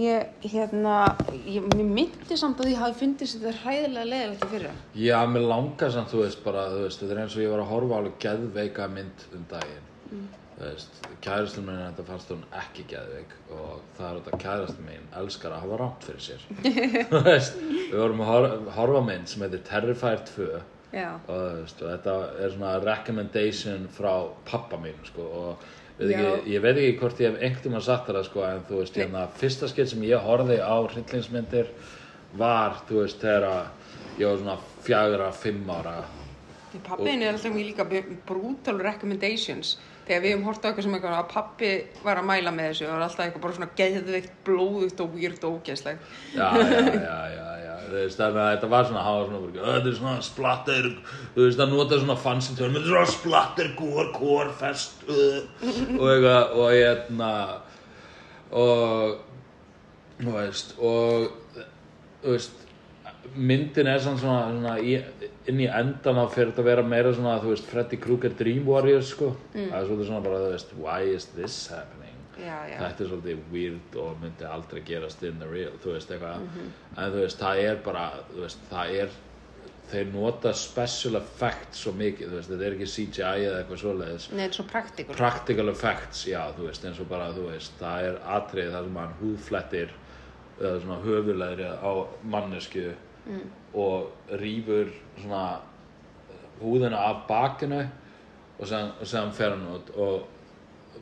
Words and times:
ég, 0.00 0.48
hérna, 0.52 0.96
ég, 1.44 1.64
mér 1.74 1.86
myndi 1.86 2.38
samt 2.38 2.60
að 2.62 2.72
ég 2.72 2.80
hafi 2.80 2.98
fundist 3.02 3.38
þetta 3.38 3.54
hræðilega 3.62 4.08
leðilegt 4.10 4.44
í 4.46 4.50
fyrra. 4.54 4.74
Já, 5.04 5.16
mér 5.30 5.46
langar 5.52 5.94
samt, 5.94 6.12
þú 6.12 6.24
veist, 6.24 6.42
bara, 6.44 6.66
þú 6.72 6.82
veist, 6.86 7.02
þetta 7.02 7.16
er 7.16 7.22
eins 7.24 7.38
og 7.38 7.44
ég 7.44 7.54
var 7.54 7.64
að 7.64 7.72
horfa 7.74 7.98
alveg 8.00 8.20
geðveika 8.24 8.90
mynd 8.92 9.24
um 9.36 9.46
daginn. 9.50 9.88
Þú 10.60 10.66
veist, 10.66 10.98
kærastum 11.24 11.68
minn, 11.70 11.78
þetta 11.86 12.04
fannst 12.10 12.32
hún 12.34 12.42
ekki 12.60 12.82
geðveik 12.90 13.30
og 13.56 13.78
það 13.96 14.08
er 14.08 14.18
þetta 14.18 14.40
kærastum 14.42 14.90
minn 14.90 15.06
elskar 15.20 15.54
að 15.56 15.62
hafa 15.64 15.78
rátt 15.80 16.08
fyrir 16.08 16.26
sér. 16.26 16.42
þú 17.14 17.22
veist, 17.24 17.62
við 17.62 17.96
vorum 17.96 18.20
að 18.24 18.30
horfa, 18.34 18.74
horfa 18.76 19.02
mynd 19.06 19.30
sem 19.30 19.46
heitir 19.46 19.64
Terrifier 19.70 20.24
2 20.34 20.48
Já. 20.90 21.08
og, 21.14 21.30
þú 21.30 21.60
veist, 21.62 21.82
og 21.84 21.92
þetta 21.94 22.16
er 22.44 22.54
svona 22.56 22.74
recommendation 22.84 23.86
frá 23.94 24.12
pappa 24.50 24.80
mín, 24.82 24.98
sko, 25.08 25.28
og 25.40 25.68
Veit 26.00 26.14
ekki, 26.16 26.52
ég 26.54 26.62
veit 26.64 26.78
ekki 26.80 26.98
hvort 27.00 27.18
ég 27.20 27.28
hef 27.28 27.42
einhvern 27.42 27.62
tímann 27.66 27.84
sagt 27.84 28.08
það 28.08 28.22
sko, 28.24 28.44
en 28.46 28.62
þú 28.68 28.78
veist, 28.80 28.96
hérna, 28.96 29.26
fyrsta 29.36 29.68
skilt 29.68 29.90
sem 29.92 30.04
ég 30.08 30.24
horfði 30.24 30.56
á 30.64 30.76
hryllingsmyndir 30.86 31.68
var, 32.40 32.78
þú 32.88 33.02
veist, 33.02 33.20
þegar 33.20 33.68
ég 34.16 34.24
var 34.30 34.40
svona 34.40 34.56
fjagra, 34.86 35.28
fimm 35.36 35.68
ára. 35.74 35.98
Pappiðin 36.86 37.26
er 37.26 37.34
alltaf 37.34 37.52
mjög 37.52 37.68
líka 37.68 37.86
brutal 38.28 38.80
recommendations. 38.80 39.74
Þegar 40.10 40.22
við 40.24 40.32
höfum 40.34 40.46
hort 40.48 40.64
á 40.64 40.66
eitthvað 40.66 40.82
sem 40.88 40.94
eitthvað 40.96 41.12
að 41.20 41.26
pappi 41.30 41.68
var 42.02 42.18
að 42.18 42.24
mæla 42.26 42.50
með 42.54 42.64
þessu 42.72 42.86
og 42.88 42.94
var 42.96 43.02
alltaf 43.04 43.20
eitthvað 43.28 43.42
bara 43.44 43.56
svona 43.60 43.68
geðveikt, 43.78 44.32
blóðugt 44.48 45.02
og 45.04 45.12
weird 45.14 45.44
og 45.46 45.58
ógeðslegt. 45.60 46.08
Já, 46.34 46.48
já, 46.58 47.18
já, 47.30 47.44
já, 47.62 47.76
þetta 47.94 48.70
var 48.72 48.88
svona, 48.88 49.04
hann 49.06 49.20
var 49.20 49.28
svona, 49.28 49.40
bara, 49.44 49.62
"Ö, 49.62 49.76
þetta 49.76 49.92
er 49.92 49.98
svona 50.00 50.22
splatter, 50.26 50.88
þú 51.36 51.46
veist, 51.46 51.62
að 51.62 51.70
nota 51.76 52.00
svona 52.02 52.16
fancy 52.24 52.54
tjóðum, 52.58 52.74
þetta 52.74 52.88
er 52.88 52.94
svona 52.96 53.14
splatter, 53.14 53.70
gór, 53.78 54.10
gór, 54.18 54.50
fest, 54.58 55.04
og 55.06 56.06
eitthvað, 56.10 56.56
og 56.58 56.70
hérna, 56.74 57.30
og, 58.50 59.16
þú 60.20 60.34
veist, 60.40 60.74
og, 60.78 61.30
þú 62.24 62.34
veist, 62.34 62.59
myndin 63.36 63.86
er 63.90 64.00
svona, 64.02 64.18
svona, 64.20 64.42
svona 64.50 64.74
í, 64.82 64.96
inn 65.50 65.60
í 65.62 65.68
endan 65.70 66.18
á 66.20 66.26
fyrir 66.32 66.50
þetta 66.52 66.62
að 66.64 66.68
vera 66.72 66.82
meira 66.86 67.12
svona, 67.14 67.38
þú 67.42 67.54
veist, 67.54 67.68
Freddy 67.70 67.98
Krueger 68.02 68.34
Dream 68.38 68.66
Warriors, 68.68 69.12
sko, 69.14 69.32
það 69.54 69.78
er 69.80 69.88
svolítið 69.88 70.10
svona 70.10 70.24
bara, 70.26 70.42
þú 70.44 70.52
veist, 70.56 70.76
why 70.80 71.00
is 71.14 71.26
this 71.36 71.56
happening? 71.72 71.96
Já, 72.40 72.56
já. 72.70 72.76
þetta 72.80 73.04
er 73.04 73.08
svolítið 73.10 73.40
weird 73.52 73.96
og 74.00 74.14
myndi 74.22 74.46
aldrei 74.48 74.80
gerast 74.88 75.24
in 75.28 75.36
the 75.42 75.48
real 75.50 75.74
þú 75.82 75.90
veist 75.92 76.12
eitthvað 76.14 76.46
en 76.96 77.10
þú 77.12 77.18
veist 77.20 77.42
það 77.42 77.58
er 77.66 77.82
bara 77.84 78.04
þú 78.30 78.44
veist 78.46 78.62
það 78.70 78.94
er 79.02 79.10
þeir 79.90 80.06
nota 80.14 80.52
special 80.56 81.18
effects 81.18 81.82
svo 81.84 81.92
mikið 81.98 82.30
þú 82.30 82.38
veist 82.38 82.52
þetta 82.54 82.66
er 82.70 82.76
ekki 82.78 82.88
CGI 82.94 83.44
eða 83.44 83.58
eitthvað 83.58 83.82
svoleiðis 83.82 84.28
Nei, 84.30 84.38
þetta 84.38 84.48
er 84.54 84.56
svo 84.56 84.66
praktikul. 84.72 85.16
practical 85.18 85.68
effects 85.74 86.22
já 86.30 86.40
þú 86.56 86.70
veist 86.70 86.88
eins 86.88 87.02
og 87.04 87.10
bara 87.12 87.28
þú 87.36 87.44
veist 87.50 87.76
það 87.82 88.08
er 88.08 88.18
atrið 88.38 88.72
þar 88.78 88.88
sem 88.88 88.98
hann 89.02 89.14
húðflettir 89.20 89.94
eða 90.62 90.74
svona 90.86 90.98
höfulegri 91.04 91.68
á 91.76 91.92
mannesku 92.36 92.86
og 93.74 94.36
rýfur 94.40 94.92
svona 95.20 95.60
húðina 96.60 97.00
af 97.10 97.24
bakinu 97.28 97.80
og 98.58 98.68
sem, 98.68 98.90
og 99.00 99.34
fer 99.34 99.54
hann 99.54 99.66
út 99.74 99.90
og 99.96 100.28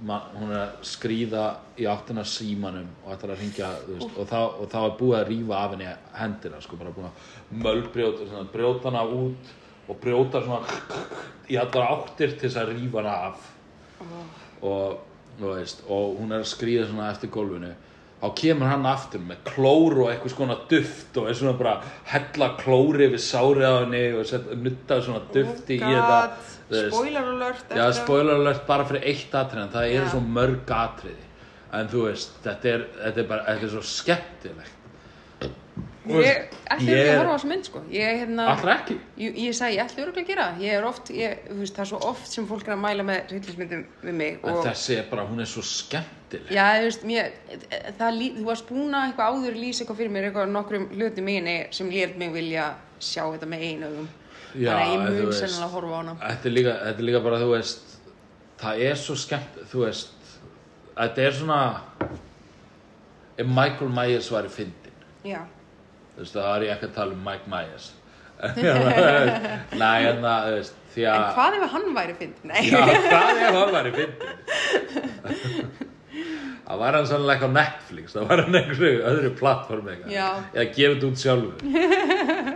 man, 0.02 0.28
hún 0.38 0.52
er 0.52 0.60
að 0.60 0.84
skríða 0.86 1.44
í 1.78 1.86
áttina 1.90 2.24
símanum 2.26 2.88
og 3.04 3.14
ætlar 3.14 3.34
að 3.34 3.42
ringja 3.42 3.70
veist, 3.86 4.12
og, 4.14 4.28
þá, 4.30 4.38
og 4.60 4.70
þá 4.70 4.78
er 4.82 4.94
búið 5.00 5.16
að 5.18 5.30
rífa 5.32 5.58
af 5.58 5.74
henni 5.74 5.88
hendina 6.18 6.60
sko, 6.62 6.78
bara 6.78 6.94
búið 6.94 7.08
að 7.08 7.64
mölbrjóta 7.64 8.28
svona, 8.28 8.50
brjóta 8.52 8.92
hana 8.92 9.04
út 9.18 9.52
og 9.88 10.00
brjóta 10.02 10.42
svona 10.44 10.78
í 11.48 11.58
allar 11.58 11.92
áttir 11.96 12.36
til 12.36 12.46
þess 12.46 12.60
að 12.62 12.72
rífa 12.74 13.02
hana 13.02 13.16
af. 13.30 13.52
Og, 14.68 14.98
þú 15.38 15.52
veist, 15.54 15.84
og 15.88 16.18
hún 16.18 16.34
er 16.34 16.44
að 16.44 16.50
skríða 16.52 16.88
svona 16.90 17.10
eftir 17.12 17.32
gólfinu 17.34 17.72
þá 18.18 18.26
kemur 18.40 18.70
hann 18.72 18.86
aftur 18.90 19.22
með 19.22 19.42
klór 19.46 19.98
og 20.02 20.10
eitthvað 20.10 20.34
svona 20.34 20.56
duft 20.70 21.20
og 21.20 21.28
er 21.30 21.38
svona 21.38 21.54
bara 21.58 21.74
hella 22.10 22.48
klóri 22.58 23.10
við 23.12 23.22
sárið 23.22 23.66
á 23.68 23.74
henni 23.76 24.02
og 24.18 24.26
setja, 24.26 24.58
nutta 24.58 24.98
svona 25.04 25.22
dufti 25.34 25.78
í 25.78 25.82
þetta. 25.84 26.18
Spoiler 26.68 27.30
alert. 27.36 27.70
Já, 27.78 27.86
spoiler 27.96 28.42
alert 28.42 28.66
bara 28.68 28.88
fyrir 28.88 29.06
eitt 29.08 29.38
atrið 29.38 29.64
en 29.64 29.72
það 29.76 29.94
eru 29.94 30.04
Já. 30.04 30.10
svo 30.16 30.24
mörg 30.38 30.74
atriði 30.78 31.24
en 31.78 31.88
þú 31.92 32.08
veist, 32.08 32.34
þetta 32.44 32.70
er, 32.72 32.84
þetta 33.04 33.22
er 33.22 33.30
bara 33.30 33.46
þetta 33.48 33.68
er 33.68 33.72
svo 33.76 33.84
skemmtilegt 33.84 34.77
Ég 36.08 36.54
ætti 36.72 36.86
ég 36.86 36.98
örugglega 36.98 37.12
að 37.12 37.18
horfa 37.18 37.30
á 37.30 37.36
þessu 37.38 37.48
mynd, 37.50 37.64
sko. 37.68 37.80
Ég, 37.92 38.18
hérna, 38.22 38.44
ekki 38.74 38.96
ég, 39.20 39.38
ég 39.44 39.54
sagði, 39.58 39.76
ég 39.76 39.82
ætti 39.84 40.02
öruglega 40.02 40.24
að 40.24 40.30
gera. 40.32 40.46
Ég 40.62 40.76
er 40.78 40.84
oft, 40.88 41.10
ég, 41.10 41.42
veist, 41.58 41.74
það 41.76 41.84
er 41.84 41.90
svo 41.92 41.98
oft 42.08 42.30
sem 42.32 42.46
fólk 42.48 42.68
er 42.68 42.74
að 42.76 42.80
mæla 42.84 43.04
með 43.08 43.32
hryllismyndum 43.32 43.82
við 44.02 44.14
mig 44.20 44.38
en 44.42 44.54
og 44.54 44.62
þessi 44.66 44.96
er 44.98 45.08
bara, 45.10 45.26
hún 45.28 45.40
er 45.44 45.50
svo 45.50 45.62
skemmtileg 45.68 46.52
Já, 46.54 46.64
þú 46.78 46.86
veist, 46.88 47.04
mér, 47.10 47.32
það, 47.98 48.16
lí- 48.20 48.30
þú 48.38 48.46
varst 48.48 48.68
búin 48.70 48.94
að 48.96 49.08
eitthvað 49.10 49.34
áður 49.34 49.58
lýsa 49.62 49.84
eitthvað 49.84 50.00
fyrir 50.02 50.14
mér, 50.16 50.28
eitthvað 50.30 50.52
nokkrum 50.54 50.88
hluti 50.94 51.24
minni 51.28 51.56
sem 51.70 51.90
létt 51.92 52.16
mig 52.20 52.32
vilja 52.32 52.70
sjá 52.98 53.22
þetta 53.34 53.46
með 53.52 53.66
einu 53.68 53.86
augum. 53.92 54.08
Já, 54.56 54.72
Þannig 54.72 54.80
að 54.80 54.88
ég 54.88 54.98
en 54.98 55.06
þú 55.06 55.18
mun 55.18 55.26
veist- 55.28 55.40
sennilega 55.44 55.66
að 55.68 55.74
horfa 55.76 55.92
á 55.92 55.98
hana. 56.00 56.16
þetta 56.24 56.48
er, 56.48 56.54
líka, 56.56 56.72
þetta 56.86 56.98
er 56.98 57.08
líka 57.10 57.20
bara, 57.28 57.38
þú 57.44 57.50
veist 57.52 57.98
það 58.58 58.80
er 58.88 58.94
svo 58.96 59.14
skemmt, 59.14 59.58
þú 59.72 59.84
veist 59.84 60.08
þetta 60.98 61.18
er 61.28 61.32
svona 61.36 61.60
ef 63.38 63.46
Michael 63.46 63.90
Myers 63.94 64.30
var 64.32 64.48
í 64.48 64.50
fyndin 64.50 64.96
Já, 65.28 65.42
þú 66.18 66.24
veist, 66.24 66.34
það 66.34 66.50
er 66.56 66.66
ég 66.66 66.74
ekki 66.74 66.90
að 66.90 66.96
tala 66.98 67.14
um 67.14 67.22
Mike 67.30 67.48
Myers 67.54 67.86
Nei, 69.82 69.98
en 70.06 70.20
það, 70.22 70.48
þú 70.48 70.54
veist 70.58 70.74
því 70.94 71.06
en 71.06 71.14
að 71.14 71.30
hvað 71.36 71.56
ef 71.58 71.64
hann 71.74 71.88
væri 71.96 72.14
fyndin? 72.18 72.50
Já, 72.68 72.80
hvað 73.06 73.30
ef 73.34 73.56
hann 73.58 73.72
var 73.74 73.86
í 73.88 73.92
fyndin? 73.96 74.32
Það 76.68 76.80
var 76.82 76.96
hann 76.98 77.06
sannlega 77.08 77.38
ekki 77.38 77.48
á 77.48 77.52
Netflix, 77.56 78.12
það 78.12 78.26
var 78.28 78.42
hann 78.44 78.58
einhverju 78.58 78.98
öðru 79.08 79.30
plattform 79.38 79.86
eitthvað. 79.88 80.42
Eða 80.52 80.66
gefið 80.76 81.06
út 81.08 81.22
sjálfur. 81.22 81.58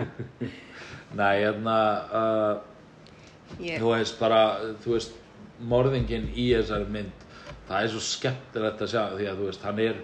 Nei, 1.22 1.34
hérna, 1.40 1.76
uh, 2.20 2.54
ég, 3.56 3.80
þú 3.80 3.94
veist 3.94 4.20
bara, 4.20 4.42
þú 4.84 4.96
veist, 4.98 5.16
morðingin 5.72 6.28
í 6.34 6.50
þessari 6.50 6.88
mynd, 6.92 7.24
það 7.70 7.78
er 7.78 7.90
svo 7.94 8.02
skemmtilegt 8.04 8.84
að 8.84 8.92
sjá 8.92 9.02
því 9.14 9.30
að 9.30 9.40
þú 9.40 9.48
veist, 9.48 9.64
hann 9.68 9.80
er, 9.86 9.96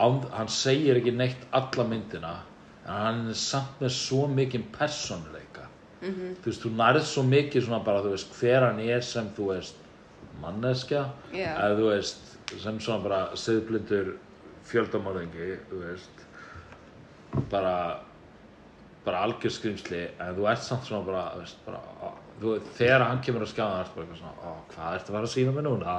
án, 0.00 0.18
hann 0.38 0.52
segir 0.52 1.00
ekki 1.00 1.12
neitt 1.16 1.44
alla 1.60 1.84
myndina, 1.92 2.34
en 2.40 2.53
hann 2.86 3.28
er 3.32 3.38
samt 3.38 3.80
með 3.80 3.94
svo 3.96 4.26
mikinn 4.28 4.66
persónuleika. 4.74 5.68
Mhm. 6.02 6.36
Þú 6.42 6.50
veist, 6.50 6.64
þú 6.64 6.72
nærð 6.76 7.02
svo 7.08 7.22
mikið 7.28 7.66
svona 7.66 7.84
bara, 7.84 8.02
þú 8.04 8.10
veist, 8.12 8.34
hver 8.40 8.66
hann 8.68 8.80
er 8.80 9.00
sem, 9.00 9.30
þú 9.36 9.46
veist, 9.54 9.74
manneskja, 10.42 11.04
Já. 11.32 11.54
eða 11.56 11.78
þú 11.78 11.90
veist, 11.92 12.34
sem 12.60 12.80
svona 12.80 13.02
bara 13.02 13.20
siðblindur 13.36 14.16
fjöldamorðingi, 14.68 15.58
þú 15.70 15.80
veist, 15.84 16.26
bara 17.50 17.76
bara 19.04 19.20
algjör 19.26 19.52
skrýmsli 19.52 19.98
en 20.22 20.36
þú 20.38 20.46
ert 20.48 20.62
samt 20.64 20.86
svona 20.88 21.04
bara, 21.04 21.24
þú 21.34 21.42
veist, 21.42 21.58
bara 21.66 21.80
á, 22.00 22.08
þú, 22.40 22.54
þegar 22.78 23.04
hann 23.04 23.20
kemur 23.24 23.44
á 23.44 23.48
skjáðan 23.50 23.82
ertu 23.82 23.96
bara 23.98 24.06
eitthvað 24.06 24.20
svona, 24.22 24.36
ó, 24.40 24.52
hvað 24.72 24.96
ertu 24.96 25.12
að 25.12 25.16
fara 25.16 25.28
að 25.28 25.34
sína 25.34 25.52
mig 25.52 25.64
núna 25.66 25.96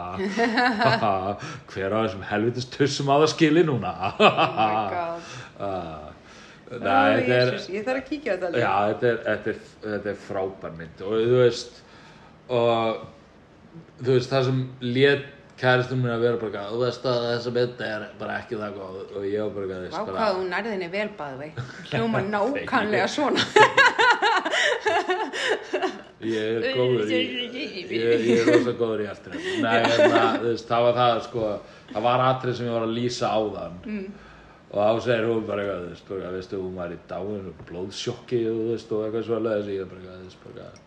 hver 1.69 1.93
á 1.93 1.97
þessum 2.01 2.25
helvitis 2.31 2.69
tussum 2.73 3.11
á 3.13 3.15
það 3.21 3.29
skili 3.35 3.65
núna 3.67 3.93
oh 4.09 4.25
uh, 4.25 6.01
Nei, 6.65 6.79
þetta 6.81 7.35
er 7.35 7.51
Jesus, 7.51 7.67
ég 7.73 7.85
þarf 7.85 7.99
að 8.01 8.07
kíkja 8.09 8.29
á 8.31 8.33
þetta 8.33 8.47
alveg. 8.49 8.61
Já, 8.63 8.73
þetta 8.89 9.05
er, 9.11 9.17
þetta 9.27 9.49
er, 9.51 9.59
þetta 9.85 10.09
er 10.11 10.19
frábær 10.25 10.73
mynd 10.79 10.97
og 11.05 11.11
þú 11.15 11.37
veist 11.43 11.73
og 12.55 12.69
þú 14.01 14.11
veist, 14.11 14.29
það 14.31 14.43
sem 14.49 14.59
lét 14.85 15.23
kæristum 15.59 16.01
mér 16.03 16.15
að 16.17 16.23
vera 16.25 16.39
bara 16.41 16.49
eitthvað, 16.49 16.71
þú 16.73 16.79
veist 16.83 17.03
að 17.11 17.17
þessa 17.29 17.51
mynd 17.55 17.83
er 17.87 18.07
bara 18.19 18.39
ekki 18.41 18.59
það 18.59 18.71
góð 18.79 18.97
og 19.05 19.21
ég 19.29 19.39
var 19.39 19.51
bara 19.55 19.63
eitthvað, 19.65 19.75
þú 19.75 19.85
Vá 19.85 19.85
veist, 19.85 19.95
hvað 19.99 20.15
bara 20.17 20.33
þú 20.33 20.41
nærði 20.49 20.69
henni 20.73 20.89
vel 20.95 21.09
bæði 21.19 21.37
vei. 21.43 21.51
Hljóma 21.91 22.19
nákvæmlega 22.31 23.07
svona. 23.13 23.41
ég 26.25 26.59
er 26.59 26.77
góður 26.77 27.09
í 27.11 27.19
ég, 27.19 27.89
ég 27.93 28.41
er 28.41 28.49
rosa 28.49 28.73
góður 28.77 29.03
í 29.05 29.07
eftir 29.09 29.35
Nei, 29.35 29.79
en 29.79 30.13
það, 30.13 30.29
þú 30.41 30.49
veist, 30.49 30.67
það 30.69 30.85
var 30.87 30.99
það 30.99 31.17
sko, 31.27 31.49
það 31.91 32.07
var 32.07 32.23
atrið 32.29 32.57
sem 32.57 32.69
ég 32.69 32.75
var 32.75 32.85
að 32.87 32.95
lýsa 32.95 33.31
áðan 33.35 33.75
mm. 33.83 34.05
Og 34.75 34.81
þá 34.83 35.03
segir 35.05 35.27
hún 35.31 35.45
bara 35.47 35.63
eitthvað, 35.63 35.83
þú 35.85 35.91
veist, 35.95 36.07
bara, 36.09 36.31
veistu, 36.35 36.57
hún 36.59 36.73
var 36.75 36.91
í 36.91 36.97
dáin 37.09 37.51
og 37.51 37.61
blóðsjokki 37.69 38.41
þú 38.45 38.71
veist, 38.73 38.89
og 38.91 39.05
eitthvað 39.05 39.27
svo 39.29 39.37
að 39.37 39.45
löða 39.47 39.61
sig, 39.69 39.77
ég 39.79 39.91
bara 39.91 40.01
eitthvað, 40.01 40.17
þú 40.17 40.25
veist, 40.29 40.41
bara 40.43 40.65
eitthvað. 40.65 40.81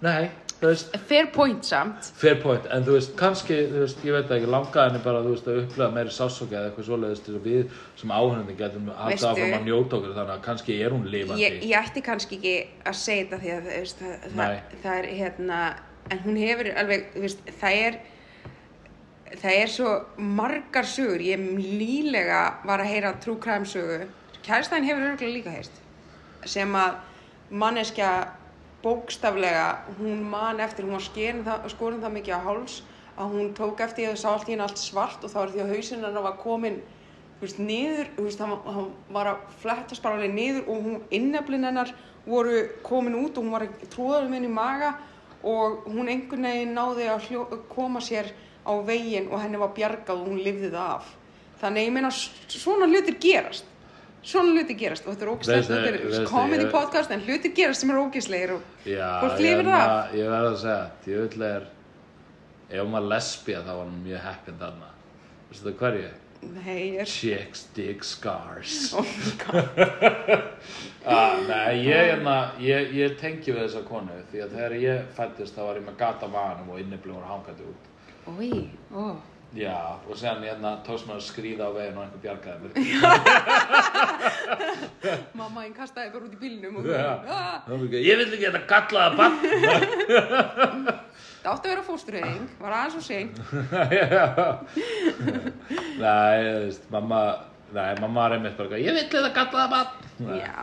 Nei, 0.00 0.30
þú 0.62 0.68
veist, 0.70 0.94
Fair 1.10 1.26
point 1.34 1.66
samt. 1.68 2.06
fair 2.16 2.38
point, 2.40 2.64
en 2.72 2.86
þú 2.86 2.94
veist, 2.96 3.10
kannski, 3.20 3.58
þú 3.68 3.82
veist, 3.82 4.00
ég 4.08 4.16
veit 4.16 4.32
ekki, 4.32 4.48
langaði 4.54 4.86
henni 4.94 5.02
bara, 5.04 5.20
þú 5.26 5.34
veist, 5.34 5.50
að 5.52 5.58
upplega 5.66 5.96
meiri 5.98 6.14
sásóki 6.16 6.56
eða 6.56 6.70
eitthvað 6.70 6.86
svoleiðist 6.88 7.26
til 7.28 7.34
að 7.36 7.48
við 7.50 7.74
sem 8.00 8.14
áhörðin 8.16 8.56
getum 8.62 8.88
alltaf 8.94 9.26
áfram 9.34 9.56
að 9.58 9.68
njóta 9.68 9.98
okkur, 9.98 10.14
þannig 10.16 10.34
að 10.38 10.42
kannski 10.48 10.78
er 10.80 10.96
hún 10.96 11.04
lifandi. 11.12 11.44
Ég, 11.44 11.58
ég 11.68 11.84
ætti 11.84 12.04
kannski 12.08 12.40
ekki 12.40 12.54
að 12.88 12.96
segja 13.02 13.26
þetta 13.26 13.42
því 13.44 13.52
að 13.58 13.68
þú 13.68 13.76
veist, 13.76 14.00
það, 14.00 14.24
það, 14.40 14.56
það 14.86 15.02
er 15.02 15.10
hérna, 15.20 15.60
en 16.16 16.24
hún 16.24 16.40
hefur 16.46 16.72
alveg, 16.80 17.06
þú 17.12 17.26
veist, 17.26 17.44
það 17.60 17.82
er, 17.84 18.00
það 19.38 19.60
er 19.62 19.70
svo 19.70 19.92
margar 20.16 20.88
sögur, 20.88 21.22
ég 21.22 21.38
lílega 21.60 22.42
var 22.66 22.82
að 22.82 22.92
heyra 22.94 23.14
true 23.22 23.38
crime 23.42 23.68
sögu, 23.68 24.08
kærstæðin 24.42 24.88
hefur 24.88 25.08
örgulega 25.12 25.36
líka 25.36 25.54
heist, 25.54 25.80
sem 26.48 26.74
að 26.74 26.98
manneskja 27.50 28.10
bókstaflega, 28.82 29.66
hún 29.98 30.22
man 30.30 30.60
eftir, 30.60 30.86
hún 30.86 30.96
var 30.96 31.04
skerin 31.04 31.44
það, 31.44 31.68
skorin 31.74 32.00
það 32.02 32.16
mikið 32.16 32.38
á 32.38 32.46
háls, 32.46 32.80
að 33.20 33.34
hún 33.34 33.52
tók 33.54 33.82
eftir 33.84 34.04
því 34.04 34.08
að 34.08 34.14
það 34.14 34.22
sá 34.22 34.30
allt 34.32 34.48
í 34.48 34.54
henni 34.54 34.64
allt 34.64 34.80
svart 34.80 35.24
og 35.24 35.32
þá 35.32 35.38
er 35.42 35.52
því 35.52 35.62
að 35.62 35.72
hausinn 35.74 36.04
hennar 36.06 36.24
var 36.24 36.36
komin 36.40 36.78
veist, 37.40 37.58
niður, 37.60 38.10
veist, 38.16 38.40
hann, 38.40 38.54
hann 38.64 38.90
var 39.12 39.32
að 39.34 39.42
flettast 39.60 40.04
bara 40.04 40.16
alveg 40.18 40.32
niður 40.34 40.68
og 40.70 40.86
hún, 40.86 41.00
inneflin 41.12 41.66
hennar 41.68 41.92
voru 42.26 42.62
komin 42.86 43.18
út 43.20 43.36
og 43.36 43.44
hún 43.44 43.54
var 43.54 43.66
að 43.66 43.88
tróða 43.92 44.22
um 44.26 44.36
henni 44.36 44.48
í 44.48 44.54
maga 44.54 44.94
og 45.40 45.86
hún 45.88 46.08
einhvern 46.12 46.48
veginn 46.48 46.74
náði 46.76 47.08
að 47.08 47.28
hljó, 47.28 47.44
koma 47.72 48.02
sér 48.04 48.32
á 48.66 48.72
veginn 48.86 49.28
og 49.32 49.40
henni 49.42 49.58
var 49.60 49.72
bjargað 49.76 50.20
og 50.22 50.28
hún 50.28 50.42
lifði 50.44 50.70
það 50.70 50.94
af. 50.98 51.10
Þannig 51.60 51.86
ég 51.88 51.92
meina, 51.92 52.10
svona 52.10 52.86
hlutir 52.88 53.18
gerast. 53.20 53.66
Svona 54.22 54.52
hlutir 54.52 54.76
gerast 54.76 55.06
og 55.08 55.14
þetta 55.16 55.24
er 55.24 55.30
Veistu- 55.40 55.74
þetta 55.74 56.20
er 56.20 56.26
comedy 56.28 56.64
ég- 56.66 56.70
podcast 56.72 57.10
en 57.10 57.20
hlutir 57.24 57.54
gerast 57.56 57.80
sem 57.80 57.90
eru 57.90 58.02
ógislegir 58.10 58.50
og 58.58 58.62
ég, 58.84 59.38
lifir 59.40 59.64
það 59.64 59.84
af. 59.88 60.12
ég 60.14 60.28
verð 60.28 60.48
að 60.50 60.58
segja, 60.60 60.90
djöfull 61.06 61.42
er 61.48 61.62
ef 62.70 62.82
hún 62.84 62.92
var 62.92 63.06
lesbía 63.14 63.62
þá 63.64 63.70
var 63.78 63.86
hún 63.86 64.02
mjög 64.04 64.20
heppin 64.28 64.58
þarna 64.60 64.90
veistu 65.50 65.64
það 65.70 65.78
hverju? 65.80 66.10
Nei, 66.42 66.76
ég 66.94 67.00
er... 67.00 67.04
Chicks 67.10 67.64
dig 67.74 68.04
scars 68.04 68.76
Oh 68.96 69.04
my 69.04 69.32
god. 69.44 69.80
ah, 71.06 71.36
Nei, 71.48 71.82
ég, 71.84 72.12
hérna, 72.12 72.36
ég, 72.60 72.92
ég 72.96 73.16
tengi 73.20 73.52
við 73.52 73.64
þessa 73.66 73.82
konu 73.88 74.20
því 74.30 74.44
að 74.44 74.54
þegar 74.54 74.76
ég 74.84 75.10
fættist 75.16 75.56
þá 75.56 75.62
var 75.66 75.80
ég 75.80 75.86
með 75.88 75.96
gata 76.00 76.28
maganum 76.28 76.70
og 76.76 76.80
innibli 76.80 77.12
voru 77.12 77.24
hangandi 77.28 77.66
út 77.72 77.89
Ói, 78.28 78.68
ó. 78.92 79.16
Já, 79.50 79.98
og 80.06 80.14
sen 80.14 80.44
hérna 80.46 80.76
tókst 80.86 81.08
maður 81.08 81.18
að 81.18 81.24
skríða 81.26 81.66
á 81.66 81.74
veginn 81.74 81.96
og 81.98 82.04
einhver 82.04 82.20
bjargaði 82.22 82.62
mér 82.62 82.70
Mamma 85.40 85.64
einn 85.64 85.74
kastaði 85.74 86.12
bara 86.12 86.22
út 86.28 86.36
í 86.36 86.38
bílnum 86.38 86.76
og 86.78 86.84
Já. 86.86 87.18
ah, 87.26 87.58
ég, 87.90 88.14
vil 88.20 88.28
ekki 88.28 88.46
þetta 88.46 88.62
gallaða 88.70 89.16
bann 89.18 89.34
það 91.40 91.50
átti 91.50 91.66
að 91.66 91.72
vera 91.72 91.82
fóstureyðing, 91.88 92.46
var 92.60 92.72
aðeins 92.78 92.98
og 93.00 93.04
sein. 93.08 93.28
Nei, 96.04 96.36
þú 96.44 96.54
veist, 96.68 96.84
mamma 96.94 97.20
Nei, 97.70 97.94
mamma 98.02 98.18
var 98.28 98.32
einmitt 98.36 98.56
bara 98.58 98.78
Ég 98.78 98.94
vil 98.94 99.02
þetta 99.02 99.34
gallaða 99.34 99.68
bann 99.74 99.90
Já, 100.38 100.54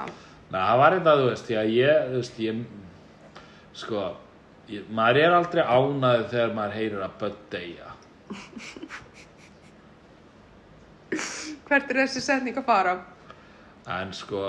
Nei, 0.48 0.62
það 0.62 0.78
var 0.86 0.92
eitthvað, 0.96 1.20
þú 1.26 1.30
veist, 1.34 1.48
að 1.60 1.68
ég, 1.76 1.92
þú 2.08 2.16
veist, 2.22 2.36
ég, 2.46 2.56
sko, 3.84 4.00
ég, 4.72 4.88
maður 4.94 5.22
er 5.24 5.36
aldrei 5.38 5.64
ánæður 5.64 6.26
þegar 6.32 6.56
maður 6.58 6.78
heyrir 6.80 7.06
að 7.06 7.20
börn 7.22 7.38
deyja. 7.54 7.92
hvert 11.68 11.92
er 11.92 12.02
þessi 12.04 12.24
setning 12.24 12.58
að 12.60 12.68
fara? 12.68 12.96
En 13.98 14.12
sko, 14.16 14.42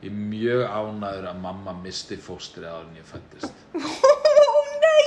ég 0.00 0.08
er 0.10 0.16
mjög 0.16 0.62
ánæður 0.68 1.28
að 1.32 1.42
mamma 1.44 1.74
misti 1.82 2.16
fóstrið 2.20 2.70
áður 2.70 2.88
en 2.88 3.00
ég 3.00 3.08
fættist. 3.08 3.64
Ó 3.76 4.52
nei, 4.84 5.04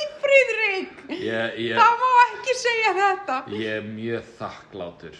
ég, 1.09 1.77
Það 1.77 2.03
má 2.03 2.09
ekki 2.27 2.57
segja 2.59 2.93
þetta. 2.99 3.39
ég 3.57 3.79
er 3.79 3.87
mjög 3.87 4.29
þakklátur 4.39 5.19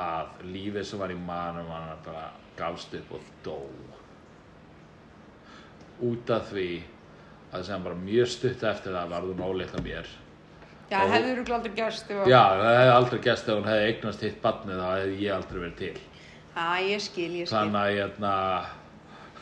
að 0.00 0.44
lífið 0.48 0.86
sem 0.88 1.00
var 1.02 1.12
í 1.12 1.18
manum 1.20 1.68
hann 1.72 1.90
bara 2.04 2.28
gafst 2.56 2.94
upp 2.96 3.16
og 3.16 3.32
dó. 3.44 3.58
Út 6.00 6.30
af 6.32 6.48
því 6.52 6.68
að 7.50 7.64
sem 7.66 7.84
bara 7.86 7.98
mjög 7.98 8.28
stutt 8.30 8.62
eftir 8.70 8.94
það 8.94 9.12
varðum 9.14 9.40
óleitt 9.46 9.74
af 9.74 9.82
mér. 9.84 10.10
Já, 10.90 10.98
Ó. 10.98 11.10
hefur 11.14 11.44
þú 11.46 11.54
aldrei 11.54 11.74
ef 12.10 12.16
að... 12.18 12.28
Já, 12.30 12.42
það 12.60 12.76
hefði 12.80 12.92
aldrei 12.96 13.20
gæst 13.26 13.48
ef 13.48 13.54
hún 13.54 13.68
hefði 13.70 13.88
eignast 13.90 14.24
hitt 14.26 14.38
barnið 14.42 14.80
þá 14.80 14.88
hefði 14.90 15.16
ég 15.24 15.32
aldrei 15.36 15.58
verið 15.64 15.78
til. 15.80 15.96
Æ, 16.50 16.66
ég 16.90 17.00
skil, 17.04 17.30
ég 17.38 17.46
skil. 17.46 17.54
Þannig 17.54 17.80
að 17.80 17.90
hérna 18.00 18.34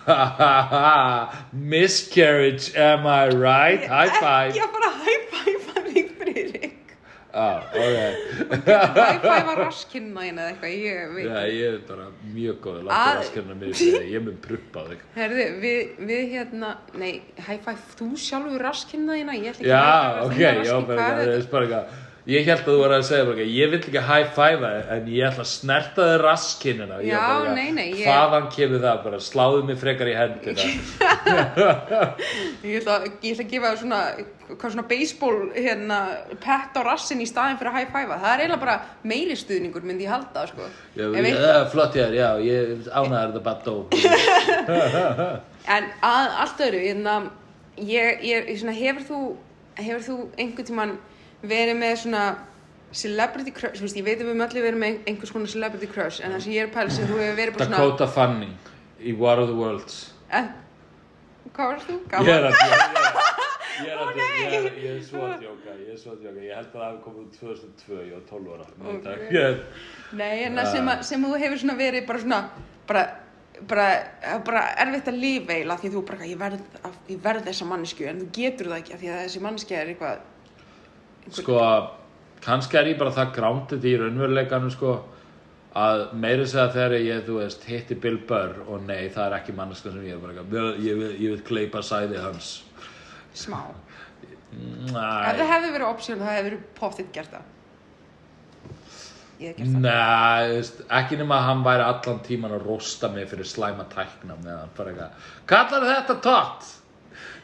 Miscarriage, 1.53 2.67
am 2.77 3.07
I 3.07 3.29
right? 3.37 3.85
High 3.89 4.13
five 4.21 4.53
að 4.65 4.75
fara 4.77 4.89
að 4.93 5.01
high 5.09 5.25
five 5.33 5.63
að 5.73 5.89
þig, 5.93 6.13
Friðrik. 6.21 6.95
Ah, 7.35 7.61
okay. 7.69 8.15
High 8.49 9.21
five 9.29 9.53
að 9.53 9.61
raskinna 9.61 10.25
þín 10.25 10.41
eða 10.41 10.49
eitthvað, 10.55 10.75
ég 10.85 11.15
veit. 11.15 11.29
Já, 11.29 11.41
ég 11.53 11.75
er 11.75 11.79
bara 11.89 12.07
mjög 12.35 12.59
góð 12.65 12.79
Að- 12.79 12.89
Láttu 12.89 13.21
raskirna 13.21 13.57
mér 13.61 13.75
friði, 13.77 14.03
ég 14.15 14.25
mun 14.27 14.39
pruppa 14.49 14.85
þig 14.89 15.07
Herðu, 15.19 15.47
við, 15.65 15.95
við 16.11 16.27
hérna, 16.35 16.75
nei, 16.99 17.13
high 17.47 17.63
five, 17.67 17.79
þú 18.01 18.11
sjálfur 18.25 18.65
raskinna 18.69 19.19
þína, 19.21 19.39
ég 19.39 19.49
ætla 19.53 19.65
ekki 19.65 19.73
Já, 19.73 19.85
high 19.85 20.19
five 20.19 20.29
ok, 20.29 20.69
já, 20.69 20.77
bara, 20.93 21.09
það 21.09 21.33
er 21.37 21.49
bara 21.55 21.69
eitthvað 21.69 21.97
Ég 22.29 22.45
held 22.45 22.61
að 22.61 22.67
þú 22.69 22.73
var 22.83 22.93
að 22.93 23.05
segja 23.09 23.25
bara 23.25 23.45
Ég 23.49 23.71
vil 23.73 23.79
ekki 23.79 24.01
high 24.05 24.27
five 24.37 24.71
en 24.93 25.07
ég 25.09 25.25
ætla 25.31 25.45
að 25.47 25.49
snerta 25.49 26.05
þig 26.11 26.19
raskinnina 26.21 26.99
Ég 27.01 27.09
Já, 27.15 27.21
bara 27.25 27.55
nei, 27.57 27.71
nei, 27.73 27.87
ég- 27.95 28.05
Hvaðan 28.05 28.49
kemur 28.53 28.83
það? 28.83 28.99
Bara, 29.07 29.21
sláðu 29.25 29.63
mig 29.65 29.79
frekar 29.81 30.11
í 30.11 30.17
hendina. 30.19 30.67
Ég 32.69 32.83
ætla, 32.83 32.99
ég 33.25 33.41
að 33.41 33.49
gefa 33.55 33.71
þér 33.71 33.81
svona, 33.81 34.01
hvað 34.51 34.75
svona 34.75 34.85
baseball, 34.93 35.41
hérna, 35.57 35.99
pett 36.45 36.77
á 36.77 36.81
rassin 36.85 37.25
í 37.25 37.29
staðin 37.31 37.57
fyrir 37.63 37.73
að 37.73 37.79
high 37.81 37.91
five 37.97 38.21
Það 38.21 38.29
er 38.35 38.43
eiginlega 38.45 38.63
bara 38.67 38.77
meiri 39.09 39.37
stuðningur, 39.41 39.89
myndi 39.89 40.05
ég 40.05 40.13
halda, 40.13 40.45
sko. 40.53 40.69
Já, 40.99 41.07
ég, 41.09 41.19
ein- 41.25 41.33
ja, 41.41 41.59
flott 41.73 41.97
ég 41.97 42.05
er, 42.11 42.15
já, 42.21 42.29
ég 42.45 42.89
ánæður 42.93 43.33
þetta 43.33 43.43
bara 43.49 43.61
dó. 43.65 43.77
En 45.79 45.85
að 46.05 46.37
allt 46.45 46.61
öðru, 46.65 46.79
hérna, 46.81 47.15
ég, 47.77 48.21
ég, 48.25 48.47
ég 48.53 48.57
svona, 48.61 48.73
hefur 48.77 49.05
þú, 49.09 49.19
hefur 49.81 50.03
þú 50.07 50.15
einhvern 50.41 50.69
tímann 50.75 50.95
verið 51.43 51.77
með 51.79 51.97
svona 52.03 52.23
celebrity 52.93 53.53
crush, 53.53 53.81
veist, 53.85 53.97
ég 53.97 54.05
veit 54.07 54.17
að 54.17 54.25
við 54.25 54.31
höfum 54.33 54.45
allir 54.47 54.65
verið 54.65 54.81
með 54.83 55.01
einhvers 55.11 55.33
konar 55.35 55.51
celebrity 55.53 55.87
crush, 55.93 56.23
en 56.25 56.33
það 56.33 56.41
sem 56.47 56.53
ég 56.57 56.63
er 56.65 56.71
að 56.71 56.75
pæla 56.79 56.91
sem 56.97 57.07
þú 57.11 57.19
hefur 57.21 57.37
verið 57.43 57.59
bara 57.59 57.67
svona, 57.69 57.83
Dakota 57.85 58.07
Fanning 58.15 58.55
í 58.99 59.13
War 59.21 59.39
of 59.43 59.51
the 59.51 59.55
Worlds 59.59 59.99
en, 60.35 60.49
hvað 61.53 61.75
varst 61.75 61.91
þú? 61.91 61.99
Ég 62.25 62.35
er 62.39 62.49
að 62.49 63.37
Ég 63.79 63.93
er 63.95 64.01
að 64.03 64.09
djóka, 64.17 64.25
ég 64.43 64.55
er, 64.59 64.97
er 64.97 65.03
svo 65.07 65.21
að 65.29 65.35
djóka, 65.45 65.75
ég 65.79 65.93
er 65.93 65.99
að 66.01 66.57
held 66.57 66.67
að 66.67 66.73
það 66.73 66.83
hafi 66.89 66.99
komið 67.05 67.21
út 67.23 67.37
2002, 67.39 67.99
ég 68.09 68.15
var 68.17 68.25
12 68.27 68.49
ára 68.57 68.65
Nei, 68.81 68.89
Ok. 68.91 69.05
takk. 69.05 69.21
Ég- 69.37 69.61
Nei, 70.19 70.43
en 70.49 70.57
það 70.59 70.71
sem, 70.73 70.89
að, 70.91 71.03
sem 71.07 71.23
þú 71.29 71.39
hefur 71.45 71.61
svona 71.63 71.77
verið 71.79 72.07
bara 72.09 72.19
svona, 72.25 72.41
bara, 72.89 73.05
bara, 73.71 73.87
bara 74.49 74.63
erfitt 74.83 75.13
að 75.13 75.21
lifa 75.23 75.53
eiginlega 75.55 75.79
því 75.85 75.93
þú 75.95 76.03
bara, 76.11 76.27
ég 76.27 76.41
verð, 76.43 76.65
að- 76.83 76.99
ég 77.13 77.21
verð 77.29 77.47
þessa 77.47 77.69
mannesku, 77.71 78.09
en 78.11 78.19
þú 78.25 78.27
getur 78.41 78.67
það 78.73 78.81
ekki 78.83 78.95
af 78.97 79.01
því 79.05 79.13
að 79.15 79.23
þessi 79.29 79.45
manneski 79.47 79.75
er 79.79 79.87
eitthvað, 79.95 80.19
Sko, 81.31 81.59
kannski 82.45 82.79
er 82.81 82.87
ég 82.93 82.99
bara 82.99 83.11
það 83.13 83.33
grándið 83.37 83.85
í 83.91 83.95
raunveruleikanum 84.01 84.71
sko 84.73 84.93
að 85.79 86.05
meiri 86.19 86.47
segja 86.49 86.71
þegar 86.73 86.95
ég, 87.05 87.21
þú 87.27 87.35
veist, 87.43 87.65
hitti 87.69 87.95
Bill 88.01 88.17
Burr 88.27 88.63
og 88.67 88.81
nei, 88.87 89.09
það 89.13 89.27
er 89.27 89.37
ekki 89.41 89.55
manneska 89.55 89.93
sem 89.93 90.07
ég 90.07 90.15
er 90.17 90.23
bara 90.23 90.33
eitthvað, 90.33 90.49
"Vel, 90.51 90.73
ég, 90.87 90.97
vil- 90.99 91.19
ég 91.21 91.31
vil 91.37 91.43
kleipa 91.45 91.79
sæði 91.85 92.23
hans 92.23 92.63
smá. 93.35 93.61
Ef 94.51 94.91
það 94.95 95.39
Næ, 95.39 95.45
hefði 95.53 95.73
verið 95.77 95.89
option, 95.91 96.19
það 96.19 96.33
hefði 96.33 96.51
verið 96.51 96.63
pottitt 96.75 97.13
gert 97.13 97.31
það. 97.31 97.43
Ég 99.41 99.47
hef 99.49 99.57
gert 99.57 99.69
það. 99.69 99.81
Nei, 99.85 100.63
ekki 101.01 101.19
nema 101.21 101.37
að 101.39 101.45
hann 101.45 101.63
væri 101.65 101.85
allan 101.85 102.21
tíman 102.27 102.51
að 102.57 102.67
rosta 102.67 103.09
mig 103.13 103.29
fyrir 103.29 103.45
slæma 103.47 103.85
tækna 103.93 104.35
meðan 104.43 104.69
bara 104.77 104.91
eitthvað, 104.91 105.11
kallar 105.47 105.87
þetta 105.93 106.21
tótt? 106.23 106.75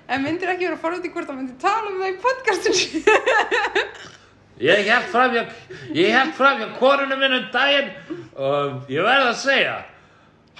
En 0.08 0.20
myndir 0.24 0.50
ekki 0.52 0.68
vera 0.68 0.80
forðið 0.80 1.14
hvort 1.14 1.30
það 1.30 1.38
myndir 1.38 1.56
tala 1.62 1.90
um 1.90 2.02
það 2.02 2.10
í 2.10 2.18
podcastinu? 2.24 3.00
Ég 4.64 4.86
held 4.86 5.08
framhjá, 5.10 5.40
ég 5.98 6.12
held 6.14 6.34
framhjá 6.38 6.68
konunum 6.78 7.18
minn 7.18 7.32
um 7.40 7.46
daginn 7.50 7.88
og 8.38 8.90
ég 8.92 9.02
verð 9.02 9.30
að 9.32 9.40
segja, 9.40 9.72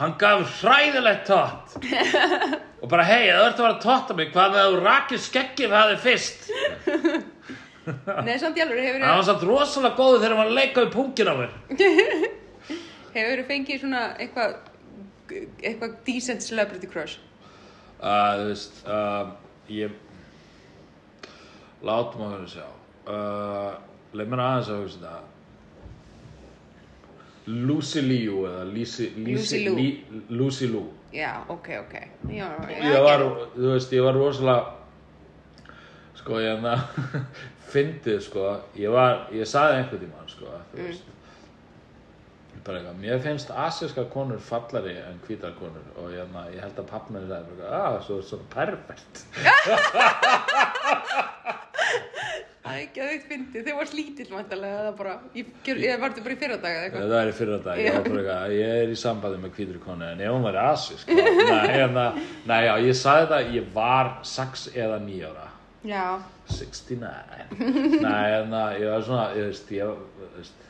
hann 0.00 0.16
gaf 0.18 0.56
hræðilegt 0.64 1.28
tótt. 1.28 1.76
Og 2.82 2.90
bara, 2.90 3.04
hei, 3.06 3.28
það 3.30 3.44
ert 3.46 3.60
að 3.60 3.62
vera 3.62 3.76
að 3.76 3.84
tótta 3.84 4.16
mig, 4.18 4.32
hvað 4.34 4.50
með 4.50 4.62
að 4.64 4.72
þú 4.74 4.80
rakir 4.82 5.22
skeggið 5.22 5.76
það 5.76 5.92
þið 5.92 6.02
fyrst? 6.08 6.50
Nei, 8.26 8.34
samt 8.42 8.58
í 8.58 8.64
alveg, 8.64 8.82
hefur 8.82 9.06
Hann 9.06 9.20
var 9.20 9.28
samt 9.28 9.46
rosalega 9.46 10.00
góður 10.00 10.18
þegar 10.24 10.34
hann 10.34 10.42
var 10.42 10.50
að 10.50 10.58
leika 10.58 10.84
við 10.84 10.92
pungin 10.96 11.30
á 11.30 11.34
mér. 11.38 11.54
hefur 13.14 13.44
fengið 13.52 13.84
svona 13.84 14.02
eitthvað, 14.18 14.58
eitthvað 15.62 15.96
decent 16.10 16.44
celebrity 16.44 16.90
crush? 16.90 17.20
Uh, 18.00 18.32
þú 18.38 18.48
veist, 18.50 18.80
uh, 18.90 19.30
ég, 19.72 19.94
látum 21.84 22.26
að 22.26 22.34
að 22.40 22.48
sjá. 22.56 22.66
Uh, 23.04 23.70
leið 24.16 24.32
mér 24.32 24.44
aðeins 24.44 24.72
að 24.72 24.82
hugsa 24.82 25.00
þetta. 25.04 25.22
Lucy 27.44 28.00
Liu 28.00 28.44
eða 28.48 28.62
Lucy, 28.70 29.10
Lucy 29.20 29.58
Liu. 29.66 29.74
Li, 29.76 29.88
Lucy 30.32 30.68
Liu. 30.72 30.86
Já, 31.14 31.44
ok, 31.52 31.68
ok. 31.82 31.98
Já, 32.32 32.46
ég 32.72 33.04
var, 33.04 33.26
þú 33.54 33.74
veist, 33.74 33.92
ég 33.92 34.06
var 34.06 34.16
rosalega 34.16 34.72
sko, 36.18 36.38
ég 36.40 36.54
hérna 36.54 36.78
fyndið, 37.74 38.22
sko, 38.24 38.46
ég 38.80 38.94
var 38.94 39.28
ég 39.34 39.48
sagði 39.48 39.82
einhvern 39.82 40.02
tímann, 40.06 40.30
sko, 40.32 40.56
þú 40.72 40.88
veist 40.88 41.12
bara 42.64 42.80
eitthvað, 42.80 43.00
mér 43.02 43.20
finnst 43.24 43.50
asíska 43.64 44.04
konur 44.12 44.40
fallari 44.42 44.94
en 45.04 45.20
hvítar 45.26 45.52
konur 45.58 45.84
og 46.00 46.10
hérna, 46.14 46.46
ég 46.54 46.62
held 46.64 46.78
að 46.80 46.88
pappnari 46.90 47.28
sagði 47.30 47.58
bara, 47.60 47.82
að, 47.90 47.98
svo, 48.06 48.20
svona 48.24 48.46
pervert. 48.54 49.24
Það 52.64 52.72
er 52.72 52.80
ekki 52.80 53.00
að 53.04 53.10
þau 53.10 53.24
fyndið, 53.28 53.66
þau 53.66 53.74
varst 53.76 53.94
lítill 53.98 54.30
mæntalega, 54.32 54.84
það 54.86 54.94
bara, 55.02 55.14
ég, 55.36 55.48
ég 55.84 55.98
var 56.00 56.12
þetta 56.14 56.24
bara 56.24 56.34
í 56.34 56.38
fyrra 56.40 56.56
dag 56.62 56.76
eða 56.78 56.84
eitthvað. 56.86 57.10
það 57.12 57.18
er 57.20 57.28
í 57.28 57.34
fyrra 57.38 57.58
dag, 57.66 57.80
ég 57.84 57.96
var 57.98 58.06
bara 58.06 58.22
eitthvað 58.22 58.54
ég 58.56 58.76
er 58.84 58.92
í 58.94 58.96
sambandi 59.02 59.40
með 59.42 59.52
hvítri 59.58 59.80
konu, 59.84 60.06
en 60.08 60.22
ef 60.24 60.32
hún 60.32 60.46
væri 60.48 60.60
asísk 60.62 61.12
nei, 61.52 61.66
hérna, 61.74 62.06
já, 62.64 62.72
ég 62.88 62.96
sagði 62.98 63.26
þetta 63.26 63.40
ég 63.58 63.68
var 63.76 64.10
6 64.32 64.64
eða 64.72 64.98
9 65.04 65.28
ára. 65.28 65.46
Já, 65.84 66.06
69 66.48 68.00
Nei, 68.00 68.28
en 68.40 68.56
að 68.56 68.78
ég 68.80 68.88
var 68.94 69.04
svona, 69.04 69.26
ég 69.36 69.50
veist, 69.50 69.68
ég, 69.76 69.84
veist 70.38 70.64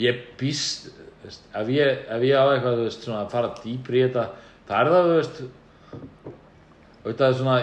ég 0.00 0.22
býst 0.40 0.90
ef 1.28 1.68
ég, 1.72 2.04
ef 2.08 2.22
ég 2.24 2.36
á 2.38 2.44
eitthvað 2.52 2.84
veist, 2.84 3.02
svona 3.04 3.24
að 3.24 3.34
fara 3.34 3.54
dýpri 3.62 4.00
í 4.00 4.06
þetta 4.06 4.28
það 4.68 4.78
er 4.78 4.92
það, 4.94 5.10
veist 5.16 5.42
auðvitað 7.04 7.36
svona 7.40 7.58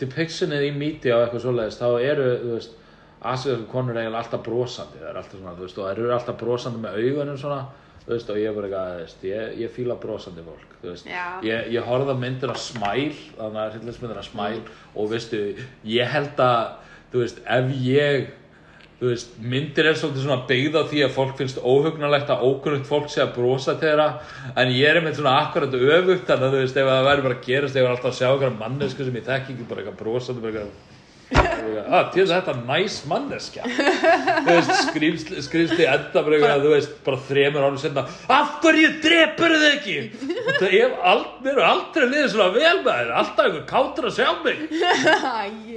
depictionið 0.00 0.66
í 0.66 0.74
míti 0.76 1.12
á 1.12 1.20
eitthvað 1.22 1.44
svoleiðist 1.44 1.82
þá 1.82 1.88
eru, 2.00 2.28
veist 2.54 2.76
asíðar 3.20 3.66
konur 3.70 3.98
eiginlega 3.98 4.22
alltaf 4.24 4.42
brosandi. 4.46 5.00
Það 5.00 5.10
er 5.10 5.20
alltaf 5.20 5.36
svona, 5.36 5.54
veist, 5.58 5.78
og 5.78 5.86
það 5.86 5.92
eru 5.94 6.12
alltaf 6.16 6.40
brosandi 6.40 6.82
með 6.82 6.98
augunum 7.04 7.40
svona, 7.40 7.60
og 8.10 8.30
ég 8.40 8.48
er 8.48 8.56
bara 8.56 8.70
eitthvað, 8.70 9.26
ég, 9.28 9.56
ég 9.60 9.74
fíla 9.74 9.96
brosandi 10.00 10.44
fólk, 10.46 10.76
ég, 11.44 11.68
ég 11.74 11.86
horfði 11.86 12.16
á 12.16 12.22
myndir 12.22 12.52
af 12.54 12.60
smæl, 12.62 13.10
þannig 13.36 13.62
að 13.62 13.74
hryllismyndir 13.76 14.22
af 14.22 14.28
smæl 14.30 14.62
og 14.94 15.10
veistu, 15.12 15.42
ég 15.84 16.14
held 16.14 16.44
að, 16.44 16.94
veist, 17.12 17.42
ef 17.44 17.74
ég 17.84 18.30
veist, 19.08 19.32
myndir 19.40 19.88
er 19.88 19.96
svolítið 19.96 20.26
svona 20.26 20.46
byggð 20.50 20.76
á 20.76 20.82
því 20.90 21.02
að 21.06 21.14
fólk 21.16 21.34
finnst 21.38 21.62
óhugnalegt 21.64 22.32
að 22.34 22.44
ókunnugt 22.50 22.88
fólk 22.90 23.08
sé 23.08 23.24
að 23.24 23.34
brosa 23.38 23.74
til 23.74 23.88
þeirra. 23.88 24.08
En 24.60 24.74
ég 24.76 24.90
er 24.90 25.00
einmitt 25.00 25.16
svona 25.16 25.38
akkurat 25.46 25.74
öfugt 25.80 26.28
þannig 26.28 26.46
að 26.46 26.54
þú 26.56 26.62
veist, 26.66 26.76
ef 26.76 26.92
það 26.92 27.08
væri 27.08 27.26
bara 27.26 27.38
að 27.38 27.48
gerast 27.48 27.80
ég 27.80 27.86
var 27.86 27.96
alltaf 27.96 28.12
að 28.12 28.18
sjá 28.20 28.28
einhverja 28.28 28.60
mannesku 28.60 29.06
sem 29.06 29.20
ég 29.20 29.28
þekki 29.30 29.56
ekki 29.56 29.68
bara 29.70 29.84
eitthvað 29.84 30.00
brosandi 30.04 30.44
bara 30.44 30.64
eitthvað 30.64 30.89
að 31.30 32.08
til 32.14 32.24
að 32.24 32.32
þetta 32.32 32.52
er 32.52 32.60
næs 32.66 32.96
manneskja. 33.10 33.66
Þú 33.70 34.48
veist, 34.50 34.72
skrýmsli, 34.88 35.42
skrýmsli 35.46 35.86
enda 35.86 36.22
bara 36.26 36.38
eitthvað, 36.38 36.64
þú 36.64 36.72
veist, 36.74 36.96
bara 37.06 37.20
þremur 37.28 37.66
árum 37.66 37.78
senna 37.80 38.04
af 38.34 38.56
hverju 38.64 38.90
drepur 39.04 39.54
þið 39.54 39.66
ekki? 39.70 39.96
Og 40.40 40.50
það 40.56 40.76
er 40.80 40.96
aldrei, 41.12 41.52
er 41.52 41.62
aldrei 41.68 42.06
liðið 42.06 42.28
svona 42.34 42.48
vel 42.56 42.74
með 42.80 42.90
þér, 42.90 43.12
alltaf 43.20 43.46
einhver 43.46 43.66
kátur 43.70 44.10
að 44.10 44.16
sjá 44.18 44.28
mig. 44.44 44.58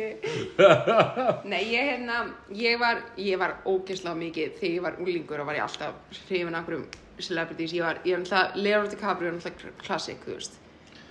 Nei, 1.54 1.62
ég 1.70 1.92
hérna, 1.92 2.24
ég 2.58 2.82
var, 2.82 3.04
ég 3.20 3.40
var 3.42 3.58
ógeðslega 3.70 4.18
mikið 4.20 4.58
þegar 4.60 4.74
ég 4.74 4.86
var 4.88 5.00
úlingur 5.04 5.44
og 5.44 5.50
var 5.52 5.60
ég 5.60 5.66
alltaf 5.68 6.20
hrifin 6.28 6.54
af 6.54 6.64
einhverjum 6.64 6.88
celebrities, 7.22 7.76
ég 7.78 7.86
var, 7.86 8.02
ég 8.08 8.18
er 8.18 8.24
náttúrulega 8.24 8.64
Leonardo 8.64 8.96
DiCaprio 8.96 9.30
er 9.30 9.38
náttúrulega 9.38 9.86
klassik, 9.86 10.24
þú 10.26 10.38
veist. 10.38 10.58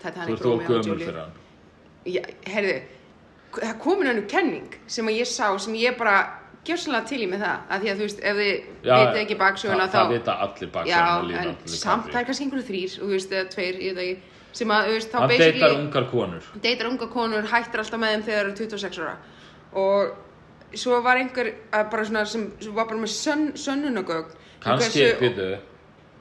Þú 0.02 0.08
Titanic, 0.08 0.32
ert 0.34 0.42
þú 0.42 0.48
Romeo 0.48 0.66
og 0.66 0.66
gömul 0.66 0.88
Juliet. 0.88 1.06
fyrir 1.06 1.20
hann? 1.22 1.38
Já, 2.10 2.22
herðu, 2.50 2.72
það 3.58 3.74
komin 3.82 4.10
hennu 4.10 4.24
kenning 4.30 4.78
sem 4.86 5.10
ég 5.12 5.28
sá, 5.28 5.46
sem 5.60 5.76
ég 5.80 5.98
bara 5.98 6.16
gjörsanlega 6.66 7.08
til 7.10 7.22
í 7.24 7.28
með 7.30 7.42
það, 7.42 7.62
að 7.68 7.82
því 7.82 7.90
að 7.92 7.96
þú 8.00 8.06
veist, 8.06 8.20
ef 8.22 8.36
þið 8.38 8.52
vitið 8.86 9.22
ekki 9.22 9.38
baksöguna 9.40 9.86
það, 9.86 9.92
þá 9.92 9.98
það 9.98 10.12
vita 10.12 10.36
allir 10.44 10.68
Já, 10.68 10.74
baksöguna 10.76 11.40
en 11.42 11.56
samt 11.74 12.10
það 12.12 12.20
er 12.20 12.28
kannski 12.28 12.46
einhverju 12.46 12.66
þrýr 12.68 12.92
og 12.98 13.08
þú 13.08 13.16
veist, 13.16 13.32
eða 13.32 13.48
tveir, 13.56 13.80
ég 13.82 13.96
veit 13.98 14.04
ekki 14.04 14.30
sem 14.52 14.74
að, 14.74 14.86
þú 14.88 14.96
veist, 14.96 15.10
þá 15.10 15.18
hann 15.18 15.30
basically 15.32 15.62
deytar 15.62 15.78
ungar 15.78 16.06
konur. 16.10 16.48
deytar 16.66 16.90
unga 16.90 17.08
konur, 17.12 17.48
hættir 17.48 17.82
alltaf 17.82 18.02
með 18.02 18.14
þeim 18.14 18.24
þegar 18.26 18.38
þeir 18.38 18.50
eru 18.52 18.56
26 18.60 19.00
ára. 19.02 19.14
Og 19.82 20.78
svo 20.82 21.00
var 21.04 21.20
einhver 21.20 21.52
að 21.72 21.90
bara 21.92 22.06
svona 22.08 22.24
sem, 22.28 22.46
sem 22.60 22.74
var 22.76 22.88
bara 22.90 23.00
með 23.00 23.14
sönn, 23.16 23.46
sönnunagögn 23.58 24.32
um 24.32 24.66
kannski, 24.66 25.06
byrju 25.20 25.52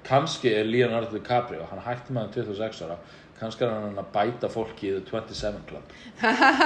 kannski 0.07 0.53
er 0.57 0.65
Leonardo 0.65 1.13
DiCaprio 1.13 1.67
hann 1.69 1.83
hætti 1.85 2.15
með 2.15 2.23
hann 2.23 2.33
26 2.33 2.81
ára 2.87 2.97
kannski 3.41 3.65
er 3.65 3.73
hann 3.73 3.97
að 3.97 4.09
bæta 4.13 4.49
fólki 4.51 4.91
í 4.91 4.97
The 4.99 5.05
27 5.09 5.63
Club. 5.69 5.93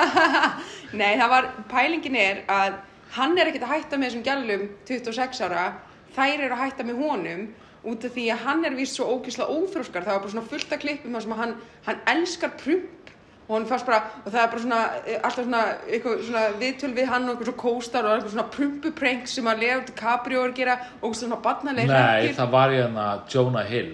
Nei, 1.00 1.14
það 1.16 1.30
var, 1.32 1.52
pælingin 1.72 2.18
er 2.20 2.42
að 2.52 2.80
hann 3.16 3.38
er 3.40 3.52
ekkert 3.52 3.68
að 3.68 3.76
hætta 3.78 4.00
með 4.00 4.10
þessum 4.10 4.26
gælum 4.26 4.66
26 4.90 5.46
ára, 5.48 5.70
þær 6.18 6.34
eru 6.48 6.58
að 6.58 6.66
hætta 6.66 6.88
með 6.88 7.00
honum 7.06 7.46
út 7.86 8.06
af 8.08 8.16
því 8.16 8.26
að 8.34 8.44
hann 8.48 8.68
er 8.68 8.76
vist 8.76 8.98
svo 8.98 9.08
ógeðslega 9.14 9.56
óþróskar, 9.56 10.04
það 10.04 10.18
var 10.18 10.22
bara 10.26 10.34
svona 10.34 10.52
fullt 10.52 10.76
af 10.76 10.82
klippum 10.82 11.16
þar 11.16 11.26
sem 11.26 11.36
að 11.36 11.42
hann, 11.44 11.58
hann 11.88 12.06
elskar 12.16 12.56
prump. 12.60 12.92
Og 13.46 13.52
hann 13.54 13.68
fannst 13.70 13.86
bara, 13.86 14.00
og 14.24 14.32
það 14.34 14.40
er 14.42 14.48
bara 14.50 14.62
svona 14.64 14.78
eh, 15.06 15.18
alltaf 15.20 15.44
svona, 15.46 15.60
eitthvað 15.86 16.22
svona 16.26 16.46
viðtöl 16.58 16.88
við 16.98 17.12
hann 17.12 17.28
og 17.28 17.36
eitthvað 17.36 17.50
svona 17.52 17.62
kóstar 17.62 18.08
og 18.08 18.16
eitthvað 18.16 18.34
svona 18.34 18.46
prumpuprenk 18.56 19.30
sem 19.30 19.50
að 19.52 19.62
Leo 19.62 19.84
DiCaprio 19.86 20.40
er 20.42 20.50
að 20.50 20.56
gera 20.58 20.78
og 21.06 21.14
svona 21.20 21.38
barnaleg 21.46 21.92
nei, 21.92 22.32
það 22.40 22.56
var 22.56 22.74
hérna 22.74 23.06
Jonah 23.30 23.70
Hill 23.70 23.92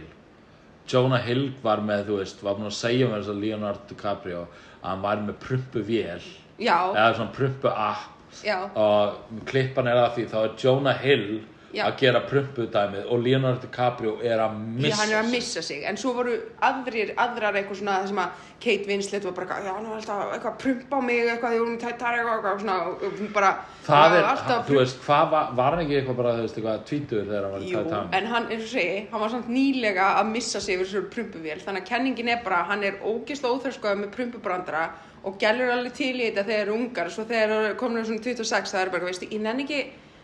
Jonah 0.91 1.21
Hill 1.23 1.49
var 1.63 1.81
með, 1.85 2.05
þú 2.09 2.17
veist, 2.19 2.41
var 2.43 2.57
búin 2.57 2.69
að 2.69 2.77
segja 2.77 3.09
mér 3.09 3.21
þess 3.21 3.33
að 3.33 3.43
Leonardo 3.45 3.89
DiCaprio 3.89 4.41
að 4.45 4.87
hann 4.89 5.03
var 5.05 5.21
með 5.27 5.37
prumpu 5.45 5.83
vél. 5.87 6.25
Já, 6.61 6.77
eða 6.91 7.13
svona 7.17 7.35
prumpu 7.37 7.71
app. 7.71 8.09
Já, 8.45 8.57
og 8.79 9.41
klippan 9.49 9.89
er 9.91 9.97
að 9.99 10.13
því 10.15 10.27
þá 10.31 10.37
er 10.41 10.53
Jonah 10.63 11.01
Hill 11.03 11.25
Já. 11.73 11.85
að 11.87 11.97
gera 12.01 12.19
prumpu 12.27 12.65
dæmið 12.71 13.05
og 13.11 13.21
Leonardo 13.23 13.61
DiCaprio 13.65 14.17
er 14.21 14.39
að 14.43 14.55
Já, 14.55 14.63
missa 14.85 15.01
hann 15.01 15.11
er 15.11 15.19
að 15.21 15.27
sig. 15.27 15.31
missa 15.35 15.61
sig, 15.61 15.83
en 15.87 15.97
svo 15.97 16.13
voru 16.17 16.33
aðrir, 16.67 17.13
aðrar 17.15 17.57
eitthvað 17.59 17.79
svona 17.79 17.97
það 18.01 18.07
sem 18.11 18.21
að 18.23 18.47
Kate 18.61 18.87
Winslet 18.89 19.23
var 19.25 19.35
bara, 19.39 19.59
já, 19.65 19.71
hann 19.73 19.87
var 19.89 19.97
alltaf 19.97 20.33
eitthvað 20.35 20.51
að 20.51 20.57
prumpa 20.63 20.97
á 20.97 21.01
mig, 21.01 21.21
eitthvað, 21.31 21.53
því 21.55 21.61
hún 21.63 21.77
tættar 21.81 22.17
eitthvað, 22.17 22.35
eitthvað, 22.35 22.59
svona, 22.61 22.75
og 22.91 23.21
bara, 23.33 23.51
það 23.87 24.17
er, 24.17 24.27
að 24.31 24.65
þú 24.67 24.77
veist, 24.77 24.99
hvað 25.05 25.31
var, 25.31 25.53
var 25.61 25.75
hann 25.77 25.83
ekki 25.85 25.95
eitthvað 26.01 26.19
bara, 26.21 26.33
þú 26.37 26.45
veist, 26.45 26.59
eitthvað 26.59 26.83
tvítur 26.91 27.23
þegar 27.31 27.47
hann 27.47 27.55
var 27.55 27.65
í 27.65 27.71
Titanic 27.71 28.19
en 28.19 28.29
hann, 28.33 28.49
eins 28.51 28.65
og 28.67 28.73
segi, 28.75 28.99
hann 29.13 29.23
var 29.25 29.33
samt 29.33 29.49
nýlega 29.55 30.09
að 30.19 30.29
missa 30.35 30.61
sig 30.61 30.75
yfir 30.77 30.91
þessu 30.91 31.03
prumpuvél, 31.15 31.57
þannig 31.63 31.81
að 31.85 31.89
kenningin 31.93 32.33
er 32.35 32.43
bara, 32.45 32.61
hann 32.69 32.83
er 32.85 32.99
ógislega 33.01 33.55
óþörskoð 33.55 34.03
með 34.03 34.13
prumpubrandara 34.19 34.83
og 35.23 35.35
gælur 35.41 35.69
alveg 35.73 35.93
til 35.97 36.13
í 36.17 36.29
þetta 36.29 36.45
þegar 36.47 36.71
ungar, 36.75 37.09
svo 37.13 37.25
þegar 37.29 37.51
eru 37.57 37.75
komin 37.81 38.05
svona 38.05 38.23
26, 38.25 38.71
það 38.73 38.85
er 38.85 38.93
bara, 38.93 39.09
veistu, 39.09 39.27
ég 39.29 39.41
nenni 39.41 39.65
ekki 39.67 39.81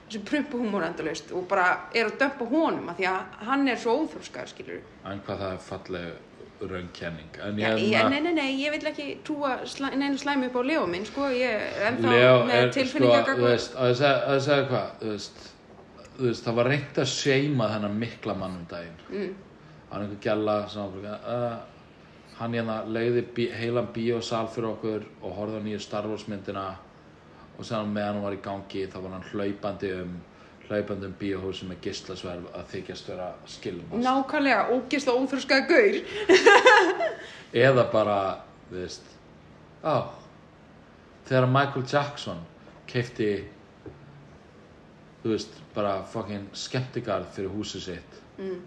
þessu 0.07 0.23
prumpuhúmor 0.27 0.85
endalaust 0.87 1.33
og 1.35 1.47
bara 1.51 1.67
er 1.93 2.07
að 2.07 2.17
dömpa 2.21 2.47
honum, 2.47 2.87
að 2.89 3.01
því 3.01 3.09
að 3.11 3.43
hann 3.49 3.67
er 3.67 3.81
svo 3.81 3.97
óþörskoð, 4.03 4.53
skilur 4.53 4.81
en 5.05 5.21
hvað 5.25 5.43
það 5.43 5.53
er 5.53 5.61
falleg 5.67 6.15
raunkenning. 6.61 7.29
En 7.43 7.59
ég, 7.59 7.77
hérna- 7.77 8.09
nei, 8.09 8.21
nei, 8.21 8.33
nei, 8.33 8.65
ég 8.65 8.71
vil 8.71 8.89
ekki 8.89 9.19
trúa 9.23 9.59
slæ, 9.65 9.91
neinu 9.95 10.17
slæmi 10.17 10.47
upp 10.47 10.55
á 10.57 10.61
Leo 10.65 10.87
minn, 10.87 11.05
sko, 11.05 11.29
ég 11.29 11.53
er 11.53 11.91
ennþá 11.91 12.09
Leo 12.15 12.39
með 12.45 12.77
er, 12.77 12.87
sko, 12.87 13.11
þú 13.27 13.43
veist, 13.43 13.75
að 13.75 13.91
ég 13.91 13.97
segja, 13.99 14.15
að 14.25 14.33
ég 14.33 14.41
segja 14.47 14.67
hvað, 14.71 14.89
þú 15.01 15.11
veist, 15.11 15.43
þú 16.17 16.25
veist, 16.25 16.43
það 16.47 16.57
var 16.59 16.69
reynd 16.71 16.97
að 16.97 17.09
seima 17.13 17.69
þennan 17.75 17.99
mikla 17.99 18.33
mann 18.33 18.57
um 18.57 18.65
daginn. 18.69 18.97
Mm. 19.11 19.35
Hann 19.91 20.01
einhver 20.01 20.21
gæla 20.23 20.57
sem 20.69 20.97
uh, 21.05 21.57
hann 22.39 22.57
hérna 22.57 22.81
leiði 22.85 23.23
bí, 23.35 23.47
heilan 23.53 23.93
bíósal 23.93 24.47
fyrir 24.49 24.71
okkur 24.73 25.05
og 25.21 25.37
horfði 25.37 25.61
á 25.61 25.65
nýju 25.67 25.79
Star 25.79 26.09
Wars 26.09 26.27
myndina 26.27 26.67
og 27.57 27.65
séðan 27.65 27.93
meðan 27.93 28.17
hann 28.17 28.25
var 28.27 28.37
í 28.37 28.41
gangi 28.45 28.85
þá 28.91 28.97
var 29.01 29.15
hann 29.15 29.29
hlaupandi 29.31 29.91
um, 29.97 30.15
hlaupandi 30.67 31.07
um 31.09 31.17
bíóhúsi 31.19 31.67
með 31.69 31.81
gislasverf 31.87 32.47
að 32.57 32.71
þykjast 32.73 33.11
vera 33.11 33.27
skilmast. 33.49 34.03
nákvæmlega 34.03 34.69
ógislega 34.75 35.21
óþörskaði 35.23 35.67
gaur. 35.71 35.99
eða 37.67 37.85
bara, 37.91 38.17
þú 38.69 38.81
veist 38.81 39.13
á 39.83 39.95
þegar 41.27 41.49
Michael 41.51 41.85
Jackson 41.91 42.41
keifti 42.87 43.29
þú 45.23 45.33
veist, 45.33 45.55
bara 45.75 46.01
fucking 46.11 46.49
skemmtigarð 46.55 47.31
fyrir 47.35 47.53
húsið 47.53 47.87
sitt 47.89 48.19
mm. 48.37 48.59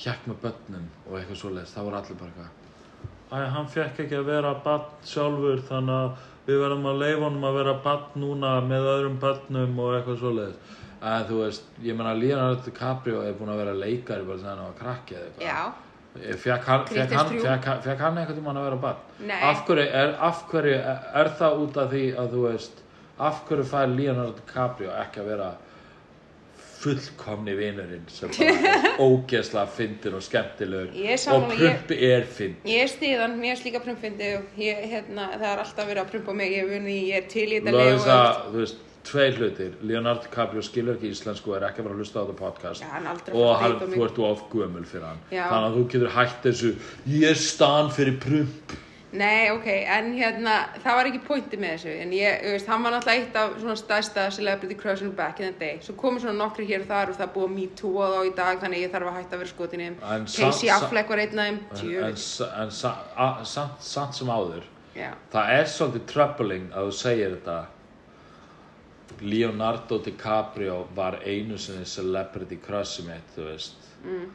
hjekk 0.00 0.26
með 0.28 0.42
börnum 0.46 0.88
og 1.06 1.18
eitthvað 1.18 1.40
svoleiðis, 1.44 1.76
það 1.76 1.88
voru 1.88 2.00
allir 2.00 2.20
bara 2.20 2.32
eitthvað 2.32 2.56
Æ, 3.30 3.38
hann 3.54 3.68
fekk 3.70 4.00
ekki 4.02 4.16
að 4.18 4.26
vera 4.26 4.50
barn 4.64 4.88
sjálfur 5.06 5.60
þannig 5.68 5.96
að 5.96 6.24
við 6.50 6.60
verðum 6.64 6.88
að 6.90 7.00
leifa 7.04 7.24
honum 7.28 7.44
að 7.50 7.58
vera 7.60 7.74
barn 7.84 8.20
núna 8.24 8.54
með 8.66 8.88
öðrum 8.94 9.18
börnum 9.22 9.78
og 9.84 9.94
eitthvað 9.98 10.18
svoleiðis 10.24 10.76
en 11.00 11.22
þú 11.30 11.36
veist, 11.44 11.68
ég 11.86 11.96
meina 11.96 12.12
Leonardo 12.18 12.60
DiCaprio 12.66 13.22
er 13.24 13.36
búin 13.38 13.52
að 13.54 13.62
vera 13.62 13.72
leikari 13.84 14.26
bara 14.28 14.38
sem 14.42 14.50
hann 14.50 14.64
var 14.66 14.74
krakki 14.80 15.16
eða 15.16 15.30
eitthvað 15.30 15.46
Já, 15.46 15.62
Fekk 16.10 16.64
hann, 16.66 16.84
fekk 16.90 17.12
hann, 17.14 17.28
fekk, 17.38 17.64
hann- 17.70 17.82
fekk 17.84 18.00
hann 18.02 18.16
einhvern 18.18 18.36
tímann 18.40 18.56
að 18.58 18.64
vera 18.66 18.78
barn? 18.82 19.02
Nei. 19.28 19.36
Af 19.46 19.60
hverju, 19.68 19.84
er, 19.94 20.14
af 20.26 20.40
hverju 20.50 20.72
er, 20.74 21.04
er 21.20 21.28
það 21.38 21.60
út 21.64 21.76
af 21.78 21.92
því 21.92 22.00
að 22.18 22.32
þú 22.34 22.40
veist, 22.48 22.80
af 23.28 23.38
hverju 23.46 23.66
fær 23.70 23.92
Leonardo 23.94 24.32
DiCaprio 24.40 24.90
ekki 25.04 25.20
að 25.22 25.28
vera 25.30 25.50
fullkomni 26.80 27.54
vinurinn 27.58 28.04
sem 28.12 28.32
bara 28.36 28.92
ógeðslega 29.00 29.66
fyndin 29.76 30.16
og 30.16 30.24
skemmtilegur. 30.24 30.92
Og 31.34 31.48
prumpi 31.52 31.98
er 32.10 32.28
fynd 32.28 32.68
ég 32.68 32.84
er 32.86 32.92
stíðan, 32.92 33.38
mér 33.40 33.56
er 33.56 33.60
slíka 33.60 33.82
prumpfindi 33.84 34.34
og 34.38 34.60
ég, 34.60 34.84
hérna, 34.92 35.30
það 35.36 35.48
er 35.52 35.64
alltaf 35.64 35.90
verið 35.90 36.04
að 36.04 36.14
prumpa 36.14 36.36
mig, 36.40 36.54
ég 36.56 36.70
vunni, 36.70 37.00
ég 37.10 37.24
er 37.24 37.28
til 37.32 37.48
í 37.50 37.60
þetta 37.60 38.20
þú 38.50 38.62
veist, 38.62 38.86
tvei 39.10 39.30
hlutir. 39.36 39.72
Leonardo 39.86 40.26
DiCaprio 40.26 40.62
skilur 40.64 40.98
ekki 40.98 41.10
íslensku 41.14 41.54
er 41.56 41.64
ekki 41.70 41.84
vera 41.84 41.96
að 41.96 42.02
hlusta 42.02 42.20
á 42.20 42.22
þetta 42.24 42.36
podcast. 42.40 42.84
Já, 42.84 43.32
og 43.32 43.50
hann, 43.62 43.78
mig. 43.80 43.96
þú 43.96 44.06
ert 44.06 44.20
of 44.28 44.44
gömul 44.52 44.84
fyrir 44.88 45.08
hann. 45.08 45.24
Já. 45.32 45.46
þannig 45.48 45.70
að 45.70 45.78
þú 45.78 45.84
getur 45.94 46.14
hætt 46.16 46.46
þessu 46.46 46.72
ég 47.14 47.26
er 47.30 47.40
stan 47.40 47.90
fyrir 47.96 48.20
prump 48.22 48.78
Nei, 49.12 49.50
ok, 49.50 49.64
en 49.66 50.12
hérna, 50.14 50.52
það 50.84 50.96
var 50.96 51.08
ekki 51.08 51.20
pointi 51.26 51.58
með 51.58 51.72
þessu, 51.72 51.94
en 52.04 52.12
ég, 52.14 52.36
þú 52.44 52.50
veist, 52.54 52.68
hann 52.70 52.84
var 52.86 52.92
náttúrulega 52.94 53.24
eitt 53.24 53.38
af 53.40 53.56
svona 53.58 53.74
stærsta 53.80 54.26
celebrity 54.36 54.76
crushing 54.78 55.16
back 55.18 55.40
in 55.42 55.48
the 55.50 55.58
day, 55.58 55.80
svo 55.82 55.96
komur 55.98 56.22
svona 56.22 56.38
nokkri 56.38 56.66
hér 56.68 56.84
og 56.84 56.90
þar 56.92 57.10
og 57.10 57.18
það 57.18 57.26
er 57.26 57.32
búið 57.34 57.50
me 57.56 57.66
too 57.80 58.06
þá 58.12 58.20
í 58.28 58.30
dag, 58.38 58.60
þannig 58.62 58.84
ég 58.84 58.92
þarf 58.94 59.10
að 59.10 59.18
hætta 59.18 59.34
að 59.34 59.42
vera 59.42 59.52
skotin 59.52 59.82
í 59.82 59.88
þeim. 59.88 60.28
Casey 60.36 60.70
Affleck 60.76 61.10
var 61.10 61.24
einn 61.24 61.42
af 61.42 61.50
þeim, 61.50 61.58
en, 62.04 62.22
en, 62.62 63.44
samt, 63.50 64.20
sem 64.20 64.30
áður 64.30 64.70
Já, 64.94 65.10
það 65.34 65.52
er 65.56 65.68
svolítið 65.74 66.06
troubling 66.10 66.70
að 66.70 66.88
þú 66.90 66.96
segir 67.00 67.36
þetta. 67.36 67.58
Leonardo 69.20 69.98
DiCaprio 70.00 70.84
var 70.96 71.18
einu 71.26 71.58
sinni 71.60 71.84
celebrity 71.84 72.56
crushið 72.62 73.10
mitt 73.10 73.34
þú 73.34 73.50
veist. 73.50 73.90
Mm. 74.04 74.28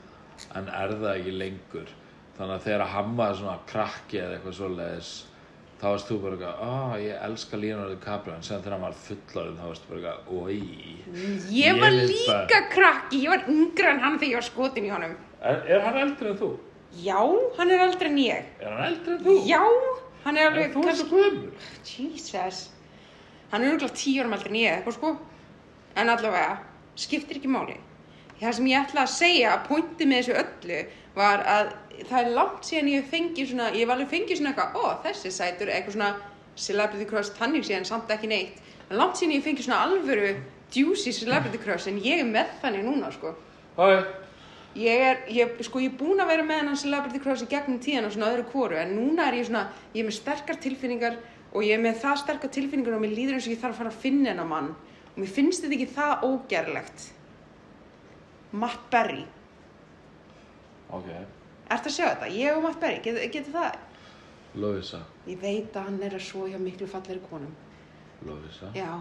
en 0.60 0.68
er 0.68 0.92
það 1.00 1.12
ekki 1.14 1.34
lengur 1.40 1.92
þannig 2.38 2.56
að 2.58 2.66
þegar 2.68 2.92
hann 2.96 3.16
var 3.18 3.34
svona 3.40 3.58
krakki 3.70 4.20
eða 4.22 4.36
eitthvað 4.38 4.58
svoleiðis 4.60 5.12
þá 5.80 5.86
varst 5.92 6.08
þú 6.10 6.18
bara 6.24 6.36
eitthvað, 6.36 6.60
ó, 6.64 6.98
ég 7.04 7.24
elska 7.28 7.58
Leonardo 7.60 7.96
DiCaprio 7.96 8.36
en 8.36 8.44
sem 8.48 8.62
þegar 8.64 8.76
hann 8.78 8.86
var 8.86 8.96
fullorðin 9.06 9.58
þá 9.60 9.66
varst 9.70 9.86
þú 9.86 9.90
bara 9.92 10.14
eitthvað, 10.14 10.20
oi 10.42 10.60
Ég 11.56 11.80
var 11.82 11.92
vil 11.92 12.08
líka 12.10 12.38
bara- 12.48 12.62
krakki, 12.76 13.20
ég 13.26 13.30
var 13.34 13.44
yngri 13.52 13.90
en 13.92 14.00
hann 14.06 14.18
þegar 14.20 14.32
ég 14.32 14.40
var 14.40 14.48
skotin 14.50 14.88
í 14.88 14.94
honum. 14.94 15.16
er, 15.42 15.60
er 15.76 15.82
hann 15.86 15.98
eldri 16.06 16.30
en 16.32 16.38
þú? 16.40 16.50
Já, 16.96 17.20
hann 17.58 17.72
er 17.76 17.84
eldri 17.90 18.08
en 18.08 18.18
ég. 18.24 18.46
Er 18.64 18.72
hann 18.72 18.86
eldri 18.88 19.14
en 19.18 19.24
þú? 19.26 19.34
Já, 19.50 19.62
hann 20.24 20.38
er 20.38 20.48
alveg... 20.50 20.72
þú 20.74 20.86
er 20.90 20.96
svo 20.96 21.08
gömur 21.12 21.52
Jesus. 21.84 22.62
Hann 23.52 23.64
er 23.64 23.74
örgulega 23.76 23.94
tíu 24.00 24.22
árum 24.24 24.34
eldri 24.38 24.50
en 24.54 24.60
ég, 24.62 24.78
eitthvað 24.80 24.96
sko. 24.96 25.12
En 25.96 26.10
allavega, 26.10 26.56
skiptir 26.96 27.38
ekki 27.42 27.52
máli. 27.52 27.76
Það 28.40 28.56
sem 28.58 28.70
ég 28.72 28.80
ætla 28.88 29.04
að 29.06 29.12
segja, 29.12 29.52
að 29.58 29.68
pointi 29.68 30.08
með 30.08 30.24
þessu 30.24 30.40
öllu, 30.42 30.80
var 31.16 31.46
að 31.48 31.72
það 32.10 32.20
er 32.22 32.34
langt 32.36 32.68
síðan 32.68 32.92
ég 32.92 33.04
hef 33.04 33.14
fengið 33.14 33.52
svona, 33.52 33.70
ég 33.72 33.86
hef 33.86 33.94
alveg 33.96 34.12
fengið 34.12 34.42
svona 34.42 34.52
eitthvað, 34.52 34.76
ó, 34.76 34.84
þessi 35.06 35.32
sætur, 35.32 35.72
eitthvað 35.72 35.98
svona 35.98 36.12
celebrity 36.56 37.08
crush 37.10 37.38
tannig 37.38 37.66
síðan, 37.68 37.88
samt 37.88 38.12
ekki 38.12 38.30
neitt. 38.32 38.60
En 38.90 39.00
langt 39.00 39.18
síðan 39.20 39.38
ég 39.38 39.42
hef 39.42 39.50
fengið 39.50 39.70
svona 39.70 39.82
alvöru 39.88 40.36
juicy 40.76 41.16
celebrity 41.16 41.62
crush, 41.64 41.88
en 41.90 42.02
ég 42.04 42.22
er 42.22 42.30
með 42.30 42.54
þannig 42.62 42.86
núna, 42.88 43.12
sko. 43.16 43.36
Hæ, 43.80 44.04
Ég 44.76 45.02
er, 45.08 45.22
ég, 45.32 45.52
sko, 45.64 45.80
ég 45.80 45.94
er 45.94 45.96
búin 45.96 46.20
að 46.20 46.34
vera 46.34 46.44
með 46.44 46.58
hennan 46.60 46.76
celebrity 46.76 47.22
crush 47.24 47.46
í 47.46 47.48
gegnum 47.48 47.78
tíðan 47.80 48.10
og 48.10 48.12
svona 48.12 48.34
öðru 48.34 48.44
kóru, 48.52 48.76
en 48.76 48.92
núna 48.92 49.30
er 49.30 49.38
ég 49.38 49.48
svona, 49.48 49.70
ég 49.94 50.02
er 50.04 50.10
með 50.10 50.18
sterkar 50.18 50.58
tilfinningar 50.60 51.16
og 51.54 51.64
ég 51.64 51.78
er 51.78 51.84
með 51.86 52.02
það 52.02 52.18
sterkar 52.20 52.52
tilfinningar 52.52 52.98
og 52.98 53.06
mér 53.06 53.14
líður 53.16 53.38
eins 53.38 53.48
og 53.48 53.54
ég 53.54 53.62
þarf 53.62 53.78
að 53.78 53.80
fara 53.80 53.94
að 53.94 54.02
finna 54.04 54.34
hennar 54.34 54.50
mann 54.50 54.68
og 55.14 55.22
mér 55.22 55.32
finnst 55.32 55.64
þetta 55.64 55.78
ekki 55.78 55.96
það 55.96 56.26
ógerlegt. 56.28 57.06
Matt 58.52 58.84
Berry. 58.92 59.24
Ok, 61.00 61.12
Ertu 61.76 61.90
að 61.90 61.96
sjá 61.96 62.06
þetta? 62.12 62.32
Ég 62.38 62.56
og 62.58 62.64
Matt 62.66 62.82
Berry, 62.82 63.00
getur 63.02 63.32
get 63.34 63.48
það? 63.54 63.78
Lovisa, 64.56 65.00
Ég 65.28 65.40
veit 65.42 65.76
að 65.76 65.88
hann 65.90 66.04
er 66.06 66.14
að 66.16 66.24
svo 66.24 66.46
hjá 66.48 66.60
miklu 66.62 66.88
fallegri 66.88 67.24
konum. 67.30 67.56
Lovisa 68.26 68.70
Já. 68.76 68.92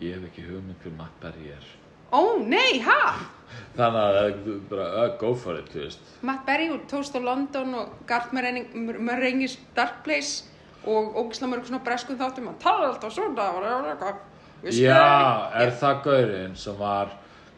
Ég 0.00 0.14
hef 0.16 0.28
ekki 0.30 0.44
hugmynd 0.46 0.78
hver 0.84 0.94
Matt 0.98 1.18
Berry 1.22 1.50
er 1.54 1.66
Ó, 2.14 2.38
nei, 2.46 2.78
ha? 2.86 3.16
Þannig 3.78 4.18
að 4.20 4.36
þú 4.44 4.56
bara, 4.70 4.86
uh, 5.02 5.08
go 5.20 5.32
for 5.38 5.58
it, 5.58 5.68
þú 5.72 5.82
veist 5.84 6.14
Matt 6.26 6.46
Berry 6.48 6.68
úr 6.72 6.84
Toast 6.90 7.16
of 7.18 7.26
London 7.26 7.74
og 7.80 7.98
Garth 8.08 8.32
Marengis 8.34 9.58
Dark 9.76 10.02
Place 10.06 10.46
og 10.86 11.16
ógislega 11.18 11.50
mörg 11.50 11.66
svona 11.66 11.82
breskum 11.84 12.18
þáttum 12.20 12.50
hann 12.50 12.58
talar 12.62 12.92
alltaf 12.92 13.14
svona 13.14 13.50
það 13.98 14.24
Já, 14.72 15.52
er 15.60 15.72
það 15.76 16.02
gaurinn 16.06 16.54
sem 16.58 16.76
var 16.78 17.10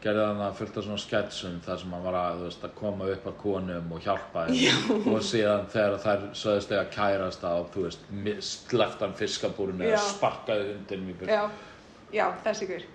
gerði 0.02 0.26
hann 0.28 0.42
að 0.46 0.58
fylgta 0.60 0.82
svona 0.84 1.00
sketsum 1.02 1.56
þar 1.64 1.80
sem 1.80 1.94
hann 1.96 2.04
var 2.04 2.18
að, 2.18 2.44
veist, 2.46 2.66
að 2.66 2.76
koma 2.78 3.08
upp 3.12 3.24
að 3.26 3.38
konum 3.40 3.94
og 3.96 4.04
hjálpa 4.04 4.44
þeim. 4.50 4.92
Og 5.14 5.24
síðan 5.26 5.66
þegar 5.72 5.98
þær 6.04 6.28
sögðust 6.38 6.74
þegar 6.74 6.92
kærast 6.94 7.42
á, 7.42 7.54
þú 7.74 7.88
veist, 7.88 8.04
hann 9.00 9.18
fiskabúrinu 9.18 9.88
eða 9.88 10.04
sparkaði 10.06 10.70
hundinum 10.76 11.10
í 11.10 11.18
byrju. 11.18 11.34
Já, 11.34 11.74
já, 12.14 12.24
þessi 12.46 12.68
ykkur 12.68 12.86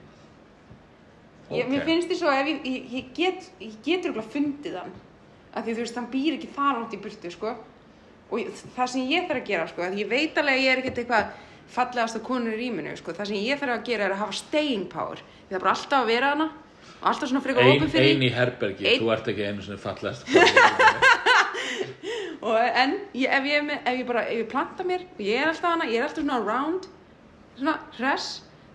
ég, 1.52 1.70
Mér 1.70 1.86
finnst 1.88 2.10
því 2.10 2.20
svo 2.20 2.32
ef 2.34 2.50
ég, 2.50 2.66
ég, 2.68 2.90
ég 2.94 3.12
get 3.18 3.48
ég 3.62 3.78
getur 3.86 4.14
okkur 4.14 4.30
fundið 4.38 4.80
hann 4.80 4.94
af 5.54 5.66
því 5.66 5.76
þú 5.76 5.84
veist, 5.84 5.98
hann 6.00 6.10
býr 6.14 6.38
ekki 6.38 6.52
það 6.56 6.78
langt 6.80 6.96
í 6.96 7.02
burtu 7.04 7.32
sko. 7.34 7.56
og 8.34 8.62
það 8.74 8.90
sem 8.90 9.10
ég 9.12 9.28
þarf 9.30 9.44
að 9.44 9.50
gera 9.52 9.68
sko, 9.70 9.84
að 9.86 10.00
ég 10.02 10.10
veit 10.10 10.38
alveg 10.40 10.56
að 10.56 10.64
ég 10.64 10.72
er 10.72 10.82
ekkert 10.82 11.02
eitthvað 11.04 11.34
fallegasta 11.74 12.22
konur 12.26 12.56
í 12.56 12.62
rýminu 12.64 12.96
sko. 12.98 13.14
það 13.14 13.30
sem 13.30 13.44
ég 13.44 13.62
þarf 13.62 13.76
að 13.78 13.88
gera 13.92 14.08
er 14.08 14.16
að 14.16 14.24
hafa 14.24 14.38
staying 14.40 14.88
power. 14.90 15.22
Ég 15.46 15.54
þarf 15.54 15.66
bara 15.66 15.76
alltaf 15.76 16.00
að 16.00 16.12
vera 16.14 16.32
hana 16.34 16.50
alltaf 17.10 17.28
svona 17.30 17.42
frekar 17.44 17.64
opið 17.74 17.90
fyrir 17.94 18.10
ein 18.16 18.24
í 18.28 18.32
herbergi, 18.34 18.84
Ein- 18.94 19.02
þú 19.04 19.08
ert 19.16 19.28
ekki 19.34 19.44
einu 19.50 19.62
svona 19.66 19.82
fallegast 19.84 20.22
og, 22.44 22.58
en 22.60 22.92
ég, 23.16 23.30
ef, 23.30 23.44
ég, 23.48 23.70
ef 23.84 23.94
ég 24.02 24.06
bara 24.10 24.22
ef 24.28 24.34
ég 24.42 24.48
planta 24.52 24.84
mér 24.88 25.02
ég 25.24 25.36
er 25.42 25.48
alltaf 25.52 25.70
hana, 25.74 25.86
ég 25.90 25.98
er 26.02 26.06
alltaf 26.08 26.24
svona 26.24 26.38
around 26.42 26.84
svona 27.58 27.76
hress 27.98 28.28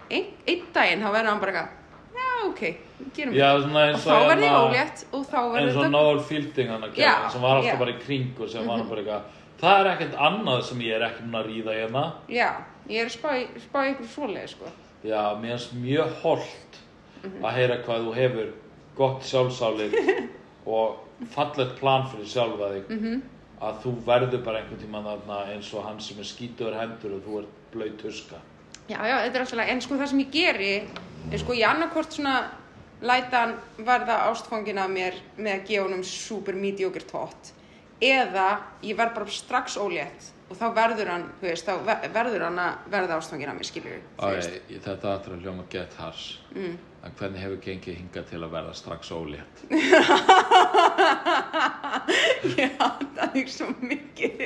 einn 0.08 0.26
ein 0.48 0.60
daginn 0.74 1.02
þá 1.04 1.08
verður 1.12 1.30
hann 1.32 1.42
bara 1.42 1.52
eitthvað 1.52 1.70
já 2.18 2.28
ok, 2.48 2.62
gerum 3.16 3.32
Já, 3.36 3.48
svona 3.64 3.80
og 3.92 3.96
þá 4.04 4.12
verður 4.14 4.44
ég 4.44 4.48
hérna- 4.48 4.62
ólétt 4.68 4.98
og 5.12 5.22
þá 5.28 5.38
verður 5.38 5.60
eins 5.64 5.76
og 5.76 5.80
þetta 5.82 5.94
Noel 5.96 6.20
Fielding 6.30 6.68
hann 6.72 6.84
að 6.88 6.94
gera 6.96 7.28
sem 7.34 7.42
var 7.44 7.52
alltaf 7.58 7.68
já. 7.68 7.72
Mhm. 7.74 7.82
bara 7.84 7.92
í 7.92 7.94
kring 8.06 8.28
og 8.40 8.46
sem 8.54 8.62
var 8.72 8.80
bara 8.88 9.00
eitthvað 9.04 9.22
það 9.58 9.76
er 9.82 9.86
ekkert 9.92 10.14
annað 10.28 10.60
sem 10.68 10.78
ég 10.86 10.92
er 10.96 11.02
ekki 11.08 11.22
mun 11.26 11.38
að 11.40 11.48
ríða 11.50 11.72
hérna. 11.74 12.02
Já, 12.30 12.48
ég 12.88 12.98
er 13.02 13.06
að 13.08 13.12
spá, 13.58 13.78
ykkur 13.90 14.06
svoleið 14.12 14.48
sko. 14.52 14.66
Já, 15.02 15.22
mér 15.42 15.50
finnst 15.56 15.72
mjög 15.82 16.08
holdt 16.22 16.72
Mhm. 17.24 17.44
að 17.44 17.54
heyra 17.54 17.76
hvað 17.84 18.04
þú 18.06 18.14
hefur 18.14 18.52
gott 18.96 19.22
sjálfsálit 19.22 19.94
og 20.66 20.96
fallegt 21.34 21.78
plan 21.80 22.06
fyrir 22.12 22.26
sjálfa 22.26 22.72
þig 22.74 22.88
Mhm. 22.90 23.22
að 23.60 23.80
þú 23.82 23.94
verður 24.06 24.44
bara 24.44 24.58
einhvern 24.62 25.04
þarna 25.04 25.38
eins 25.52 25.72
og 25.74 25.84
hann 25.84 26.00
sem 26.00 26.18
er 26.18 26.24
skítuður 26.24 26.78
hendur 26.78 27.16
og 27.16 27.22
þú 27.26 27.38
ert 27.38 27.54
blöyt 27.72 27.96
tuska 27.98 28.36
já, 28.88 28.98
já, 29.02 29.16
þetta 29.24 29.34
er 29.34 29.40
alltaf 29.40 29.68
en 29.68 29.80
sko 29.80 29.94
það 29.94 30.06
sem 30.08 30.20
ég 30.20 30.30
geri 30.32 30.88
er 31.32 31.38
sko 31.38 31.52
ég 31.52 31.66
annarkort 31.68 32.12
svona 32.12 32.36
læta 33.02 33.36
hann 33.40 33.54
verða 33.78 34.30
ástfangin 34.30 34.78
af 34.78 34.88
mér 34.90 35.14
með 35.38 35.52
að 35.54 35.66
gefa 35.68 35.84
honum 35.84 36.02
super 36.04 36.54
mediocre 36.54 37.02
tótt 37.04 37.52
eða 38.00 38.58
ég 38.82 38.96
verð 38.96 39.14
bara 39.14 39.26
strax 39.26 39.76
ólétt 39.76 40.30
og 40.48 40.56
þá 40.56 40.66
verður 40.76 41.08
hann, 41.12 41.24
þú 41.40 41.44
veist, 41.50 41.66
þá 41.68 41.72
ver- 41.86 42.04
verður 42.14 42.42
hann 42.48 42.58
að 42.62 42.72
verða 42.94 43.16
ástfangin 43.20 43.50
af 43.52 43.56
mér, 43.58 43.68
skilur 43.68 43.98
Æ, 43.98 44.00
þetta 44.86 45.06
aftur 45.14 45.32
að 45.36 45.42
hljóma 45.44 45.64
get 45.72 45.92
hars. 46.00 46.24
Mm. 46.56 46.74
en 47.04 47.12
hvernig 47.18 47.40
hefur 47.44 47.60
gengið 47.62 47.98
hingað 48.00 48.24
til 48.32 48.40
að 48.42 48.50
verða 48.56 48.74
strax 48.74 49.02
ólétt? 49.14 49.56
Ég 52.58 52.70
hata 52.80 53.22
þig 53.34 53.48
svo 53.52 53.66
mikið. 53.84 54.38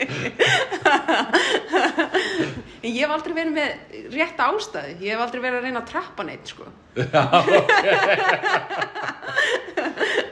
Ég 2.82 2.98
hef 3.00 3.10
aldrei 3.14 3.34
verið 3.38 3.54
með 3.56 3.70
rétt 4.16 4.38
ástæðu. 4.42 4.92
Ég 5.00 5.08
hef 5.14 5.20
aldrei 5.24 5.40
verið 5.46 5.58
að 5.60 5.64
reyna 5.68 5.80
að 5.84 5.90
trappa 5.94 6.22
neitt 6.28 6.46
sko. 6.52 6.64
Það 7.12 7.32
er 7.52 7.62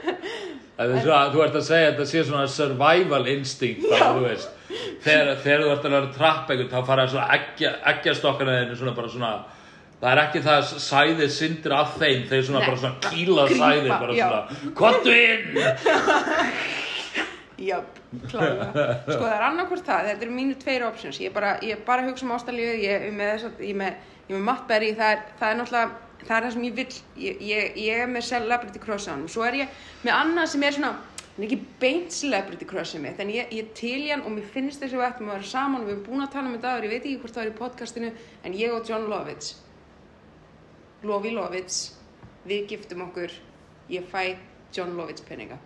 svona, 1.03 1.21
þú 1.33 1.45
ert 1.45 1.55
að 1.59 1.65
segja 1.67 1.87
að 1.87 1.93
þetta 1.93 2.09
sé 2.11 2.25
svona 2.27 2.49
survival 2.55 3.23
instinct 3.31 3.87
bara, 3.87 4.11
þú 4.17 4.25
veist 4.25 4.49
þegar, 5.05 5.31
þegar 5.43 5.63
þú 5.63 5.71
ert 5.75 5.87
að 5.87 5.95
vera 5.97 6.13
trapp 6.17 6.53
þá 6.73 6.77
fara 6.87 7.07
svona 7.11 7.27
eggja, 7.37 7.73
eggjastokkana 7.93 8.59
þeirni 8.59 8.79
svona 8.81 8.95
bara 8.97 9.11
svona 9.15 9.31
það 10.01 10.11
er 10.11 10.21
ekki 10.23 10.43
það 10.47 10.59
að 10.59 10.83
sæðið 10.87 11.33
syndir 11.35 11.75
af 11.77 11.97
þeim 12.01 12.27
þeir 12.29 12.45
svona 12.47 12.61
Nei, 12.61 12.67
bara 12.67 12.81
svona 12.83 13.09
kýla 13.09 13.47
sæðið 13.51 13.91
bara 13.93 14.19
svona 14.19 14.71
kottu 14.81 15.17
inn! 15.17 15.43
Jöp, 17.61 17.97
klálega. 18.25 18.85
Sko 19.05 19.19
það 19.21 19.33
er 19.35 19.43
annarkvort 19.45 19.85
það, 19.85 20.07
þetta 20.09 20.25
eru 20.25 20.33
mínu 20.33 20.55
tveir 20.61 20.85
options. 20.87 21.19
Ég 21.21 21.29
er 21.29 21.35
bara, 21.35 21.51
ég 21.61 21.75
er 21.75 21.83
bara 21.85 22.05
hugsa 22.07 22.25
um 22.25 22.33
ástalíu 22.33 22.71
Ég 22.81 23.05
er 23.05 23.13
með, 23.13 23.45
er 23.59 23.77
með, 23.77 23.99
er 24.25 24.33
með 24.33 24.47
Matt 24.47 24.63
Berry 24.69 24.95
það 24.97 25.13
er, 25.13 25.21
það 25.37 25.51
er 25.51 25.59
náttúrulega, 25.59 25.99
það 26.25 26.35
er 26.37 26.45
það 26.47 26.51
sem 26.55 26.67
ég 26.67 26.75
vill 26.81 26.97
Ég, 27.21 27.41
ég, 27.45 27.79
ég 27.85 28.03
er 28.03 28.11
með 28.11 28.27
celebrity 28.31 28.81
crush 28.83 29.09
á 29.09 29.13
hann 29.13 29.25
Svo 29.31 29.45
er 29.47 29.61
ég 29.63 29.79
með 30.05 30.13
annað 30.17 30.51
sem 30.53 30.67
er 30.67 30.77
svona 30.77 30.91
hann 31.31 31.45
er 31.45 31.47
ekki 31.47 31.61
beint 31.79 32.11
celebrity 32.11 32.67
crushið 32.67 33.05
mitt 33.05 33.21
en 33.23 33.29
ég, 33.31 33.51
ég 33.55 33.71
til 33.77 33.97
í 34.01 34.09
hann 34.11 34.25
og 34.27 34.33
mér 34.35 34.49
finnst 34.51 34.83
þess 34.83 34.93
að 34.93 34.99
við 34.99 35.07
ættum 35.07 35.29
að 35.29 35.37
vera 35.37 35.51
saman 35.53 35.81
og 35.81 35.87
við 35.87 35.93
erum 35.95 36.05
búin 36.09 36.25
að 36.25 36.33
tala 36.33 36.49
um 36.49 36.57
þetta 36.57 36.73
áður, 36.73 36.87
ég 36.87 36.91
veit 36.91 37.05
ekki 37.05 37.21
hvort 37.21 37.37
það 37.37 37.45
er 37.45 37.51
í 37.51 37.59
podcastinu 37.61 38.09
en 38.43 38.57
ég 38.59 38.75
og 38.75 38.89
John 38.91 39.07
Lovitz 39.07 39.53
Lofi 41.07 41.31
Lovitz 41.33 41.77
við 42.45 42.67
giftum 42.69 43.05
okkur. 43.07 43.33
Ég 43.89 44.05
fæ 44.11 44.35
John 44.75 44.93
Lovitz 44.97 45.23
peninga. 45.25 45.57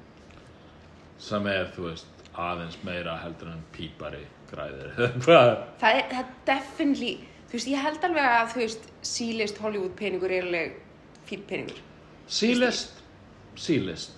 Sem 1.20 1.48
er, 1.48 1.68
þú 1.76 1.90
veist, 1.90 2.24
aðeins 2.40 2.78
meira 2.88 3.18
heldur 3.20 3.52
en 3.52 3.64
pípari 3.76 4.24
græðir. 4.52 4.94
Það 5.28 5.50
er, 5.50 5.60
það 5.82 6.20
er 6.22 6.28
definitely 6.48 7.14
þú 7.48 7.58
veist, 7.58 7.70
ég 7.72 7.82
held 7.86 8.04
alveg 8.08 8.28
að 8.32 8.52
þú 8.54 8.62
veist 8.64 8.92
sílist 9.06 9.62
Hollywood 9.64 9.96
peningur 10.00 10.34
er 10.34 10.48
alveg 10.48 10.78
fín 11.30 11.46
peningur. 11.50 11.82
Sílist 12.28 13.02
Sílist. 13.56 14.12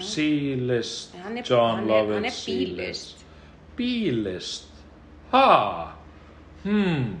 Sílist 0.00 1.14
John 1.44 1.90
er 1.90 2.30
C-list. 2.30 3.24
Bílist 3.76 4.64
Ha! 5.30 5.92
Hmm. 6.62 7.18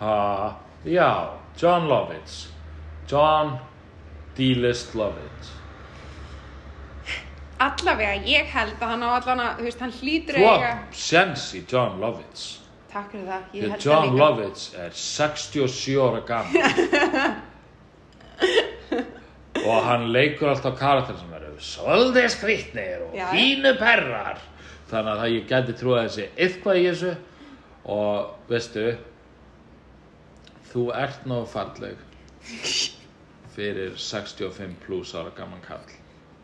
Ha. 0.00 0.56
Já 0.84 1.38
John 1.60 1.88
Lovitz 1.88 2.48
John 3.08 3.58
D-list 4.36 4.94
Lovitz 4.94 5.52
allavega 7.58 8.14
ég 8.22 8.46
held 8.54 8.78
að 8.78 8.92
hann 8.92 9.02
á 9.02 9.08
allan 9.18 9.40
að 9.42 9.56
þú 9.58 9.64
veist, 9.66 9.80
hann 9.82 9.94
hlýtur 9.98 10.36
eiga 10.38 10.68
átt 10.70 10.94
sens 10.94 11.48
í 11.58 11.64
John 11.66 11.98
Lovitz 11.98 12.44
takk 12.92 13.12
fyrir 13.12 13.26
það, 13.28 13.42
ég 13.52 13.72
held 13.72 13.84
John 13.84 13.96
það 13.96 14.08
líka. 14.08 14.18
Lovitz 14.22 14.64
er 14.84 14.92
67 15.02 15.98
ára 16.02 16.20
gammal 16.28 16.62
og 19.68 19.88
hann 19.88 20.06
leikur 20.14 20.52
alltaf 20.52 20.78
karakter 20.78 21.18
sem 21.18 21.32
eru 21.38 21.52
svolítið 21.58 22.28
skrýtnir 22.36 23.04
og 23.08 23.16
fínu 23.32 23.74
perrar. 23.80 24.38
Þannig 24.88 25.22
að 25.24 25.34
ég 25.34 25.48
geti 25.50 25.74
trúið 25.76 25.98
að 25.98 26.06
þessi 26.06 26.26
eitthvað 26.38 26.80
í 26.80 26.84
þessu. 26.88 27.14
Og 27.88 28.50
veistu 28.50 28.84
þú 30.72 30.84
ert 30.96 31.24
nóg 31.28 31.46
falleg 31.48 31.96
fyrir 33.54 33.96
65 33.98 34.76
pluss 34.84 35.14
ára 35.16 35.32
gaman 35.36 35.60
kall 35.64 35.80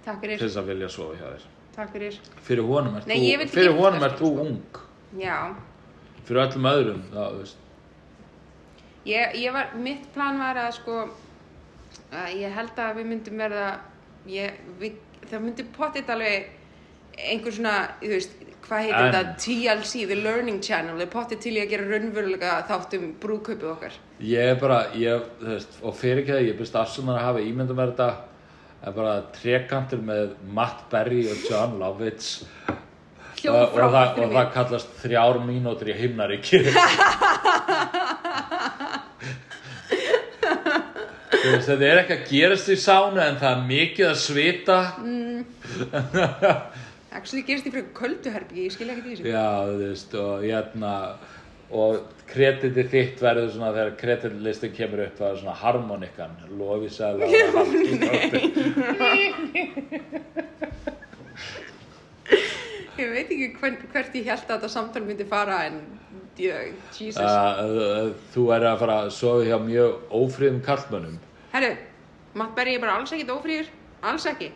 takk 0.05 0.21
til 0.21 0.31
fyrir, 0.31 0.41
þess 0.41 0.59
að 0.61 0.71
vilja 0.73 0.89
sofa 0.93 1.19
hjá 1.19 1.27
þér. 1.27 1.45
Takk 1.75 1.93
fyrir. 1.95 2.19
Fyrir 2.47 2.69
honum 2.69 2.97
ert 2.99 3.07
þú, 3.09 3.15
fyrir 3.55 4.45
ung. 4.45 4.81
Já, 5.21 5.39
fyrir 6.29 6.43
öllum 6.47 6.71
öðrum 6.71 7.05
það, 7.13 7.55
ég, 9.09 9.37
ég 9.43 9.55
var, 9.55 9.75
mitt 9.81 10.07
plan 10.15 10.41
var 10.41 10.59
að 10.65 10.73
sko, 10.79 11.01
að 12.15 12.37
ég 12.41 12.55
held 12.57 12.81
að 12.81 13.01
við 13.01 13.11
myndum 13.13 13.45
verða, 13.45 13.69
ég, 14.31 14.61
við, 14.81 14.99
það 15.29 15.47
myndi 15.47 15.69
potið 15.77 16.15
alveg 16.15 16.51
einhver 17.15 17.55
svona, 17.55 17.77
þú 18.01 18.13
veist, 18.15 18.37
hvað 18.65 18.87
heitir 18.87 19.07
þetta, 19.07 19.23
TLC, 19.45 20.05
The 20.09 20.19
Learning 20.19 20.61
Channel, 20.65 20.97
við 20.99 21.11
potið 21.13 21.43
til 21.45 21.55
í 21.55 21.63
að 21.63 21.75
gera 21.75 21.89
raunverulega 21.91 22.55
þátt 22.71 22.97
um 22.99 23.11
brúðkaupið 23.23 23.73
okkar. 23.75 23.99
ég 24.25 24.53
er 24.55 24.61
bara, 24.61 24.79
ég, 24.99 25.27
þú 25.41 25.51
veist 25.53 25.83
og 25.83 25.99
fyrir 26.01 26.23
ekki 26.23 26.35
það, 26.35 26.47
ég 26.49 26.63
byrst 26.63 26.79
afsumar 26.81 27.21
að 27.21 27.29
hafa 27.29 27.45
ímyndum 27.45 27.79
með 27.79 27.93
þetta 27.93 28.09
er 28.85 28.97
bara 28.97 29.13
trekantur 29.37 30.01
með 30.05 30.35
Matt 30.57 30.89
Berry 30.93 31.23
og 31.33 31.45
John 31.49 31.79
Lovitz 31.81 32.47
Hljóð 33.45 33.59
og, 33.61 33.75
frá 33.75 33.87
og, 33.87 33.95
og 33.95 34.25
mig. 34.25 34.37
það 34.39 34.53
kallast 34.55 34.91
þrjár 35.03 35.37
mínútur 35.45 35.91
í 35.93 35.97
himnaríki 35.99 36.63
þetta 41.65 41.85
er 41.85 42.01
ekki 42.03 42.15
að 42.17 42.25
gerast 42.31 42.71
í 42.73 42.77
sánu 42.81 43.21
en 43.21 43.37
það 43.41 43.51
er 43.51 43.63
mikið 43.69 44.07
að 44.09 44.19
svita. 44.23 44.79
Actually 47.15 47.45
gerist 47.47 47.69
í 47.69 47.71
fyrir 47.71 47.87
kölduherbyggi, 47.97 48.65
ég 48.67 48.73
skil 48.75 48.91
ekki 48.91 49.03
því. 49.05 49.13
Já, 49.29 49.49
þú 49.69 49.77
veist, 49.83 50.11
og 50.19 50.33
hérna 50.45 50.93
og 51.75 51.91
kreditið 52.31 52.89
þitt 52.93 53.23
verður 53.23 53.51
svona 53.55 53.73
þegar 53.75 53.93
kreditlistin 54.01 54.75
kemur 54.77 55.01
upp 55.07 55.17
það 55.19 55.31
er 55.31 55.39
svona 55.43 55.57
harmonikan, 55.61 56.35
lofi 56.59 56.89
sæl 56.93 57.15
Ég 62.99 63.11
veit 63.11 63.31
ekki 63.35 63.49
hvern, 63.59 63.77
hvert 63.93 64.15
ég 64.15 64.29
held 64.31 64.45
að 64.45 64.51
þetta 64.55 64.69
samtal 64.71 65.03
myndi 65.07 65.25
fara 65.27 65.57
en 65.69 65.81
ég, 66.39 66.75
Jesus. 66.95 67.19
uh, 67.23 68.13
Þú 68.35 68.45
er 68.55 68.67
að 68.71 68.79
fara 68.85 68.99
að 69.07 69.11
sofa 69.17 69.49
hjá 69.49 69.57
mjög 69.65 70.13
ófríðum 70.15 70.61
kallmönnum 70.67 71.17
Herru, 71.55 71.73
Matt 72.39 72.55
Berry 72.59 72.77
er 72.77 72.83
bara 72.83 72.97
alls 73.01 73.13
ekkit 73.15 73.31
ófrýr, 73.35 73.69
alls 74.03 74.25
ekki. 74.31 74.49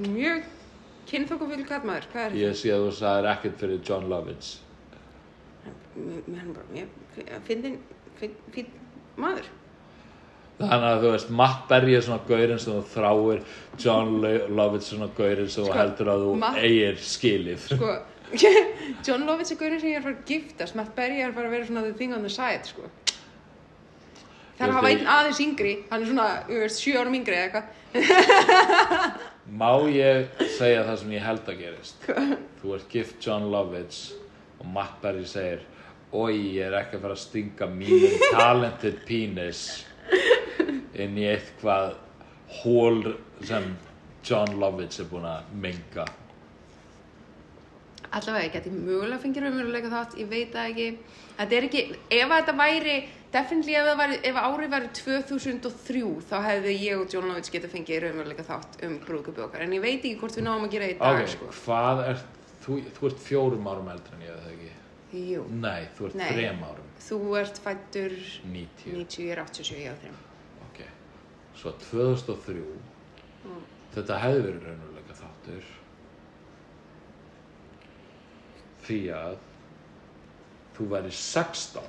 Mjög 0.00 0.44
kynþokkufull 1.08 1.64
þetta? 1.68 2.36
Ég 2.36 2.56
sé 2.56 2.72
að 2.74 2.86
þú 2.86 2.94
sagðir 3.00 3.28
ekkert 3.32 3.60
fyrir 3.62 3.82
John 3.88 4.08
Lovitz 4.12 4.54
Mér 5.96 6.50
ég 6.76 6.88
fyndin, 7.48 7.78
finn 8.20 8.68
maður. 9.16 9.48
Þannig 10.56 10.86
að 10.88 11.02
þú 11.04 11.08
veist, 11.12 11.30
Matt 11.36 11.64
Berry 11.68 11.94
er 11.98 12.04
svona 12.06 12.22
gaurinn 12.28 12.60
sem 12.62 12.72
þú 12.72 12.84
þráir 12.94 13.40
John 13.82 14.12
Lo- 14.22 14.46
Lovitz 14.56 14.86
er 14.88 14.94
svona 14.96 15.08
gaurinn 15.18 15.50
sem 15.52 15.64
þú 15.64 15.68
Sko, 15.68 15.76
heldur 15.76 16.08
að 16.14 16.22
þú 16.26 16.36
Matt- 16.40 16.60
eigir 16.64 17.00
skilið. 17.04 17.66
Sko, 17.74 17.90
John 19.06 19.26
Lovitz 19.28 19.52
er 19.52 19.58
gaurinn 19.60 19.82
sem 19.82 19.90
ég 19.90 19.98
er 19.98 20.00
að 20.00 20.06
fara 20.08 20.16
að 20.16 20.30
giftast, 20.30 20.78
Matt 20.78 20.94
Berry 20.96 21.20
er 21.26 21.34
bara 21.36 21.50
að 21.50 21.56
vera 21.58 21.68
svona 21.68 21.82
the 21.84 21.92
thing 21.98 22.14
on 22.16 22.24
the 22.24 22.32
side, 22.32 22.64
sko. 22.70 22.88
Er 24.56 24.70
að 24.70 24.78
hafa 24.78 24.88
einn 24.94 25.04
aðeins 25.12 25.40
yngri, 25.44 25.72
hann 25.90 26.00
er 26.00 26.08
svona, 26.08 26.26
þú 26.48 26.60
veist, 26.62 26.80
sjö 26.80 26.96
árum 27.02 27.16
yngri 27.18 27.36
eða 27.36 27.60
eitthvað. 27.60 27.66
Má 29.60 29.68
ég 29.92 30.40
segja 30.56 30.86
það 30.88 30.96
sem 31.02 31.12
ég 31.18 31.22
held 31.26 31.50
að 31.52 31.60
gerist? 31.60 32.06
Þú 32.62 32.72
ert 32.78 32.88
gift 32.90 33.20
John 33.28 33.44
Lovitz 33.52 34.00
og 34.58 34.66
Matt 34.72 34.96
Berry 35.04 35.26
segir 35.28 35.60
Oi, 36.16 36.32
ég 36.56 36.64
er 36.70 36.74
ekki 36.80 36.96
að 36.96 37.04
fara 37.04 37.14
að 37.18 37.22
stinga 37.26 37.68
mínum 37.76 38.16
talented 38.32 38.98
penis 39.06 39.60
inn 41.04 41.18
í 41.18 41.26
eitthvað 41.30 41.96
hól 42.62 43.16
sem 43.44 43.72
John 44.26 44.56
Lovitz 44.60 45.00
er 45.02 45.10
búinn 45.10 45.26
að 45.28 45.50
menga 45.62 46.06
Allavega, 48.16 48.46
ég 48.46 48.52
geti 48.54 48.70
mögulega 48.72 49.18
fengið 49.20 49.44
raunveruleika 49.44 49.88
þátt, 49.92 50.14
ég 50.20 50.28
veit 50.30 50.52
það 50.54 50.68
ekki. 50.70 50.84
Þetta 51.36 51.56
er 51.56 51.64
ekki, 51.66 51.80
ef 52.16 52.30
þetta 52.32 52.54
væri, 52.56 52.94
definitely 53.34 53.74
ef, 53.76 53.88
það 53.90 53.98
væri, 54.00 54.18
ef 54.30 54.38
árið 54.40 54.70
væri 54.72 54.90
2003, 55.00 56.04
þá 56.30 56.36
hefði 56.46 56.76
ég 56.84 57.02
og 57.02 57.12
John 57.12 57.28
Lovitz 57.28 57.52
getað 57.52 57.74
fengið 57.74 58.00
raunveruleika 58.06 58.46
þátt 58.46 58.78
um 58.86 58.94
brúðköpi 59.02 59.44
okkar. 59.44 59.66
En 59.66 59.74
ég 59.76 59.84
veit 59.84 59.98
ekki 59.98 60.14
hvort 60.22 60.38
við 60.38 60.46
náum 60.46 60.64
að 60.68 60.76
gera 60.76 60.88
í 60.92 60.96
dag, 61.02 61.20
Ok, 61.20 61.32
sko. 61.34 61.50
hvað 61.66 62.04
er 62.06 62.22
þú, 62.64 62.78
þú 62.96 63.10
ert 63.10 63.22
fjórum 63.26 63.68
árum 63.74 63.90
eldri 63.92 64.16
en 64.16 64.24
ég 64.26 64.32
eða 64.36 64.54
ekki 64.54 64.72
Jú, 65.16 65.42
Nei, 65.62 65.84
þú 65.96 66.08
ert 66.08 66.16
Nei. 66.18 66.30
þrem 66.32 66.64
árum 66.66 66.88
þú 67.06 67.18
ert 67.40 67.60
fættur 67.62 68.14
90 68.46 68.96
90, 68.96 69.26
ég 69.26 69.34
er 69.36 69.42
87, 69.44 69.76
ég 69.84 69.92
á 69.92 69.96
þeim. 70.02 70.16
Svo 71.56 71.72
2003 71.90 72.60
Þetta 73.96 74.16
hefði 74.20 74.40
verið 74.44 74.64
raunulega 74.68 75.14
þáttur. 75.16 75.68
Því 78.86 78.98
að 79.16 79.36
þú 80.76 80.88
væri 80.90 81.12
16 81.16 81.80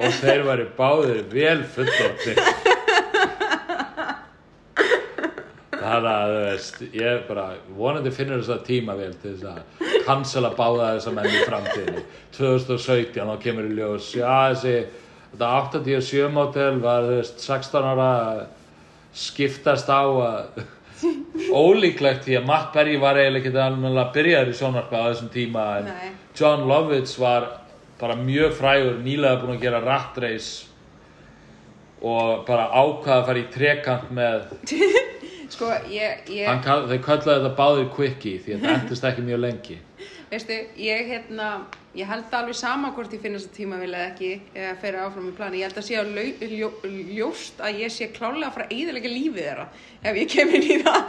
og 0.00 0.16
þeir 0.22 0.46
væri 0.46 0.64
báðir 0.78 1.20
vel 1.34 1.60
fullorðnir. 1.74 2.40
Þannig 5.76 6.10
að 6.10 6.32
þú 6.32 6.40
veist, 6.40 6.80
ég 6.96 7.26
bara 7.28 7.44
vonandi 7.76 8.10
finnur 8.16 8.40
þess 8.40 8.54
að 8.56 8.64
tíma 8.66 8.96
vel 8.98 9.12
til 9.20 9.36
þess 9.36 9.46
að 9.52 9.60
cancela 10.08 10.50
báða 10.56 10.94
þessa 10.96 11.12
menn 11.18 11.28
í 11.28 11.44
framtíðinni. 11.44 12.02
2017 12.38 13.20
þá 13.20 13.36
kemur 13.44 13.68
í 13.68 13.76
ljós 13.76 14.08
já 14.16 14.32
þessi, 14.54 14.76
þetta 15.32 15.50
87 15.72 16.30
mótel 16.34 16.80
var 16.84 17.06
þú 17.08 17.18
veist 17.20 17.44
16 17.44 17.90
ára 17.92 18.08
að 18.30 18.40
skiptast 19.16 19.90
á 19.90 20.02
að 20.04 20.64
ólíklegt 21.66 22.24
því 22.24 22.38
að 22.40 22.48
Matt 22.48 22.72
Berry 22.74 22.96
var 23.00 23.18
eiginlega 23.20 23.50
ekki 23.50 23.64
alveg 23.66 24.14
byrjaður 24.16 24.52
í 24.52 24.56
sjónvarpa 24.60 25.02
á 25.02 25.08
þessum 25.10 25.32
tíma 25.32 25.66
en 25.80 25.90
Nei. 25.90 26.14
John 26.36 26.64
Lovitz 26.68 27.18
var 27.20 27.50
bara 28.00 28.16
mjög 28.20 28.56
frægur 28.58 28.98
nýlega 29.04 29.40
búinn 29.40 29.56
að 29.56 29.66
gera 29.66 29.82
rat 29.84 30.18
race 30.20 30.66
og 32.04 32.44
bara 32.48 32.68
ákvaða 32.72 33.20
að 33.20 33.26
fara 33.30 33.42
í 33.42 33.46
trekant 33.52 34.10
með 34.14 34.48
Sko, 35.54 35.68
ég, 35.88 36.24
ég, 36.34 36.48
kall, 36.64 36.88
þeir 36.90 37.02
kallaði 37.04 37.36
þetta 37.36 37.52
báðir 37.58 37.90
quickie 37.94 38.40
því 38.42 38.56
að 38.56 38.64
þetta 38.64 38.78
endist 38.80 39.06
ekki 39.10 39.26
mjög 39.26 39.42
lengi 39.44 39.76
veistu, 40.30 40.56
ég 40.80 41.06
hérna, 41.10 41.48
ég 41.96 42.08
held 42.10 42.34
alveg 42.34 42.56
sama 42.58 42.90
hvort 42.96 43.12
ég 43.14 43.20
finnast 43.22 43.48
að 43.50 43.56
tíma 43.60 43.78
vil 43.80 43.92
eða 43.94 44.08
ekki 44.10 44.30
eða 44.54 44.72
fer 44.82 44.98
áfram 45.00 45.26
með 45.28 45.36
plani. 45.38 45.60
Ég 45.60 45.68
held 45.68 45.78
að 45.80 45.86
sé 45.86 45.94
að 46.00 46.08
ljó, 46.56 46.68
ljóst 47.16 47.62
að 47.62 47.80
ég 47.84 47.94
sé 47.94 48.08
klálega 48.16 48.48
að 48.50 48.54
fara 48.56 48.66
að 48.66 48.74
eyðilega 48.76 49.12
lífið 49.12 49.42
þeirra 49.46 49.66
ef 50.10 50.20
ég 50.20 50.28
kem 50.34 50.54
inn 50.58 50.66
í 50.66 50.78
það. 50.86 51.00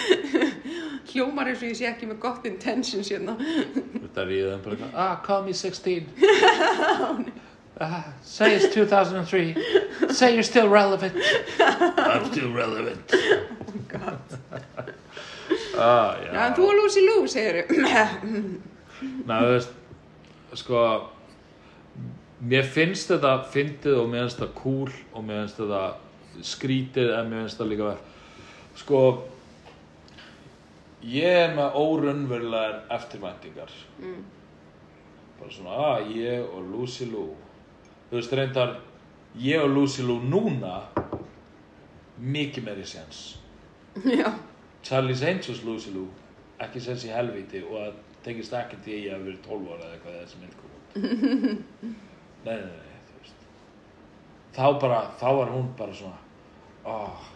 Hljómar 1.10 1.48
eins 1.50 1.62
og 1.64 1.70
ég 1.72 1.78
sé 1.80 1.88
ekki 1.90 2.06
með 2.10 2.20
gott 2.22 2.44
intentions 2.46 3.08
hérna. 3.10 3.34
Þetta 3.40 4.22
er 4.22 4.30
í 4.30 4.40
þeim 4.46 4.60
bara 4.66 4.76
eitthvað, 4.76 4.92
Ah, 5.00 5.14
call 5.26 5.42
me 5.48 5.54
16 5.56 6.06
ah, 7.80 8.04
Say 8.22 8.54
it's 8.54 8.68
2003 8.74 10.12
Say 10.12 10.34
you're 10.34 10.42
still 10.46 10.68
relevant 10.68 11.16
I'm 11.58 12.24
still 12.30 12.52
relevant 12.52 13.14
Oh 13.16 13.74
god. 13.88 14.94
Ah, 15.76 16.16
já. 16.20 16.30
Já, 16.32 16.42
en 16.46 16.58
þú 16.58 16.68
og 16.68 16.76
Lucy 16.80 17.06
Lou, 17.06 17.24
segir 17.30 17.64
Ná, 19.26 19.40
þú 19.40 19.50
veist, 19.54 19.74
sko 20.60 20.84
Mér 22.40 22.64
finnst 22.64 23.10
þetta 23.12 23.34
fyndið 23.52 23.98
og 24.00 24.06
mér 24.08 24.24
finnst 24.24 24.38
þetta 24.40 24.54
cool 24.62 24.92
og 25.12 25.24
mér 25.28 25.42
finnst 25.42 25.58
þetta 25.60 26.44
skrítið 26.46 27.10
en 27.18 27.28
mér 27.28 27.42
finnst 27.44 27.58
þetta 27.60 27.68
líka 27.68 27.90
sko 28.80 29.00
ég 31.04 31.36
er 31.44 31.54
með 31.56 31.76
órunverulegar 31.80 32.82
eftirvæntingar. 32.96 33.72
Mm. 34.00 34.24
bara 35.40 35.52
svona, 35.52 35.76
að 35.96 36.10
ég 36.16 36.42
og 36.44 36.66
Lucy 36.68 37.06
Lou. 37.08 37.30
Þú 38.10 38.18
veist 38.18 38.32
reyndar 38.36 38.74
ég 39.40 39.62
og 39.62 39.70
Lucy 39.72 40.02
Lou 40.04 40.20
núna 40.20 40.82
mikið 42.20 42.64
meiri 42.64 42.84
séns. 42.84 43.38
Já, 44.04 44.32
Charlie's 44.82 45.22
Angels 45.22 45.64
Lucy 45.64 45.92
Lou 45.94 46.08
ekki 46.60 46.82
sens 46.84 47.04
í 47.08 47.12
helviti 47.14 47.62
og 47.64 47.76
það 47.76 47.98
tengist 48.24 48.56
til 48.84 48.96
ég 48.96 49.12
hef 49.14 49.22
verið 49.24 49.42
12 49.46 49.74
ára 49.74 49.84
eða 49.84 49.92
eitthvað 49.94 50.14
þegar 50.14 50.24
þessi 50.24 50.40
mynd 50.40 50.56
kom 50.60 50.70
nei, 52.44 52.56
nei, 52.56 52.56
nei, 52.64 52.98
þú 53.08 53.20
veist. 53.20 53.46
Þá 54.56 54.66
bara, 54.82 55.00
þá 55.20 55.28
var 55.38 55.54
hún 55.54 55.70
bara 55.78 55.94
svona 55.94 56.18
oh, 56.90 57.30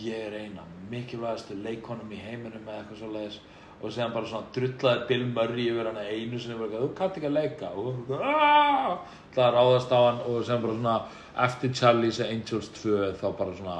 ég 0.00 0.26
er 0.28 0.40
eina 0.42 0.66
mikilvægastu 0.90 1.58
leikonum 1.62 2.12
í 2.12 2.18
heiminum 2.22 2.66
eða 2.66 2.82
eitthvað 2.82 3.02
svo 3.02 3.12
leiðis 3.14 3.40
og 3.78 3.92
séðan 3.94 4.14
bara 4.16 4.26
svona 4.26 4.50
drullaði 4.54 5.06
Bill 5.06 5.26
Murray 5.30 5.68
yfir 5.70 5.90
hana 5.92 6.02
einu 6.02 6.40
sinni 6.40 6.56
og 6.56 6.64
bara, 6.64 6.80
þú 6.82 6.88
kannt 6.98 7.18
ekki 7.20 7.28
að 7.28 7.36
leika. 7.36 7.68
Og 7.78 7.92
hún 7.92 8.00
bara, 8.08 8.32
aaaah 8.32 9.18
það 9.36 9.44
að 9.44 9.54
ráðast 9.54 9.94
á 9.94 9.98
hann 10.02 10.24
og 10.24 10.40
séðan 10.42 10.64
bara 10.64 10.78
svona 10.80 10.96
eftir 11.46 11.74
Charlie's 11.78 12.18
Angels 12.26 12.72
2 12.80 13.12
þá 13.20 13.28
bara 13.38 13.54
svona 13.60 13.78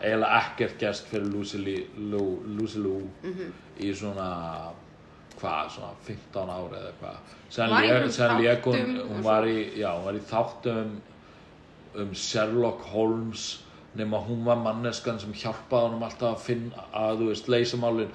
eiginlega 0.00 0.40
ekkert 0.40 0.78
gest 0.78 1.06
fyrir 1.10 1.26
Lucy 1.32 1.58
Lou, 1.96 2.42
Lucy 2.58 2.78
Lou 2.78 3.02
í 3.80 3.92
svona 3.94 4.28
hvað, 5.40 5.70
svona 5.74 5.92
15 6.06 6.54
ári 6.54 6.80
eða 6.80 7.16
einhverjum 7.80 8.10
sen 8.10 8.36
lék 8.40 8.64
hún, 8.64 9.00
hún 9.08 9.22
var 9.22 9.46
í 9.46 9.58
já, 9.78 9.90
hún 9.94 10.04
var 10.04 10.14
í 10.14 10.24
þáttum 10.30 10.96
um 11.94 12.14
Sherlock 12.14 12.82
Holmes 12.92 13.64
nema 13.94 14.18
hún 14.18 14.44
var 14.44 14.58
manneskan 14.58 15.20
sem 15.20 15.32
hjálpaði 15.32 15.88
honum 15.88 16.02
alltaf 16.02 16.34
að 16.34 16.46
finna 16.48 16.86
að 16.92 17.20
þú 17.20 17.28
veist, 17.30 17.48
leysa 17.48 17.78
málin. 17.78 18.10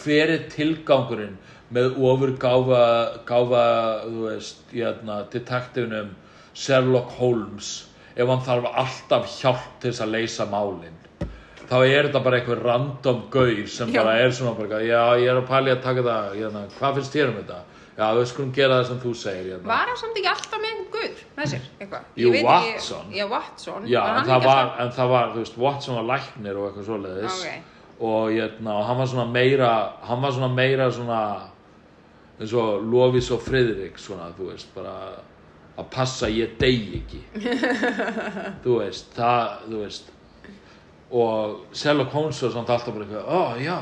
Hver 0.00 0.32
er 0.34 0.48
tilgangurinn 0.50 1.36
með 1.70 2.00
ofur 2.10 2.32
gáfa, 2.42 2.82
gáfa 3.28 3.62
þú 4.06 4.24
veist, 4.26 4.64
hérna, 4.72 5.20
detektifinum 5.30 6.14
Sherlock 6.54 7.14
Holmes 7.20 7.70
ef 8.20 8.30
hann 8.32 8.42
þarf 8.46 8.70
alltaf 8.84 9.28
hjálp 9.40 9.66
til 9.82 9.90
þess 9.92 10.04
að 10.04 10.14
leysa 10.16 10.46
málin 10.50 10.96
þá 11.70 11.76
er 11.86 12.08
þetta 12.08 12.22
bara 12.24 12.38
einhver 12.40 12.62
random 12.66 13.20
gaur 13.30 13.66
sem 13.70 13.90
Já. 13.94 14.00
bara 14.02 14.14
er 14.24 14.32
svona 14.34 14.56
bara, 14.58 14.80
já, 14.82 15.02
ég 15.22 15.28
er 15.30 15.38
að 15.38 15.44
pæli 15.50 15.70
að 15.74 15.82
taka 15.84 16.02
það 16.06 16.32
hérna, 16.40 16.62
hvað 16.78 16.96
finnst 16.98 17.14
þér 17.14 17.28
um 17.30 17.36
þetta? 17.40 17.58
Já, 18.00 18.06
við 18.16 18.26
skulum 18.30 18.50
gera 18.56 18.76
það 18.80 18.86
sem 18.88 18.98
þú 19.02 19.10
segir 19.20 19.46
hérna. 19.52 19.68
Var 19.68 19.90
hann 19.90 19.98
samt 20.00 20.18
ekki 20.18 20.30
alltaf 20.30 20.60
með 20.62 20.70
einhvern 20.70 20.90
guð 20.94 21.22
með 21.36 21.48
sér, 21.52 21.64
eitthvað? 21.82 22.04
Jú, 22.16 22.30
Ég 22.32 22.46
Watson. 22.48 23.10
Já, 23.14 23.24
Watson. 23.30 23.86
Já, 23.92 24.00
en 24.16 24.28
það, 24.30 24.46
var, 24.46 24.70
en 24.84 24.92
það 24.96 25.10
var, 25.14 25.32
veist, 25.36 25.58
Watson 25.60 25.98
var 26.00 26.06
læknir 26.08 26.58
og 26.60 26.68
eitthvað 26.70 26.88
svoleiðis 26.88 27.38
Ok. 27.44 27.76
og, 28.00 28.30
hérna, 28.34 28.76
hann 28.88 29.00
var 29.02 29.10
svona 29.12 29.26
meira 29.34 29.70
hann 30.08 30.22
var 30.24 30.34
svona 30.38 30.50
meira 30.56 30.90
svona 30.96 31.20
eins 32.40 32.54
og 32.56 32.86
Lofís 32.88 33.28
og 33.36 33.42
Friðrik 33.44 34.00
svona, 34.00 34.30
þú 34.38 34.48
veist, 34.50 34.70
bara 34.74 34.96
að 35.78 35.88
passa 35.94 36.26
að 36.28 36.36
ég 36.40 36.56
dey 36.60 36.78
ekki 37.00 37.20
þú 38.64 38.78
veist, 38.80 39.12
það, 39.16 39.56
þú 39.68 39.82
veist 39.84 40.10
og 41.10 41.74
Sherlock 41.74 42.12
Holmes 42.14 42.42
var 42.44 42.52
samt 42.54 42.70
alltaf 42.70 42.94
bara 42.94 43.06
eitthvað, 43.06 43.26
ó, 43.26 43.42
já 43.58 43.78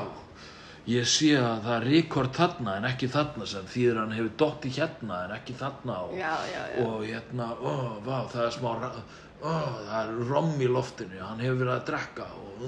ég 0.88 1.04
sé 1.04 1.34
að 1.36 1.58
það 1.66 1.74
er 1.74 1.86
rekord 1.92 2.32
þarna 2.38 2.76
en 2.78 2.86
ekki 2.88 3.08
þarna 3.12 3.48
sem 3.50 3.66
þýður 3.68 3.98
hann 4.00 4.14
hefur 4.16 4.30
dotti 4.40 4.70
hérna 4.78 5.18
en 5.26 5.34
ekki 5.36 5.56
þarna 5.58 5.98
og, 6.06 6.14
Já, 6.16 6.30
já, 6.48 6.62
já. 6.72 6.84
og 6.86 7.02
hérna, 7.04 7.48
ó, 7.60 7.74
vá, 8.06 8.14
það 8.32 8.46
er 8.46 8.54
smá 8.56 8.70
ó, 8.72 9.52
það 9.90 9.98
er 10.00 10.14
rom 10.30 10.54
í 10.64 10.70
loftinu 10.72 11.20
hann 11.20 11.42
hefur 11.44 11.60
verið 11.60 11.74
að 11.74 11.84
drekka 11.90 12.28
og, 12.40 12.64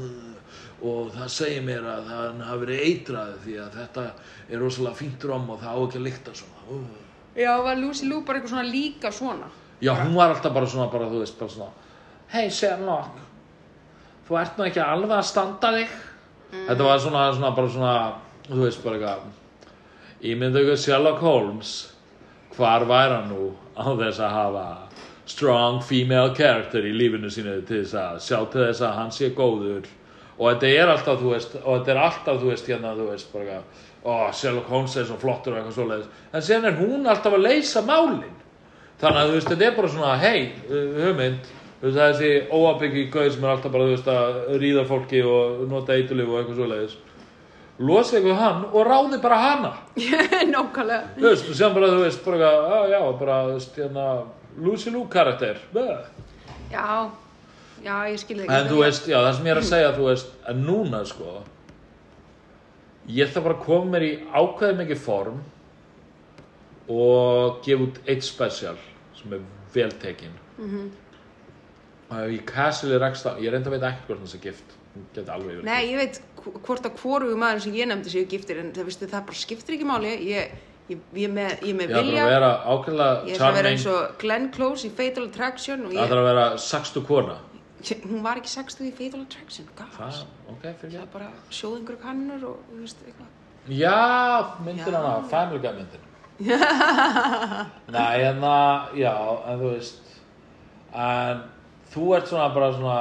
og 0.90 1.08
það 1.16 1.32
segir 1.38 1.64
mér 1.70 1.88
að 1.94 2.10
hann 2.12 2.44
hafi 2.50 2.66
verið 2.66 2.84
eitraði 2.90 3.38
því 3.46 3.56
að 3.64 3.78
þetta 3.80 4.04
er 4.50 4.60
rosalega 4.66 5.00
fínt 5.00 5.26
rom 5.32 5.48
og 5.56 5.64
það 5.64 5.72
á 5.72 5.80
ekki 5.86 6.02
að 6.02 6.06
lykta 6.10 6.36
svona 6.42 6.68
ó. 6.68 6.76
Já, 7.36 7.52
var 7.62 7.76
Lucy 7.78 8.08
Lou 8.08 8.24
bara 8.26 8.40
eitthvað 8.40 8.56
svona 8.56 8.66
líka 8.68 9.12
svona? 9.12 9.50
já, 9.80 9.94
hún 9.94 10.14
var 10.14 10.34
alltaf 10.34 10.52
bara 10.52 10.66
svona, 10.66 10.90
bara, 10.92 11.06
þú 11.08 11.20
veist, 11.22 11.38
bara 11.38 11.50
svona 11.50 11.70
hei 12.32 12.50
Sherlock 12.50 13.20
þú 14.28 14.38
ert 14.38 14.58
nú 14.58 14.66
ekki 14.68 14.82
alveg 14.84 15.16
að 15.16 15.26
standa 15.26 15.70
þig. 15.74 15.94
Þetta 16.68 16.84
var 16.86 17.00
svona, 17.02 17.22
svona, 17.34 17.50
bara 17.56 17.70
svona 17.70 17.94
þú 18.46 18.60
veist, 18.64 18.84
bara 18.84 18.98
eitthvað 18.98 20.28
ímyndu 20.30 20.62
ykkur 20.62 20.78
Sherlock 20.78 21.24
Holmes. 21.24 21.72
Hvar 22.54 22.84
væri 22.86 23.16
hann 23.16 23.30
nú 23.30 23.50
á 23.78 23.86
þess 23.98 24.20
að 24.20 24.34
hafa 24.36 24.64
strong 25.30 25.80
female 25.86 26.34
character 26.34 26.84
í 26.86 26.92
lífinu 26.94 27.30
sínu 27.30 27.60
til 27.66 27.84
þess 27.84 27.94
að 27.98 28.20
sjá 28.26 28.38
til 28.52 28.64
þess 28.66 28.84
að 28.86 28.96
hann 28.98 29.12
sé 29.14 29.30
góður? 29.34 29.86
Og 30.40 30.48
þetta 30.50 30.70
er 30.72 30.90
alltaf, 30.94 31.18
þú 31.20 31.32
veist, 31.34 31.56
og 31.60 31.80
þetta 31.80 31.92
er 31.94 32.02
alltaf, 32.04 32.38
þú 32.40 32.50
veist, 32.50 32.70
hérna, 32.70 32.94
þú 32.96 33.08
veist, 33.10 33.32
bara 33.32 33.44
eitthvað, 33.44 33.86
ó, 34.04 34.30
Sherlock 34.32 34.68
Holmes 34.72 34.96
er 34.96 35.08
svo 35.08 35.16
flottur 35.20 35.54
og 35.54 35.60
eitthvað 35.60 35.76
svoleiðis, 35.76 36.10
en 36.32 36.44
síðan 36.46 36.68
er 36.70 36.78
hún 36.80 37.08
alltaf 37.10 37.36
að 37.36 37.44
leysa 37.46 37.82
málin. 37.86 38.36
Þannig 39.00 39.20
að 39.20 39.30
þú 39.30 39.36
veist, 39.38 39.50
þetta 39.50 39.66
er 39.66 39.76
bara 39.76 39.90
svona 39.94 40.16
hei, 40.20 40.40
hugmynd. 40.70 41.52
Þú 41.80 41.86
veist, 41.86 42.00
þessi 42.00 42.32
óabyggi 42.52 43.04
gauð 43.12 43.30
sem 43.34 43.46
er 43.46 43.52
alltaf 43.54 43.72
bara 43.72 43.86
þú 43.86 43.94
veist, 43.94 44.10
að 44.12 44.58
ríða 44.60 44.82
fólki 44.88 45.22
og 45.24 45.62
nota 45.70 45.96
eitulif 45.96 46.28
og 46.28 46.40
eitthvað 46.40 46.60
svoleiðis. 46.60 46.98
Losa 47.80 48.18
eitthvað 48.18 48.42
hann 48.42 48.66
og 48.68 48.84
ráði 48.84 49.20
bara 49.22 49.38
hana. 49.40 49.70
Nákvæmlega. 50.52 51.14
þú 51.16 51.28
veist, 51.30 51.48
og 51.48 51.56
sem 51.62 51.78
bara, 51.78 51.94
þú 51.94 52.02
veist, 52.04 52.24
bara, 52.26 52.50
á, 52.60 52.78
já, 52.92 53.00
bara, 53.22 53.38
þú 53.48 53.56
veist, 53.56 53.80
hérna 53.80 54.08
Lucy 54.60 54.92
Lou 54.92 55.06
karakter. 55.08 55.62
Já, 56.70 57.08
já, 57.80 57.94
ég 58.10 58.20
skil 58.20 58.42
það 58.42 58.52
en 58.58 58.68
þú 58.68 58.82
veist, 58.84 59.08
já, 59.08 59.16
það 59.16 59.32
sem 59.38 59.48
ég 59.48 59.54
er 59.56 59.62
að 59.62 59.70
segja, 59.70 59.94
þú 59.96 60.10
veist 60.10 60.36
en 60.52 60.62
núna, 60.66 61.00
sko 61.08 61.40
ég 63.16 63.30
þarf 63.32 63.44
bara 63.46 63.56
að 63.58 63.64
koma 63.64 63.90
mér 63.94 64.04
í 64.06 64.12
ákveðið 64.30 64.80
mikið 64.82 65.00
form 65.04 65.40
og 66.90 67.60
gefa 67.64 67.86
út 67.86 68.00
eitt 68.10 68.24
special 68.26 68.76
sem 69.20 69.32
er 69.36 69.44
vel 69.74 69.90
tekin 70.02 70.32
Mhm. 70.58 70.90
og 72.10 72.16
ef 72.18 72.30
ég 72.40 72.44
rekst 73.00 73.26
á 73.26 73.38
ég 73.38 73.50
reynda 73.52 73.70
að 73.70 73.78
veit 73.78 73.82
ekki 73.90 74.06
hvort 74.08 74.20
það 74.24 74.32
sé 74.34 74.40
gift. 74.42 74.76
Nei, 75.62 75.92
ég 75.92 75.96
veit 75.96 76.20
hv- 76.42 76.58
hvort 76.66 76.82
að 76.82 76.96
hvorugu 76.98 77.36
maður 77.38 77.60
sem 77.62 77.72
ég 77.74 77.86
nefndi 77.86 78.10
séu 78.10 78.26
giftir 78.26 78.58
en 78.58 78.72
það, 78.72 78.84
veistu, 78.84 79.06
það 79.06 79.26
bara 79.26 79.38
skiptir 79.38 79.74
ekki 79.76 79.86
máli. 79.86 80.26
Ég, 80.26 80.50
ég, 80.88 80.98
ég, 81.14 81.24
er 81.28 81.30
með, 81.30 81.60
ég 81.62 81.68
er 81.70 81.78
með 81.78 81.90
ætla 81.90 82.02
vilja. 82.02 82.24
ég 83.28 83.34
ætla 83.36 83.46
að 83.50 83.54
vera 83.54 83.68
eins 83.70 83.86
og 83.86 84.18
Glenn 84.18 84.50
Close 84.50 84.84
í 84.88 84.90
Fatal 84.90 85.24
Attraction 85.28 85.86
það 85.86 86.08
ætla 86.08 86.18
að 86.18 86.24
vera 86.34 86.56
sextu 86.58 87.04
kona 87.06 87.36
hún 88.04 88.22
var 88.24 88.40
ekki 88.40 88.50
60 88.52 88.86
í 88.88 88.92
Fatal 88.98 89.22
Attraction 89.24 89.68
það, 89.78 89.96
gas, 89.98 90.20
ok, 90.52 90.64
fyrir 90.80 90.94
það 90.96 91.02
er 91.04 91.10
bara 91.14 91.30
sjóð 91.54 91.76
einhverju 91.78 92.02
kannur 92.02 92.44
og 92.50 92.60
þú 92.70 92.78
veist 92.82 93.02
eitthvað. 93.06 93.32
Já, 93.70 93.96
myndin 94.64 94.86
Já. 94.94 94.98
hana, 94.98 95.28
Family 95.32 95.60
Guy 95.64 95.72
myndin. 95.78 96.06
Nei, 97.96 98.22
en 98.24 98.38
það, 98.40 98.94
já, 99.02 99.14
en 99.52 99.58
þú 99.60 99.72
veist 99.74 100.06
En 100.90 101.42
þú 101.92 102.06
ert 102.16 102.30
svona 102.30 102.46
bara 102.54 102.70
svona 102.74 103.00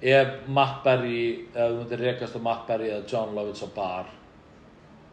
Ef 0.00 0.46
Matt 0.54 0.84
Berry, 0.84 1.48
ef 1.50 1.58
þú 1.72 1.80
myndir 1.80 2.02
rekast 2.06 2.36
á 2.38 2.40
Matt 2.40 2.68
Berry 2.68 2.92
eða 2.92 3.08
John 3.10 3.34
Lovitz 3.34 3.64
á 3.66 3.68
bar 3.74 4.12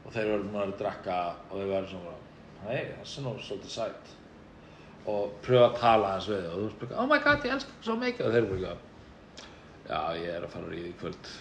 og 0.05 0.13
þeir 0.13 0.27
eru 0.35 0.59
að 0.61 0.75
drekka 0.77 1.15
og 1.49 1.55
þeir 1.57 1.71
verður 1.71 1.89
svona 1.95 2.13
hei, 2.67 2.83
það 2.93 3.15
er 3.17 3.23
nú 3.25 3.31
svolítið 3.41 3.71
sætt 3.73 4.11
og 5.05 5.33
pröfa 5.45 5.69
að 5.69 5.79
tala 5.79 6.13
hans 6.15 6.29
við 6.31 6.45
og 6.49 6.53
þú 6.55 6.65
veist 6.65 6.83
bara, 6.83 6.99
oh 7.01 7.09
my 7.09 7.19
god, 7.23 7.45
ég 7.45 7.55
elska 7.55 7.73
það 7.73 7.89
svo 7.89 7.97
mikið. 8.01 8.25
Og 8.25 8.35
þeir 8.35 8.41
eru 8.41 8.53
bara 8.53 8.77
já, 9.85 9.99
ég 10.21 10.31
er 10.33 10.45
að 10.47 10.53
fara 10.55 10.65
að 10.65 10.75
ríða 10.75 10.89
í 10.89 10.95
kvöld. 11.01 11.33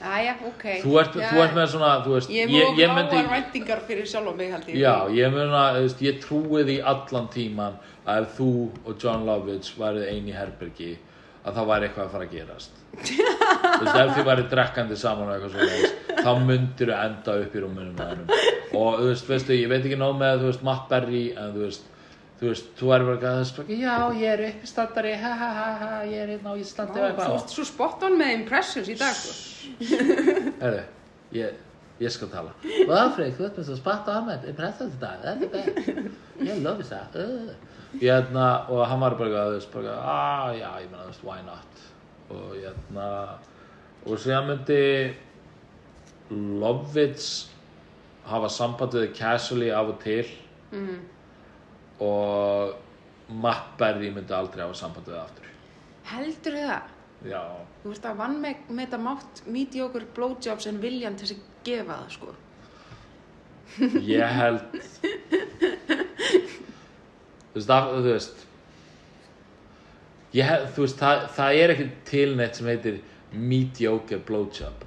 Jæja, 0.00 0.34
ok. 0.48 0.62
Þú 0.80 0.92
ert, 0.96 1.16
Já, 1.20 1.26
þú 1.28 1.40
ert 1.44 1.56
með 1.58 1.66
svona, 1.74 1.88
þú 2.06 2.12
veist 2.14 2.30
Ég 2.32 2.52
háar 2.54 2.94
myndi, 2.96 3.18
væntingar 3.28 3.82
fyrir 3.84 4.06
sjálf 4.08 4.30
og 4.30 4.38
mig 4.38 4.48
held 4.54 4.70
ég. 4.70 4.78
Já, 4.80 4.94
ég 5.12 5.34
myndi 5.34 5.50
þú 5.60 5.82
veist, 5.84 6.04
ég 6.06 6.20
trúi 6.22 6.62
því 6.64 6.76
allan 6.92 7.28
tíman 7.34 7.76
að 8.06 8.22
ef 8.22 8.38
þú 8.38 8.50
og 8.86 8.94
John 8.96 9.26
Lovitz 9.28 9.74
værið 9.76 10.06
einn 10.08 10.30
í 10.30 10.36
herbergi 10.36 10.94
að 11.44 11.58
það 11.58 11.68
væri 11.72 11.88
eitthvað 11.88 12.06
að 12.06 12.14
fara 12.14 12.28
að 12.28 12.32
gerast. 12.38 12.80
Þú 13.00 13.84
veist, 13.84 13.98
ef 14.00 14.14
þið 14.16 14.26
væri 14.28 14.46
drekkandi 14.50 14.96
saman 14.98 15.28
og 15.28 15.36
eitthvað 15.36 15.54
svona 15.54 16.00
þá 16.20 16.42
myndir 16.46 16.90
þú 16.90 16.96
enda 16.96 17.36
upp 17.44 17.54
í 17.54 17.62
rúmunum 17.64 18.00
og 18.80 18.98
þú 19.00 19.06
veist, 19.06 19.28
veistu, 19.30 19.56
ég 19.56 19.70
veit 19.70 19.84
ekki 19.84 19.98
nóg 20.00 20.18
með 20.20 20.42
þú 20.42 20.50
veist, 20.50 20.64
Matt 20.66 20.88
Berry 20.90 21.22
en 21.32 21.54
þú 21.54 21.64
veist, 21.66 21.89
þú 22.40 22.48
veist, 22.48 22.68
þú 22.78 22.90
væri 22.90 23.08
bara 23.08 23.16
að 23.16 23.40
það 23.50 23.62
er 23.62 23.80
já, 23.80 23.96
ég 24.16 24.34
er 24.34 24.44
uppistandari, 24.48 25.14
ha 25.20 25.32
ha 25.40 25.50
ha 25.56 25.70
ha 25.80 25.90
ég 26.08 26.22
er 26.24 26.32
hérna 26.34 26.54
á 26.54 26.56
Íslandi 26.60 27.00
og 27.00 27.02
Vá, 27.02 27.10
Þú 27.10 27.10
eitthvað 27.10 27.34
ert 27.40 27.56
svo 27.56 27.66
spot 27.68 28.06
on 28.08 28.16
með 28.20 28.36
impressions 28.38 28.88
í 28.88 28.96
dag 29.00 29.18
sko. 29.18 29.98
Herru, 30.62 30.84
ég, 31.36 31.58
ég 32.00 32.14
skal 32.16 32.32
tala 32.32 32.54
Hvað 32.62 33.12
Freyr, 33.18 33.34
þú 33.36 33.48
ert 33.48 33.60
með 33.60 33.68
svo 33.68 33.78
spatt 33.82 34.08
á 34.08 34.12
hann 34.16 34.32
Impressað 34.38 34.94
þetta, 34.94 35.12
það 35.20 35.32
er 35.32 35.44
þetta 35.44 36.48
Ég 36.50 36.64
lofi 36.64 36.88
það 36.88 37.20
uh. 37.20 37.52
Ég 38.00 38.06
hérna, 38.06 38.48
og 38.70 38.84
hann 38.86 39.00
var 39.02 39.16
bara 39.18 39.44
að 39.44 39.56
þú 39.56 39.60
veist, 39.60 39.78
ah, 39.98 40.50
já, 40.54 40.68
ég 40.80 40.90
meina, 40.92 41.04
þú 41.04 41.12
veist, 41.12 41.24
why 41.26 41.40
not 41.44 41.86
og 42.30 42.52
ég 42.54 42.68
hérna 42.68 43.06
og 44.06 44.20
síðan 44.20 44.46
myndi 44.48 44.82
Lovitz 46.30 47.30
hafa 48.30 48.50
samband 48.52 48.94
við 48.94 49.08
casually 49.18 49.72
af 49.74 49.90
og 49.90 49.98
til 50.04 50.28
mm. 50.70 51.00
Og 52.00 52.74
Matt 53.30 53.76
Berry 53.78 54.10
myndi 54.10 54.34
aldrei 54.34 54.64
hafa 54.64 54.74
samband 54.78 55.06
við 55.10 55.18
aftur. 55.20 55.50
Heldur 56.10 56.56
það? 56.56 56.96
Já, 57.30 57.42
Þú 57.82 57.90
veist 57.92 58.06
að 58.08 58.20
vann 58.20 58.38
með, 58.40 58.60
með 58.70 58.86
þetta 58.86 59.00
mátt 59.04 59.42
mediocre 59.52 60.06
blowjobs 60.16 60.66
en 60.70 60.80
viljan 60.80 61.18
til 61.20 61.28
að 61.34 61.42
gefa 61.66 61.98
það 61.98 62.14
sko. 62.14 62.34
ég 64.02 64.32
held 64.34 64.62
þú 67.52 67.58
veist, 67.58 67.70
af, 67.70 67.90
þú 67.92 68.08
veist. 68.08 68.42
Held, 70.34 70.66
þú 70.74 70.84
veist 70.86 71.00
það, 71.00 71.24
það 71.36 71.60
er 71.60 71.74
ekkert 71.74 71.96
tilneitt 72.10 72.58
sem 72.58 72.70
heitir 72.72 73.00
mediocre 73.30 74.18
blowjob. 74.26 74.84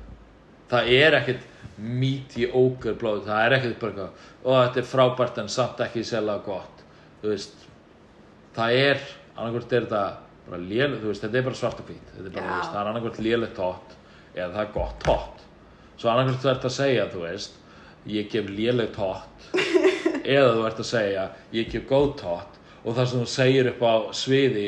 Það 0.74 0.94
er 0.98 1.20
ekkert 1.22 1.50
mediocre 1.78 2.94
blowjob 2.98 3.28
það 3.28 3.46
er 3.46 3.58
ekkert 3.58 3.80
bara 3.82 4.10
ó 4.44 4.50
þetta 4.66 4.82
er 4.82 4.88
frábært 4.90 5.40
en 5.42 5.50
samt 5.52 5.82
ekki 5.86 6.04
sérlega 6.06 6.44
gott 6.46 6.83
þú 7.24 7.32
veist 7.32 7.66
það 8.54 8.78
er, 8.84 9.04
annarkvort 9.34 9.74
er 9.74 9.88
þetta 9.88 10.04
bara 10.44 10.62
léleg, 10.62 11.00
þú 11.00 11.10
veist, 11.10 11.24
þetta 11.24 11.40
er 11.40 11.46
bara 11.48 11.60
svart 11.64 11.82
og 11.82 11.90
hvít 11.90 12.14
þetta 12.14 12.28
er 12.28 12.34
bara, 12.36 12.44
Já. 12.44 12.50
þú 12.52 12.60
veist, 12.60 12.72
það 12.74 12.80
er 12.84 12.92
annarkvort 12.92 13.20
lélegt 13.24 13.58
tótt 13.58 13.98
eða 14.34 14.50
það 14.54 14.64
er 14.64 14.72
gott 14.76 15.04
tótt. 15.06 15.44
Svo 15.98 16.10
annarkvort 16.12 16.42
þú 16.44 16.50
ert 16.52 16.66
að 16.68 16.76
segja, 16.78 17.06
þú 17.14 17.22
veist 17.24 17.60
ég 18.12 18.32
gef 18.32 18.50
léleg 18.52 18.92
tótt 18.96 19.48
eða 20.36 20.50
þú 20.58 20.66
ert 20.68 20.82
að 20.84 20.90
segja 20.90 21.28
ég 21.56 21.70
gef 21.72 21.86
góð 21.88 22.10
tótt 22.20 22.60
og 22.84 22.98
það 22.98 23.10
sem 23.10 23.24
þú 23.24 23.30
segir 23.32 23.70
upp 23.72 23.86
á 23.88 23.94
sviði 24.20 24.66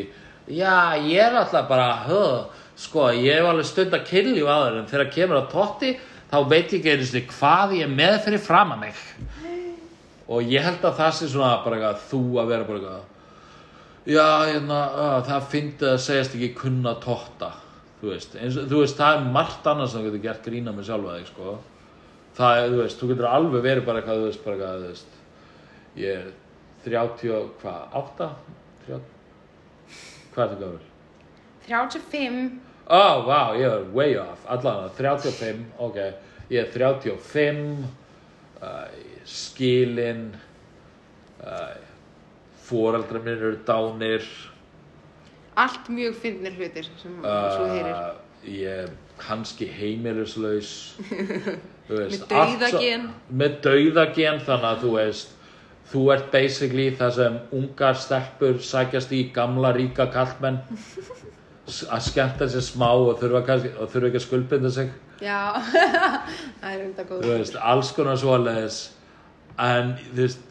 já, 0.47 0.95
ég 1.03 1.19
er 1.19 1.35
alltaf 1.35 1.67
bara 1.67 1.89
huh, 2.05 2.45
sko, 2.79 3.09
ég 3.11 3.41
hef 3.41 3.49
alveg 3.49 3.67
stund 3.67 3.97
að 3.97 4.07
kynlíf 4.07 4.47
á 4.47 4.57
þér 4.63 4.79
en 4.79 4.89
þegar 4.93 5.11
kemur 5.17 5.41
á 5.43 5.51
tótti 5.51 5.91
þá 6.31 6.37
veit 6.47 6.71
ég 6.71 6.79
ekki 6.79 6.93
einu 6.95 7.09
sinni 7.09 7.25
hvað 7.33 7.75
ég 7.81 7.89
er 7.89 7.97
með 7.99 8.17
fyrir 8.29 8.45
fram 8.45 8.75
að 8.77 8.85
mig 8.85 9.03
og 10.27 10.55
ég 10.55 10.63
held 10.65 10.85
að 10.85 10.97
það 11.01 11.11
sé 11.19 11.29
svona 11.31 11.51
bara 11.65 11.77
eitthvað, 11.77 12.07
þú 12.09 12.23
að 12.41 12.49
vera 12.53 12.69
bara 12.69 12.79
eitthvað 12.79 13.11
já, 14.15 14.27
hérna, 14.51 14.79
uh, 14.93 15.19
það 15.27 15.51
fyndi 15.53 15.91
að 15.91 16.01
segjast 16.05 16.35
ekki 16.37 16.51
kunna 16.57 16.95
tótta 17.03 17.51
þú 18.05 18.11
veist, 18.11 18.35
eins, 18.39 18.57
þú 18.69 18.81
veist, 18.83 18.97
það 18.99 19.17
er 19.17 19.29
margt 19.33 19.69
annars 19.69 19.93
sem 19.93 20.03
þú 20.03 20.11
getur 20.11 20.23
gert 20.27 20.45
grína 20.45 20.73
með 20.75 20.89
sjálfa 20.89 21.15
þig, 21.17 21.29
sko. 21.31 21.55
Það 22.35 22.59
er, 22.59 22.67
þú 22.73 22.81
veist, 22.81 22.99
þú 22.99 23.09
getur 23.11 23.29
alveg 23.29 23.65
verið 23.65 23.87
bara 23.87 24.01
eitthvað, 24.01 24.19
þú 24.21 24.27
veist, 24.29 24.43
bara 24.45 24.57
eitthvað, 24.57 24.83
þú 24.83 24.91
veist 24.91 25.21
ég 25.95 26.19
er 26.19 26.27
30, 26.85 27.31
og 27.37 27.47
hvað, 27.61 27.79
8? 28.01 28.29
30, 28.85 29.09
hvað 30.35 30.45
er 30.45 30.53
þetta 30.53 30.61
gáður? 30.65 30.85
35 31.69 32.45
Oh, 32.85 33.23
wow, 33.25 33.55
ég 33.57 33.65
er 33.65 33.85
way 33.97 34.11
off, 34.21 34.43
allan 34.53 34.91
35, 34.93 35.63
ok, 35.81 35.95
ég 36.53 36.59
er 36.61 36.67
35, 36.69 37.63
uh, 38.61 38.83
skilin, 39.25 40.27
uh, 41.43 41.75
foreldrar 42.65 43.21
minn 43.25 43.37
eru 43.39 43.55
dánir, 43.67 44.25
allt 45.55 45.87
mjög 45.89 46.17
fyndnir 46.19 46.55
hlutir 46.57 46.87
sem 47.01 47.15
svo 47.23 47.67
heyrir. 47.71 47.93
uh, 47.93 48.49
ég 48.49 48.83
er 48.85 48.89
kannski 49.21 49.67
heimilislaus, 49.71 50.73
veist, 51.89 51.89
Með 51.89 52.17
svo- 52.19 52.27
dauðagen. 52.33 53.07
Með 53.31 53.59
dauðagen, 53.63 54.41
þannig 54.45 54.69
að 54.73 54.83
þú 54.83 54.91
veist, 54.97 55.31
þú 55.91 56.03
ert 56.15 56.31
basically 56.33 56.89
það 56.97 57.11
sem 57.19 57.35
ungar 57.55 57.95
stelpur 58.01 58.57
sækjast 58.65 59.11
í 59.15 59.23
gamla 59.35 59.69
ríka 59.77 60.07
kallmenn 60.13 60.57
að 61.65 62.01
skemmta 62.05 62.47
sér 62.49 62.61
smá 62.65 62.89
og 62.93 63.15
þurfa, 63.21 63.41
kannski, 63.47 63.71
og 63.79 63.89
þurfa 63.93 64.09
ekki 64.11 64.19
að 64.19 64.25
skuldbinda 64.27 64.71
sig. 64.73 64.89
Já, 65.23 65.37
það 66.59 66.67
er 66.73 66.81
enda 66.89 67.05
góð. 67.07 67.21
Þú 67.23 67.31
veist, 67.37 67.55
alls 67.71 67.91
konar 67.95 68.19
svoleiðis 68.19 68.79
en 69.61 69.93
þú 70.01 70.17
veist 70.21 70.41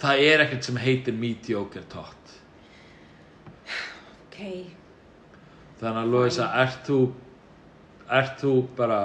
það 0.00 0.22
er 0.26 0.44
ekkert 0.44 0.68
sem 0.68 0.78
heitir 0.80 1.16
mediocre 1.16 1.82
tot 1.92 2.36
ok, 4.26 4.38
þannig 5.80 6.04
að 6.04 6.14
Lóisa, 6.14 6.52
ert 6.62 6.86
þú 6.86 7.00
ert 8.10 8.40
þú 8.40 8.54
bara 8.78 9.00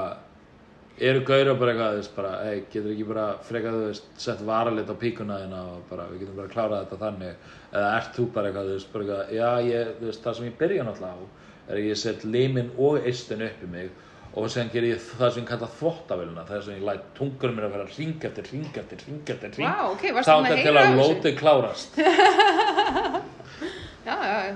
eru 0.96 1.24
gauðra 1.28 1.56
bara 1.60 1.74
eitthvað 1.74 1.94
þú 1.94 2.00
veist, 2.00 2.14
bara, 2.16 2.34
hey, 2.48 2.62
getur 2.72 2.92
ekki 2.94 3.08
bara 3.10 3.26
frekað 3.44 3.74
þú 3.76 3.88
veist, 3.90 4.06
sett 4.26 4.44
varalit 4.48 4.92
á 4.92 4.96
píkuna 4.96 5.40
þína 5.42 5.64
og 5.74 5.82
bara, 5.90 6.06
við 6.12 6.24
getum 6.24 6.38
bara 6.40 6.54
klárað 6.54 6.86
þetta 6.86 7.00
þannig. 7.02 7.50
Eða 7.74 7.90
ert 7.98 8.14
þú 8.16 8.28
bara 8.38 8.50
eitthvað, 8.52 8.70
þú 8.70 8.78
veist, 8.78 8.94
bara 8.94 9.06
eitthvað 9.06 9.34
já, 9.36 9.50
ég, 9.74 9.92
þú 10.00 10.08
veist, 10.10 10.24
það 10.24 10.38
sem 10.38 10.48
ég 10.48 10.56
byrja 10.62 10.86
náttúrulega 10.88 11.20
á 11.20 11.24
er 11.66 11.80
að 11.80 11.88
ég 11.90 12.00
set 12.00 12.26
limin 12.28 12.72
og 12.78 13.08
eistin 13.10 13.44
upp 13.46 13.64
í 13.66 13.70
mig 13.72 13.92
og 14.36 14.50
sen 14.52 14.70
ger 14.74 14.84
ég 14.88 15.00
það 15.00 15.34
sem 15.34 15.44
ég 15.44 15.50
kalla 15.50 15.70
þvottavélina, 15.80 16.46
það 16.48 16.58
er 16.58 16.64
sem 16.68 16.78
ég 16.78 16.86
læt 16.90 17.10
tungurum 17.18 17.56
mér 17.58 17.68
að 17.70 17.76
vera 17.78 17.88
ring 17.96 18.30
eftir, 18.30 18.52
ring 18.52 18.80
eftir, 18.84 19.04
ring 19.08 19.34
eftir, 19.36 19.58
ring 19.58 19.70
Vá, 19.70 19.90
ok, 19.94 20.04
varstu 20.18 20.32
búin 20.32 20.46
að 20.46 20.52
þangað 20.52 20.66
til 20.68 20.76
að 20.82 20.98
lótið 21.02 21.34
klárast. 21.42 21.90
Já, 24.06 24.14
já 24.22 24.56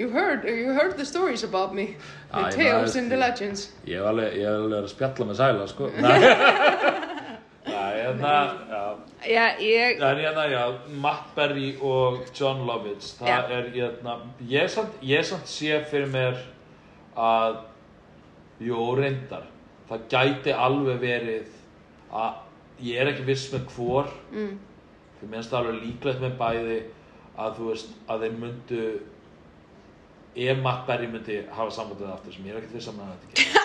you 0.00 0.08
heard, 0.08 0.44
you 0.44 0.72
heard 0.72 0.96
the 0.96 1.04
stories 1.04 1.42
about 1.44 1.74
me. 1.74 1.96
The 2.32 2.38
ég 2.38 2.54
tales 2.56 2.96
and 2.96 3.10
the 3.10 3.16
legends. 3.16 3.68
Ég 3.84 4.00
hef 4.00 4.08
alveg, 4.08 4.38
alveg 4.40 4.70
verið 4.72 4.86
að 4.86 4.92
spjalla 4.94 5.26
með 5.28 5.40
sæla, 5.42 5.66
sko. 5.68 5.90
Hérna, 7.70 8.30
Það 9.20 10.06
er 10.08 10.20
hérna, 10.24 10.62
Matt 11.02 11.34
Berry 11.36 11.74
og 11.84 12.22
John 12.34 12.64
Lovitz. 12.66 13.12
Það 13.18 13.28
Já. 13.28 13.36
er 13.58 13.68
hérna, 13.74 14.14
ég 14.48 14.78
ég 15.04 15.26
samt 15.28 15.50
sé 15.50 15.82
fyrir 15.90 16.08
mér 16.10 16.40
að, 17.14 17.60
jú, 18.64 18.80
reyndar, 18.98 19.46
það 19.90 20.08
gæti 20.12 20.54
alveg 20.54 21.00
verið 21.02 21.54
að 22.10 22.86
ég 22.86 23.00
er 23.00 23.12
ekki 23.12 23.28
viss 23.28 23.48
með 23.52 23.70
hvor, 23.74 24.10
mm, 24.32 24.58
því 25.20 25.30
minnst 25.30 25.52
það 25.52 25.60
alveg 25.62 25.80
líklegt 25.84 26.24
með 26.24 26.36
bæði 26.40 26.80
að 27.40 27.56
þú 27.56 27.70
veist, 27.70 27.96
að 28.10 28.26
þeir 28.26 28.36
myndu 28.44 28.84
ef 30.40 30.60
Matt 30.62 30.86
Berry 30.86 31.08
myndi 31.10 31.40
hafa 31.50 31.72
sambandið 31.74 32.12
aftur 32.12 32.34
sem 32.34 32.46
ég 32.46 32.54
er 32.54 32.60
ekkert 32.60 32.76
viss 32.76 32.90
að 32.90 32.98
með 33.00 33.08
þetta 33.10 33.26
ekki 33.30 33.60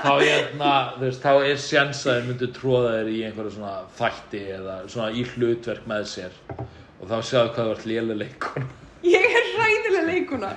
þá, 0.00 0.12
hérna, 0.22 0.72
þú 0.96 1.04
veist, 1.04 1.24
þá 1.24 1.32
er 1.50 1.60
sjans 1.60 2.02
að 2.06 2.16
þeir 2.16 2.28
myndu 2.30 2.50
tróða 2.56 2.92
þeir 2.96 3.10
í 3.12 3.18
einhverju 3.28 3.54
svona 3.56 3.74
þætti 3.98 4.42
eða 4.56 4.76
svona 4.86 5.10
í 5.12 5.24
hlutverk 5.34 5.88
með 5.90 6.06
sér. 6.14 6.38
Og 7.00 7.08
þá 7.10 7.16
sjáðu 7.26 7.52
hvað 7.56 7.68
þú 7.68 7.74
ert 7.74 7.88
lélega 7.90 8.20
leikon 8.22 8.70
ég 9.08 9.26
hræðileg 9.70 10.08
leikuna 10.10 10.50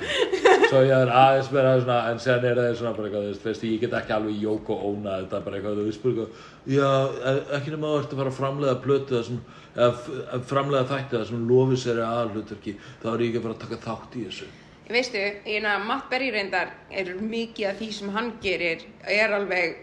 svo 0.69 0.82
ég 0.84 0.93
er 0.97 1.12
aðeins 1.13 1.52
meira 1.54 1.73
svona 1.82 1.97
en 2.12 2.21
séðan 2.23 2.47
er 2.49 2.62
það 2.62 2.78
svona 2.80 2.93
bara 2.97 3.10
eitthvað, 3.10 3.28
þú 3.43 3.49
veist, 3.49 3.65
ég 3.69 3.84
get 3.84 3.95
ekki 3.99 4.15
alveg 4.17 4.41
jók 4.43 4.71
og 4.73 4.86
óna 4.89 5.17
þetta 5.21 5.41
bara 5.45 5.60
eitthvað, 5.60 5.80
þú 5.80 5.86
veist, 5.89 6.04
bara 6.04 6.13
eitthvað 6.13 6.73
já, 6.78 6.89
e- 7.32 7.45
ekki 7.60 7.73
nema 7.76 7.93
þú 7.93 8.02
ert 8.02 8.13
að 8.15 8.21
fara 8.23 8.34
að 8.34 8.39
framlega 8.39 8.82
plötu 8.84 9.17
það 9.17 9.26
sem, 9.30 9.39
að 9.88 10.47
framlega 10.52 10.89
þætti 10.91 11.17
það 11.17 11.28
sem 11.32 11.47
lofið 11.54 11.82
sér 11.84 12.04
að 12.04 12.19
aðhlutverki 12.23 12.76
þá 13.04 13.08
er 13.13 13.26
ég 13.26 13.32
ekki 13.32 13.41
að 13.41 13.47
fara 13.47 13.58
að 13.58 13.65
taka 13.65 13.82
þátt 13.88 14.17
í 14.19 14.26
þessu. 14.28 14.49
Veistu, 14.93 15.19
eina 15.47 15.78
Matt 15.80 16.10
Berry 16.12 16.32
reyndar 16.36 16.73
er 16.91 17.13
mikið 17.15 17.69
af 17.69 17.78
því 17.80 17.91
sem 17.97 18.10
hann 18.13 18.34
gerir 18.43 18.84
er 19.10 19.32
alveg 19.38 19.78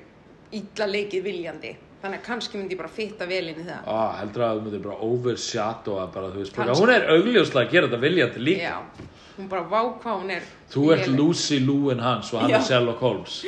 illa 0.61 0.91
leikið 0.91 1.25
viljandi. 1.25 1.73
Þannig 2.01 2.21
að 2.21 2.27
kannski 2.27 2.57
myndi 2.57 2.77
ég 2.77 2.81
bara 2.81 2.93
fitta 2.93 3.27
vel 3.29 3.43
inn 3.51 3.59
í 3.61 3.65
það. 3.67 3.89
Ah, 3.93 4.15
heldur 4.21 4.45
að 4.47 4.59
þú 4.59 4.63
myndir 4.67 4.83
bara 4.87 5.09
overshadow 5.09 5.99
að 6.01 6.13
bara, 6.15 6.31
þú 6.33 6.41
veist, 6.41 6.55
bara, 6.57 6.77
hún 6.79 6.93
er 6.95 7.09
augljóslega 7.13 7.67
að 7.67 7.75
gera 7.75 7.91
þetta 7.91 8.01
viljandi 8.05 8.45
líka. 8.47 8.71
Já, 8.71 9.09
hún 9.41 9.49
bara 9.51 9.65
vá 9.71 9.81
hvað 10.03 10.21
hún 10.23 10.31
er 10.37 10.45
Þú 10.71 10.83
ert 10.95 11.07
léleg. 11.09 11.17
Lucy 11.19 11.59
Lúin 11.65 12.01
hans 12.05 12.29
og 12.35 12.41
hann 12.45 12.53
Já. 12.53 12.59
er 12.61 12.67
Sherlock 12.69 13.01
Holmes. 13.03 13.35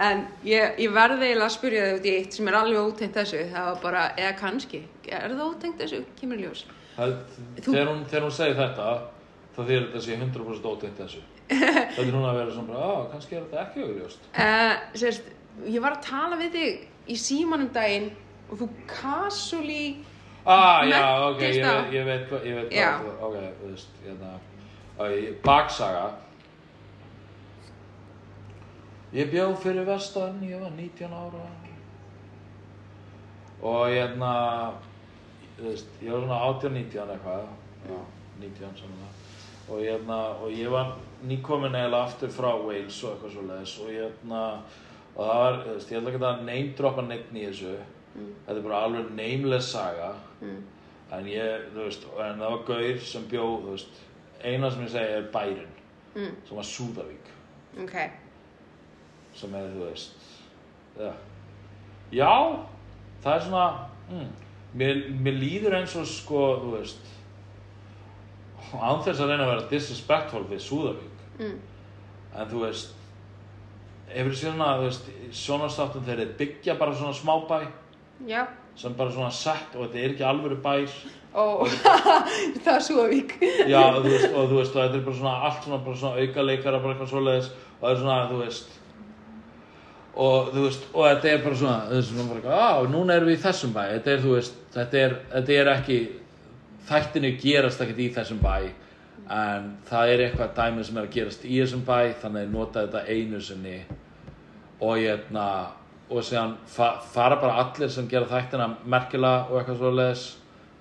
en 0.00 0.22
ég, 0.46 0.76
ég 0.80 0.92
verði 0.94 1.26
eiginlega 1.28 1.46
að 1.48 1.52
spyrja 1.56 1.82
þig 1.86 1.96
út 1.98 2.06
í 2.08 2.12
eitt 2.16 2.32
sem 2.36 2.48
er 2.48 2.56
alveg 2.60 2.80
ótengt 2.88 3.16
þessu 3.18 3.40
það 3.50 3.64
var 3.68 3.78
bara, 3.82 4.02
eða 4.16 4.34
kannski 4.40 4.78
er 5.10 5.34
það 5.34 5.42
ótengt 5.50 5.78
þessu, 5.82 5.98
kemur 6.20 6.38
í 6.40 6.42
ljós 6.46 6.62
Það, 6.96 7.10
Þú- 7.60 7.72
þegar, 7.74 7.88
hún, 7.90 8.00
þegar 8.10 8.24
hún 8.26 8.34
segir 8.36 8.56
þetta, 8.58 8.86
þá 9.56 9.60
þýr 9.68 9.82
þetta 9.86 10.00
sé 10.04 10.12
100% 10.20 10.66
ótengt 10.68 10.98
þessu. 11.00 11.20
Það 11.94 12.02
er 12.02 12.14
hún 12.16 12.26
að 12.28 12.38
vera 12.40 12.52
svona 12.54 12.72
bara, 12.72 12.88
á, 12.90 12.92
kannski 13.12 13.32
er 13.38 13.44
þetta 13.46 13.58
ekki 13.62 13.78
augljóst. 13.86 14.20
uh, 14.34 14.74
sérst, 15.00 15.24
ég 15.66 15.80
var 15.84 15.92
að 15.96 16.04
tala 16.08 16.34
við 16.40 16.50
þig 16.58 16.70
í 17.14 17.16
símanum 17.18 17.70
daginn 17.74 18.08
og 18.50 18.54
þú 18.60 18.66
casually 18.90 19.84
Ah, 20.46 20.84
já, 20.88 21.28
ok, 21.28 21.40
ég 21.40 21.64
veit, 21.64 21.92
ég 21.92 22.04
veit, 22.04 22.30
ég 22.44 22.54
veit 22.54 22.72
Já. 22.72 22.94
hvað, 23.02 23.24
ok, 23.26 23.34
þú 23.60 23.70
veist, 23.70 23.88
hérna, 24.04 24.30
baksaga. 25.44 26.06
Ég 29.12 29.28
bjó 29.30 29.50
fyrir 29.60 29.84
vestan, 29.84 30.38
ég 30.46 30.60
var 30.62 30.70
19 30.70 31.12
ára. 31.12 31.44
Og 33.60 33.86
hérna, 33.90 34.32
þú 35.58 35.68
veist, 35.68 35.92
ég 36.00 36.14
var 36.14 36.24
svona 36.24 36.40
18-19 36.48 37.14
eitthvað, 37.16 37.46
já, 37.90 38.00
19 38.40 38.76
svona. 38.80 39.12
Og 39.68 39.84
hérna, 39.84 40.20
og 40.40 40.50
ég 40.56 40.72
var 40.72 40.94
nýkomin 41.28 41.76
eiginlega 41.76 42.06
aftur 42.06 42.32
frá 42.32 42.54
Wales 42.56 43.02
og 43.04 43.12
eitthvað 43.12 43.34
svo 43.34 43.48
leiðis 43.50 43.78
og 43.84 43.90
hérna, 43.92 44.44
og 45.14 45.20
það 45.26 45.40
var, 45.44 45.60
þú 45.66 45.74
veist, 45.74 45.90
ég 45.92 46.00
ætla 46.00 46.14
ekki 46.14 46.24
að 46.30 46.44
neymdroppa 46.48 47.02
neitt 47.10 47.34
í 47.36 47.48
þessu. 48.14 48.26
Þetta 48.46 48.58
er 48.58 48.62
bara 48.68 48.82
alveg 48.86 49.10
nameless 49.16 49.72
saga. 49.72 50.14
mm, 50.40 50.62
En 51.12 51.24
ég, 51.26 51.64
þú 51.74 51.84
veist, 51.84 52.04
en 52.22 52.38
það 52.38 52.50
var 52.50 52.60
gaur 52.68 52.98
sem 53.02 53.24
bjó, 53.26 53.44
þú 53.64 53.70
veist, 53.72 53.96
eina 54.46 54.70
sem 54.70 54.84
ég 54.84 54.90
segi 54.92 55.14
er 55.16 55.24
bærin, 55.32 55.72
mm, 56.14 56.36
sem 56.46 56.56
var 56.56 56.64
Súðavík, 56.68 57.30
ok. 57.82 57.96
Sem 59.34 59.54
er, 59.54 59.66
þú 59.74 59.88
veist, 59.88 60.14
já. 61.00 61.10
Já, 62.12 62.30
það 63.24 63.34
er 63.34 63.40
svona, 63.40 63.88
mm, 64.10 64.28
mér, 64.74 65.02
mér 65.20 65.34
líður 65.42 65.74
eins 65.80 65.96
og, 65.96 66.06
sko, 66.06 66.44
þú 66.62 66.76
veist, 66.78 67.10
án 68.72 69.02
þess 69.02 69.18
að 69.20 69.28
reyna 69.32 69.44
að 69.48 69.52
vera 69.56 69.68
disrespectful 69.74 70.44
við 70.44 70.62
Súðavík, 70.62 71.26
mm, 71.40 71.58
en 72.36 72.46
þú 72.54 72.62
veist, 72.68 72.94
hefur 74.14 74.30
þið 74.30 74.44
svona, 74.46 74.76
þú 74.78 74.86
veist, 74.86 75.10
sjónastáttum 75.42 76.04
þeir 76.06 76.36
byggja 76.38 76.78
bara 76.78 76.94
svona 76.94 77.12
smábæ, 77.18 77.64
já, 78.28 78.44
sem 78.76 78.94
bara 78.98 79.14
svona 79.14 79.30
sett 79.34 79.76
og 79.76 79.86
þetta 79.86 80.02
er 80.02 80.14
ekki 80.14 80.26
alvöru 80.26 80.58
bær, 80.64 80.98
og 81.40 81.64
það 82.64 82.74
er 82.74 82.84
Súavík 82.84 83.36
Já, 83.70 83.82
þú 83.96 84.08
veist, 84.08 84.34
og 84.34 84.50
þú 84.50 84.58
veist, 84.58 84.76
og 84.76 84.82
þetta 84.82 84.98
er 84.98 85.06
bara 85.06 85.16
svona 85.22 85.38
allt 85.48 85.64
svona, 85.64 85.80
bara 85.86 86.02
svona 86.02 86.26
auka 86.26 86.46
leikara, 86.46 86.82
bara 86.82 86.94
eitthvað 86.96 87.12
svoleiðis 87.14 87.50
og 87.54 87.82
það 87.86 87.94
er 87.94 88.04
svona, 88.04 88.20
þú 88.30 88.44
veist 88.44 88.76
og 90.20 90.50
þú 90.52 90.64
veist, 90.66 90.86
og 90.92 91.06
þetta 91.06 91.30
er 91.30 91.42
bara 91.44 91.56
svona 91.56 91.78
þú 91.86 91.96
veist, 91.98 92.12
svona 92.12 92.34
bara, 92.34 92.58
á, 92.58 92.70
núna 92.90 93.16
erum 93.16 93.30
við 93.30 93.38
í 93.38 93.42
þessum 93.44 93.74
bæ. 93.74 93.82
Þetta 93.94 94.12
er, 94.12 94.22
þú 94.24 94.34
veist, 94.34 94.60
þetta 94.74 95.00
er, 95.04 95.16
þetta 95.34 95.56
er 95.56 95.72
ekki 95.76 95.98
þættinu 96.90 97.32
gerast 97.40 97.82
ekkert 97.84 98.02
í 98.02 98.08
þessum 98.16 98.40
bæ 98.42 98.54
en 99.30 99.66
það 99.86 100.12
er 100.12 100.22
eitthvað 100.24 100.54
dæmi 100.56 100.84
sem 100.84 100.96
er 100.98 101.06
að 101.06 101.12
gerast 101.14 101.44
í 101.46 101.60
þessum 101.60 101.84
bæ 101.86 101.98
þannig 102.22 102.48
að 102.48 102.56
nota 102.56 102.86
þetta 102.86 103.04
einu 103.06 103.42
sinni. 103.46 103.76
Og 104.80 104.96
hérna 104.98 105.46
og 106.10 106.24
séðan 106.26 106.56
fa 106.66 106.92
fara 107.12 107.36
bara 107.40 107.60
allir 107.62 107.90
sem 107.92 108.08
gera 108.10 108.26
þættina 108.30 108.66
merkilega 108.90 109.46
og 109.50 109.60
eitthvað 109.60 109.80
svoleiðis. 109.82 110.24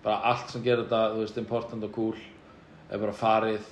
Bara 0.04 0.32
allt 0.32 0.54
sem 0.54 0.64
gera 0.64 0.86
þetta, 0.86 1.02
þú 1.14 1.24
veist, 1.26 1.38
important 1.42 1.84
og 1.84 1.92
cool 1.96 2.16
er 2.90 3.02
bara 3.02 3.14
farið. 3.14 3.68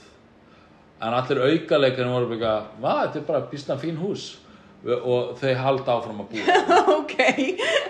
En 1.01 1.13
allir 1.13 1.39
aukaleikari 1.45 2.09
voru 2.11 2.27
bara 2.33 2.51
maður, 2.81 3.07
þetta 3.07 3.19
er 3.21 3.27
bara 3.31 3.47
býstna 3.51 3.79
fín 3.81 3.97
hús. 4.01 4.27
Og 4.87 5.33
þau 5.39 5.53
halda 5.57 5.95
áfram 5.97 6.21
að 6.23 6.35
búa. 6.35 6.57
Ok, 6.97 7.15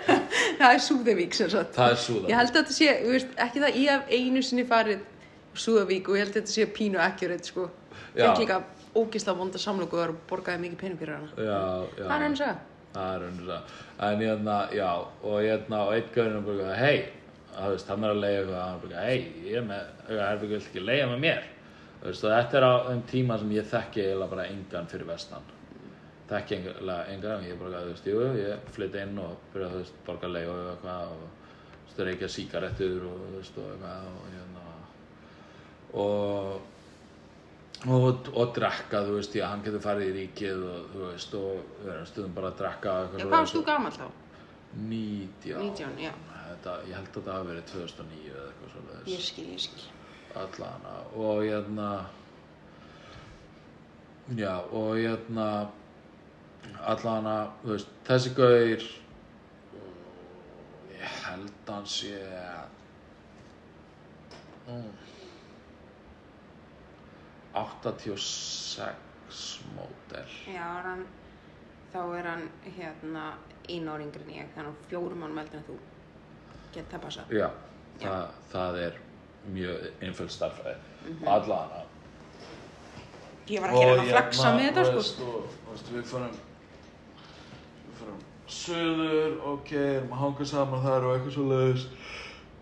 það 0.60 0.72
er 0.72 0.80
Súðavík 0.80 1.34
sem 1.36 1.50
sagt. 1.52 1.74
Það 1.74 1.90
er 1.92 1.98
súða 2.00 2.30
ég 2.30 2.38
held 2.38 2.50
að 2.52 2.58
þetta 2.60 2.74
sé, 2.76 2.92
veist, 3.10 3.32
ekki 3.44 3.62
það 3.64 3.78
ég 3.82 3.90
hef 3.90 4.12
einu 4.14 4.42
sinni 4.46 4.64
farið 4.68 5.02
Súðavík 5.58 6.08
og 6.08 6.16
ég 6.16 6.22
held 6.24 6.32
að 6.32 6.38
þetta 6.38 6.54
sé 6.54 6.66
pínu 6.78 7.00
accurate 7.02 7.50
sko. 7.50 7.66
Fekk 8.14 8.40
líka 8.44 8.60
ógisla 8.96 9.34
vonda 9.36 9.60
samloku 9.60 9.98
og 10.00 10.14
borgaði 10.30 10.62
mikið 10.64 10.80
pening 10.80 11.00
fyrir 11.02 11.18
hana. 11.18 11.28
já, 11.36 11.58
já. 11.98 12.04
Það 12.06 12.14
er 12.16 12.26
eins 12.28 12.40
og 12.40 12.46
það. 12.46 12.62
Það 12.98 13.14
er 13.14 13.26
og 13.26 13.42
það. 13.46 13.76
En 14.06 14.22
hérna, 14.24 14.56
já, 14.74 14.88
og 15.22 15.36
hérna, 15.44 15.82
og 15.84 15.92
einn 15.94 16.08
gauðin 16.14 16.38
er 16.38 16.46
bara, 16.48 16.72
hei, 16.78 16.96
það 17.52 17.74
veist, 17.74 17.92
hann 17.92 18.06
er 18.06 18.14
að 18.14 18.22
leiða 18.24 18.40
eitthvað, 18.40 18.62
hann 18.64 18.78
er 18.78 18.82
bara, 18.86 19.04
hei, 19.04 19.18
ég 19.44 19.58
er 19.60 19.68
með, 19.68 19.92
auðvitað 20.00 20.24
herbygg, 20.24 20.54
vilt 20.54 20.68
ekki 20.70 20.82
leiða 20.82 21.10
með 21.12 21.22
mér? 21.26 21.46
Þú 21.98 22.08
veist, 22.08 22.24
og 22.24 22.34
þetta 22.34 22.58
er 22.58 22.66
á 22.66 22.74
þeim 22.88 23.04
tíma 23.12 23.38
sem 23.38 23.54
ég 23.54 23.68
þekki 23.72 24.02
eiginlega 24.04 24.32
bara 24.34 24.46
engan 24.54 24.90
fyrir 24.90 25.10
vestan. 25.12 25.52
Þekki 26.28 26.56
eiginlega 26.58 27.12
engan, 27.14 27.46
ég 27.46 27.54
er 27.54 27.60
bara, 27.62 27.84
þú 27.84 27.92
veist, 27.92 28.08
jú, 28.10 28.24
ég 28.38 28.72
flytt 28.74 28.98
inn 29.02 29.22
og 29.22 29.36
byrja, 29.54 29.70
þú 29.74 29.82
veist, 29.82 30.00
borga 30.08 30.32
leiða 30.32 30.56
og 30.56 30.72
eitthvað 30.72 31.14
og, 31.14 31.28
þú 31.76 31.84
veist, 31.84 32.02
reykja 32.10 32.32
sígarettur 32.34 33.06
og, 33.12 33.22
þú 33.22 33.36
veist, 33.36 33.62
og 33.62 33.70
eitthvað 33.76 34.10
og 34.16 34.26
hérna, 34.34 34.66
og 36.02 36.76
og, 37.86 38.28
og 38.34 38.54
drekka, 38.56 39.04
þú 39.06 39.12
veist, 39.18 39.34
já, 39.38 39.44
hann 39.52 39.62
getur 39.62 39.80
farið 39.84 40.08
í 40.10 40.14
ríkið 40.16 40.64
og, 40.66 40.88
þú 40.94 41.04
veist, 41.12 41.34
og 41.38 41.60
við 41.84 41.92
erum 41.94 42.06
stundum 42.10 42.34
bara 42.34 42.50
að 42.50 42.64
eitthvað 42.72 43.18
Já, 43.20 43.24
hvað 43.26 43.36
varst 43.36 43.54
þú 43.54 43.64
gamall 43.68 43.92
þá? 43.94 44.02
og- 44.08 44.24
19 44.78 45.62
19, 45.62 45.98
já. 46.02 46.12
Þetta, 46.48 46.72
ég 46.88 46.94
held 46.96 47.08
að 47.16 47.22
það 47.28 47.32
hafi 47.38 47.48
verið 47.52 47.66
2009 47.72 48.30
eða 48.34 48.46
eitthvað 48.48 48.70
svoleiðis 48.72 49.12
Ég 49.14 49.20
skil, 49.28 49.46
ég 49.52 49.60
skil. 49.60 49.84
allana 50.36 50.94
og 51.16 51.42
hérna 51.44 51.88
já 54.36 54.54
og 54.72 54.96
hérna 54.98 55.46
allana, 56.84 57.36
þú 57.62 57.70
veist, 57.72 57.88
þessi 58.08 58.34
gaur 58.36 58.82
ég 60.98 61.16
held 61.24 61.52
hann 61.68 61.86
sé 61.86 62.18
mm, 64.68 64.90
86 67.58 69.44
mótel 69.76 70.28
Já, 70.46 70.64
er 70.64 70.86
hann, 70.88 71.04
þá 71.92 72.00
er 72.18 72.30
hann 72.32 72.46
hérna 72.76 73.24
einu 73.68 73.92
ári 73.92 74.06
yngri 74.08 74.24
en 74.24 74.34
ég, 74.38 74.48
þannig 74.56 74.74
fjórum 74.88 75.20
mánum 75.22 75.42
eldur 75.42 75.60
en 75.60 75.66
þú. 75.68 75.76
Get 76.72 76.90
það 76.92 77.04
passa. 77.06 77.22
já, 77.32 77.48
það, 78.00 78.24
það 78.52 78.80
er 78.86 78.98
mjög 79.52 79.86
einföld 80.04 80.32
starfræði 80.32 80.76
mm 80.78 81.14
-hmm. 81.14 81.28
allana 81.34 81.84
Ég 83.48 83.60
var 83.60 83.70
ekki 83.72 83.84
að 83.84 83.88
reyna 83.88 84.02
að 84.02 84.08
flexa 84.08 84.50
með 84.54 84.66
þetta, 84.76 85.02
sko. 85.02 85.24
og, 85.24 85.44
veist, 85.70 85.92
við 85.92 86.04
fórum 86.04 86.34
við 87.84 87.94
fórum 88.00 88.18
söður 88.46 89.38
ok, 89.52 89.72
erum 89.72 90.12
að 90.12 90.18
hanga 90.18 90.44
saman 90.44 90.82
þar 90.82 91.04
og 91.04 91.14
eitthvað 91.14 91.32
svo 91.32 91.44
leiðis 91.52 91.86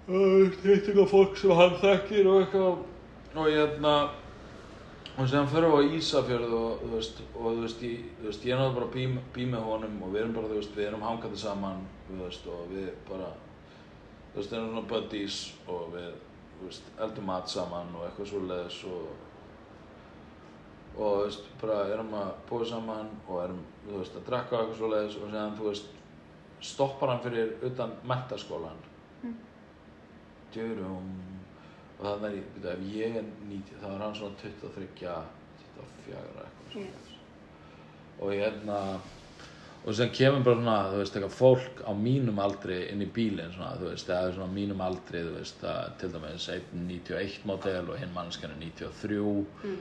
hitt 0.07 0.89
eitthvað 0.89 1.11
fólk 1.11 1.37
sem 1.37 1.51
hann 1.51 1.75
þekkir 1.81 2.29
og 2.31 2.41
eitthvað 2.41 2.79
og 3.37 3.49
hérna 3.51 3.95
og 5.17 5.29
sem 5.29 5.49
fyrir 5.49 5.73
við 5.73 5.89
á 5.89 5.97
Ísafjörð 5.97 6.55
og 6.59 6.81
þú 6.83 6.93
veist, 6.93 7.21
og 7.33 7.47
þú 7.47 7.63
veist, 7.63 7.83
ég, 7.87 8.07
þú 8.19 8.29
veist, 8.29 8.45
ég 8.45 8.53
er 8.53 8.61
náttúrulega 8.61 8.79
bara 8.79 8.93
bí, 8.93 9.05
bí 9.35 9.47
með 9.49 9.69
honum 9.71 9.99
og 10.05 10.13
við 10.13 10.23
erum 10.23 10.35
bara, 10.37 10.51
þú 10.51 10.59
veist, 10.61 10.75
við 10.77 10.89
erum 10.91 11.05
hangandi 11.07 11.41
saman, 11.41 11.85
þú 12.09 12.19
veist, 12.21 12.49
og 12.53 12.73
við 12.73 12.91
bara, 13.09 13.31
þú 14.33 14.41
veist, 14.41 14.53
erum 14.53 14.73
svona 14.73 14.91
buddies 14.93 15.39
og 15.73 15.87
við, 15.95 16.11
þú 16.57 16.69
veist, 16.69 16.91
eldum 17.07 17.31
mat 17.33 17.53
saman 17.53 17.95
og 17.97 18.05
eitthvað 18.07 18.31
svo 18.33 18.43
leiðis 18.45 18.83
og 18.91 19.07
og 20.97 21.03
þú 21.13 21.25
veist, 21.25 21.49
bara 21.61 21.79
erum 21.93 22.15
að 22.17 22.29
búa 22.49 22.67
saman 22.69 23.09
og 23.27 23.41
erum, 23.43 23.63
þú 23.87 24.01
veist, 24.01 24.17
að 24.17 24.29
drekka 24.31 24.57
og 24.57 24.61
eitthvað 24.63 24.79
svo 24.81 24.93
leiðis 24.93 25.17
og 25.21 25.31
séðan, 25.31 25.57
þú 25.57 25.71
veist, 25.71 25.97
stoppar 26.61 27.13
hann 27.13 27.25
fyrir 27.25 27.57
utan 27.69 27.97
mentaskólan 28.09 28.79
mm. 29.23 29.35
djörum 30.53 31.36
og 31.99 32.07
er 32.27 32.35
ég, 32.37 32.43
veit 32.57 32.71
ef 32.73 32.81
ég 32.93 33.17
er 33.21 33.29
90 33.49 33.81
þá 33.83 33.87
er 33.95 34.03
hann 34.05 34.15
svona 34.15 34.41
23 34.43 34.89
24 34.97 36.17
eitthvað 36.17 36.73
svo 36.73 36.81
Yes. 36.81 37.13
og 38.21 38.33
hérna 38.33 38.81
og 39.87 39.95
sem 39.95 40.09
kemur 40.11 40.43
bara 40.43 40.57
svona, 40.59 40.77
þú 40.91 40.97
veist, 40.99 41.15
eitthvað 41.17 41.35
fólk 41.39 41.83
á 41.87 41.93
mínum 41.95 42.39
aldri 42.43 42.79
inn 42.91 43.03
í 43.05 43.07
bílinn 43.15 43.53
svona, 43.55 43.77
þú 43.79 43.91
veist, 43.93 44.09
eða 44.11 44.33
svona 44.35 44.49
mínum 44.53 44.81
aldri, 44.83 45.21
þú 45.23 45.35
veist, 45.37 45.61
að 45.63 45.93
til 46.01 46.11
dæmis 46.17 46.49
einn 46.51 46.89
91 46.89 47.45
model 47.47 47.91
og 47.93 48.01
hinn 48.01 48.13
mannskjan 48.17 48.51
er 48.57 48.59
93 48.65 49.47
Mm. 49.65 49.77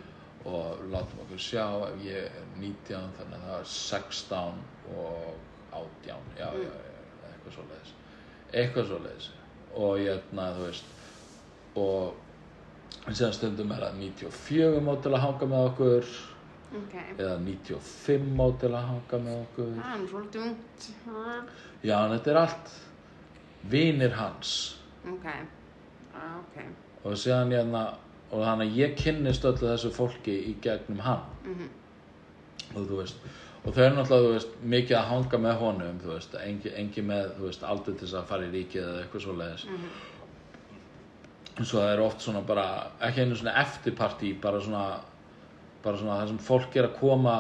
og 0.46 0.84
látum 0.94 1.24
okkur 1.26 1.42
sjá 1.42 1.66
ef 1.90 2.04
ég 2.06 2.28
er 2.28 2.32
19 2.60 3.10
þannig 3.18 3.40
að 3.40 3.48
það 3.50 3.60
er 3.60 3.66
16 3.66 4.54
og 4.96 5.34
18 5.74 5.90
já, 6.06 6.16
Mm. 6.16 6.38
já, 6.38 6.50
já, 6.64 6.72
eitthvað 7.32 7.54
svo 7.58 7.64
leiðis 7.72 7.94
eitthvað 8.54 8.88
svo 8.92 9.00
leiðis 9.08 9.30
og 9.76 9.98
hérna, 10.00 10.52
þú 10.56 10.68
veist 10.70 10.86
og 11.76 12.14
síðan 13.12 13.34
stundum 13.36 13.72
er 13.76 13.84
það 13.86 14.00
94 14.02 14.82
mótil 14.86 15.14
að 15.18 15.24
hanga 15.26 15.50
með 15.52 15.68
okkur 15.72 16.10
Ok. 16.76 16.96
eða 17.22 17.36
95 17.40 18.32
mótil 18.36 18.72
að 18.76 18.88
hanga 18.90 19.20
með 19.26 19.36
okkur 19.44 19.70
Það 19.76 19.94
er 20.00 20.08
svolítið 20.12 20.48
ungt. 20.48 20.88
já, 21.84 21.98
en 22.06 22.16
þetta 22.18 22.32
er 22.34 22.40
allt 22.42 22.74
vinir 23.70 24.16
hans 24.18 24.56
Ok. 25.06 25.26
Ah, 26.16 26.40
Ok. 26.40 26.64
og 27.06 27.14
síðan 27.14 27.52
hérna 27.54 27.86
og 28.32 28.42
þannig 28.42 28.72
að 28.72 28.78
ég 28.82 28.96
kynnist 28.98 29.46
öllu 29.46 29.68
þessu 29.70 29.92
fólki 29.94 30.36
í 30.50 30.56
gegnum 30.62 31.00
hann 31.00 31.22
Mhm. 31.46 31.70
og 32.76 32.88
þú 32.90 32.98
veist 33.02 33.16
og 33.66 33.74
þau 33.74 33.82
eru 33.84 33.96
náttúrulega, 33.96 34.26
þú 34.26 34.34
veist, 34.34 34.48
mikið 34.64 34.98
að 34.98 35.08
hanga 35.10 35.38
með 35.38 35.56
honum 35.60 36.00
þú 36.00 36.12
veist, 36.14 36.34
engi, 36.36 36.70
engi 36.76 37.02
með, 37.02 37.32
þú 37.38 37.42
veist, 37.48 37.64
aldur 37.64 37.96
til 37.98 38.08
þess 38.08 38.14
að 38.20 38.26
fara 38.26 38.44
í 38.44 38.52
ríkið 38.52 38.82
eða 38.84 39.00
eitthvað 39.06 39.22
svo 39.22 39.34
leiðis 39.34 39.66
Mhm. 41.58 41.66
svo 41.66 41.80
það 41.80 41.94
er 41.94 42.02
oft 42.04 42.22
svona 42.22 42.42
bara 42.46 42.66
ekki 43.02 43.22
einu 43.22 43.36
svona 43.36 43.54
eftirpartí 43.62 44.34
bara 44.42 44.60
svona, 44.62 45.00
bara 45.84 45.98
svona 45.98 46.18
það 46.22 46.28
sem 46.28 46.38
fólk 46.40 46.76
er 46.76 46.88
að 46.90 47.00
koma 47.00 47.36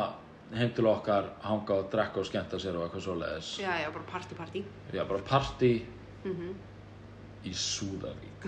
heim 0.56 0.70
til 0.78 0.86
okkar 0.88 1.26
hanga 1.42 1.74
og 1.74 1.90
drekka 1.92 2.20
og 2.22 2.26
skemmta 2.30 2.58
sér 2.62 2.76
og 2.78 2.86
eitthvað 2.86 3.02
svo 3.04 3.16
leiðis 3.20 3.50
Já, 3.60 3.74
já, 3.82 3.90
bara 3.92 4.06
party 4.12 4.36
party. 4.36 4.64
já, 4.94 5.04
bara 5.08 5.20
partí 5.20 5.86
Mhm. 6.26 6.56
í 7.46 7.52
Súðavík 7.54 8.46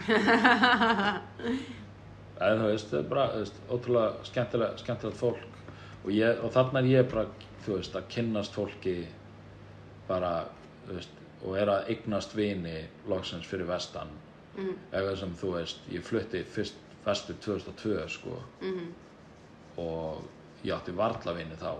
en 2.39 2.59
þú 2.61 2.67
veist, 2.69 2.91
það 2.91 2.99
er 2.99 3.07
bara 3.09 3.27
veist, 3.35 3.59
ótrúlega 3.73 4.25
skemmtilegt, 4.29 4.79
skemmtilegt 4.83 5.17
fólk 5.19 5.43
og, 6.05 6.11
ég, 6.13 6.43
og 6.43 6.51
þarna 6.53 6.79
er 6.83 6.89
ég 6.91 7.09
bara 7.11 7.25
þú 7.65 7.77
veist, 7.79 7.95
að 7.97 8.07
kynnast 8.13 8.53
fólki 8.55 9.07
bara, 10.07 10.45
veist 10.87 11.09
og 11.45 11.57
er 11.57 11.67
að 11.69 11.89
eignast 11.93 12.33
vini 12.37 12.85
loksins 13.09 13.45
fyrir 13.45 13.67
vestan 13.69 14.07
Mhm. 14.57 14.73
eitthvað 14.91 15.19
sem 15.19 15.35
þú 15.35 15.51
veist, 15.53 15.77
ég 15.91 16.03
flutti 16.03 16.43
fyrst 16.43 16.75
vestur 17.05 17.35
2002 17.41 18.07
sko 18.09 18.39
Mhm. 18.61 18.87
og 19.77 20.23
ég 20.65 20.73
átti 20.73 20.91
varla 20.95 21.33
vini 21.33 21.55
þá 21.55 21.75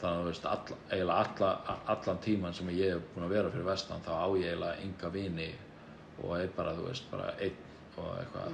þannig 0.00 0.16
að 0.16 0.22
þú 0.22 0.26
veist, 0.30 0.44
alla, 0.46 0.76
eiginlega 0.90 1.24
alla, 1.40 1.78
allan 1.86 2.18
tíman 2.24 2.54
sem 2.54 2.68
ég 2.68 2.92
hef 2.94 3.02
búin 3.14 3.26
að 3.26 3.34
vera 3.34 3.50
fyrir 3.50 3.64
vestan 3.66 4.00
þá 4.00 4.10
á 4.16 4.28
ég 4.38 4.44
eiginlega 4.54 4.82
enga 4.82 5.08
vini 5.12 5.54
og 6.22 6.36
er 6.40 6.48
bara, 6.56 6.72
þú 6.74 6.86
veist, 6.88 7.10
bara 7.10 7.34
einn 7.40 7.56
og 7.98 8.16
eitthvað 8.18 8.52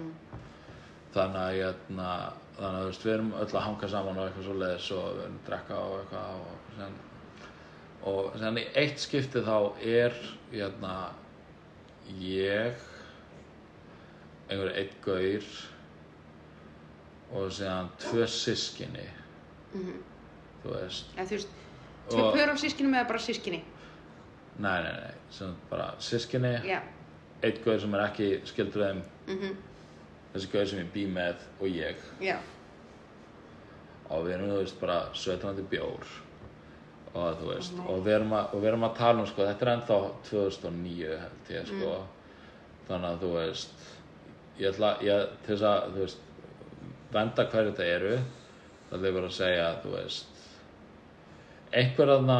þannig 1.14 1.42
að 1.42 1.54
hérna, 1.60 2.32
þannig 2.56 2.80
að 2.80 2.82
þú 2.82 2.86
veist, 2.86 3.04
við 3.06 3.12
erum 3.14 3.32
öll 3.32 3.46
að 3.52 3.60
hanga 3.66 3.88
saman 3.88 4.18
og 4.18 4.26
eitthvað 4.30 4.44
svo 4.44 4.54
leiðis 4.54 4.90
og 4.96 5.14
við 5.14 5.22
erum 5.22 5.38
að 5.38 5.46
drekka 5.50 5.74
og 5.76 6.00
eitthvað 6.00 6.40
og 6.40 6.74
sen, 6.78 6.98
og 8.06 8.32
sen 8.38 8.56
í 8.58 8.66
eitt 8.74 8.98
skipti 8.98 9.40
þá 9.46 9.56
er 9.84 10.12
hérna 10.52 10.96
ég 12.20 12.74
einhver 14.50 14.72
einn 14.78 14.90
gaur 15.04 15.46
og 17.34 17.48
síðan 17.52 17.88
tvö 17.98 18.26
sískinni 18.30 19.06
Mhm. 19.74 19.96
þú 20.64 20.74
veist 20.76 21.16
Eða 21.16 21.26
þú 21.26 21.30
veist, 21.30 21.48
tvö 22.08 22.22
Og- 22.22 22.34
pör 22.36 22.48
af 22.52 22.58
sískinum 22.60 22.94
eða 22.94 23.08
bara 23.08 23.18
sískinni? 23.18 23.64
nei, 24.58 24.82
nei, 24.82 24.92
nei, 24.92 25.14
sem 25.30 25.56
bara 25.70 25.94
sískinni 25.98 26.54
Já. 26.64 26.80
einn 27.42 27.62
gaur 27.64 27.80
sem 27.80 27.94
er 27.94 28.00
ekki 28.06 28.40
skildur 28.46 28.82
þeim 28.86 29.02
Mhm. 29.26 29.56
þessi 30.34 30.52
gaur 30.52 30.66
sem 30.66 30.78
ég 30.78 30.92
bý 30.92 31.06
með 31.06 31.36
og 31.60 31.66
ég 31.66 31.96
Já. 32.20 32.38
og 34.10 34.24
við 34.26 34.34
erum, 34.34 34.48
þú 34.50 34.58
veist, 34.62 34.80
bara 34.80 35.10
sötrandi 35.12 35.62
bjór 35.68 36.04
og 37.16 37.38
þú 37.40 37.46
veist, 37.48 37.78
og 37.88 38.00
við 38.04 38.14
erum 38.18 38.32
að, 38.36 38.54
við 38.60 38.68
erum 38.70 38.84
að 38.88 38.96
tala 38.98 39.22
um, 39.22 39.26
sko, 39.30 39.44
þetta 39.48 39.66
er 39.66 39.72
ennþá 39.72 39.98
2009 40.28 41.18
held 41.22 41.50
ég, 41.54 41.70
sko. 41.70 41.92
Þannig 42.88 43.08
að 43.14 43.22
þú 43.24 43.30
veist 43.34 43.86
ég 44.60 44.68
ætla, 44.74 44.90
ég, 45.06 45.22
til 45.46 45.54
þess 45.54 45.66
að, 45.70 45.86
þú 45.94 46.02
veist 46.04 46.20
venda 47.16 47.46
hverju 47.52 47.70
þetta 47.72 47.86
eru 47.96 48.14
það 48.90 49.06
er 49.08 49.16
bara 49.16 49.30
að 49.30 49.36
segja, 49.38 49.66
þú 49.82 49.94
veist 49.96 50.44
einhver 51.76 52.12
aðna 52.16 52.36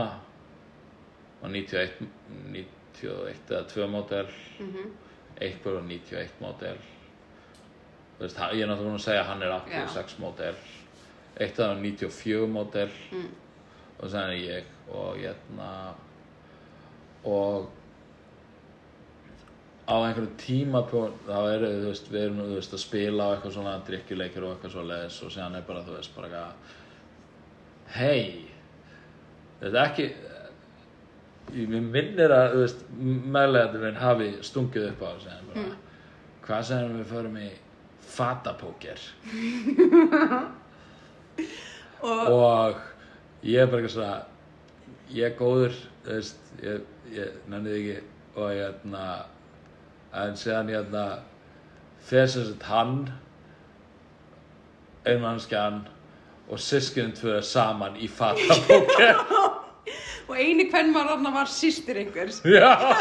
var 1.42 1.50
91 1.52 2.10
91 2.52 3.50
eða 3.50 3.64
2 3.72 3.88
mótel 3.92 4.26
Mhm. 4.60 4.92
einhver 5.40 5.74
var 5.78 5.82
91 5.90 6.38
mótel 6.40 6.76
þú 8.18 8.22
veist, 8.24 8.38
ég 8.54 8.62
er 8.62 8.70
náttúrulega 8.70 9.00
að 9.00 9.06
segja 9.08 9.24
hann 9.28 9.42
er 9.42 9.52
86 9.56 10.18
mótel 10.22 10.54
eitt 11.40 11.56
það 11.58 11.68
var 11.68 11.82
94 11.82 12.46
mótel 12.48 12.88
Mm. 13.12 13.28
Og 13.96 14.12
þannig 14.12 14.44
er 14.44 14.60
ég 14.60 14.64
og 14.92 15.16
hérna 15.18 15.70
og 17.26 17.68
á 19.86 19.94
einhverjum 20.02 20.34
tímapjón 20.40 21.14
þá 21.26 21.38
eru 21.54 21.70
þú 21.70 21.88
veist, 21.88 22.10
við 22.10 22.24
erum 22.24 22.40
þú 22.42 22.54
veist, 22.58 22.74
að 22.74 22.82
spila 22.82 23.26
á 23.26 23.32
eitthvað 23.34 23.56
svona 23.56 23.74
drikkjuleikir 23.86 24.46
og 24.46 24.54
eitthvað 24.54 24.74
svo 24.74 24.84
leðis 24.86 25.18
og 25.22 25.34
síðan 25.34 25.58
er 25.58 25.66
bara 25.68 25.84
þú 25.86 25.92
veist 25.96 26.16
bara 26.16 26.26
eitthvað 26.30 26.52
hei 27.96 28.22
þetta 29.60 29.76
er 29.76 29.82
ekki 29.84 30.06
ég 31.54 31.66
minnir 31.70 32.34
að 32.34 32.52
þú 32.52 32.62
veist 32.64 32.80
meðlegaður 33.36 33.86
minn 33.86 34.02
hafi 34.02 34.30
stungið 34.46 34.88
upp 34.90 35.06
á 35.06 35.10
segja 35.22 35.42
bara 35.52 35.68
hvað 36.46 36.68
sem 36.70 36.96
við 36.98 37.08
förum 37.14 37.40
í 37.42 37.50
fatapóker 38.16 38.98
Og, 42.06 42.28
og 42.28 42.76
ég 43.46 43.62
er 43.62 43.70
bara 43.70 43.82
eitthvað 43.82 43.94
svona 43.94 44.16
ég 45.14 45.28
er 45.30 45.36
góður 45.38 45.74
veist, 46.06 46.52
ég, 46.62 46.84
ég 47.14 47.34
nefnið 47.50 47.78
ekki. 47.80 47.98
Og 48.36 48.50
ég 48.52 48.62
hérna 48.66 49.04
en 50.16 50.36
séðan 50.38 50.72
ég 50.72 50.80
hérna 50.80 51.04
fer 52.06 52.26
sem 52.30 52.44
sagt 52.46 52.66
hann 52.68 52.96
einmannskjan 55.06 55.84
og 56.50 56.60
sískinn 56.62 57.14
tvö 57.16 57.40
saman 57.42 57.96
í 57.98 58.08
fatapóker 58.10 59.22
og 60.26 60.34
eini 60.34 60.68
hvern 60.70 60.92
var 60.94 61.10
hann 61.12 61.32
var 61.34 61.50
sýstir 61.50 61.98
einhvers. 62.02 62.42
já. 62.44 62.72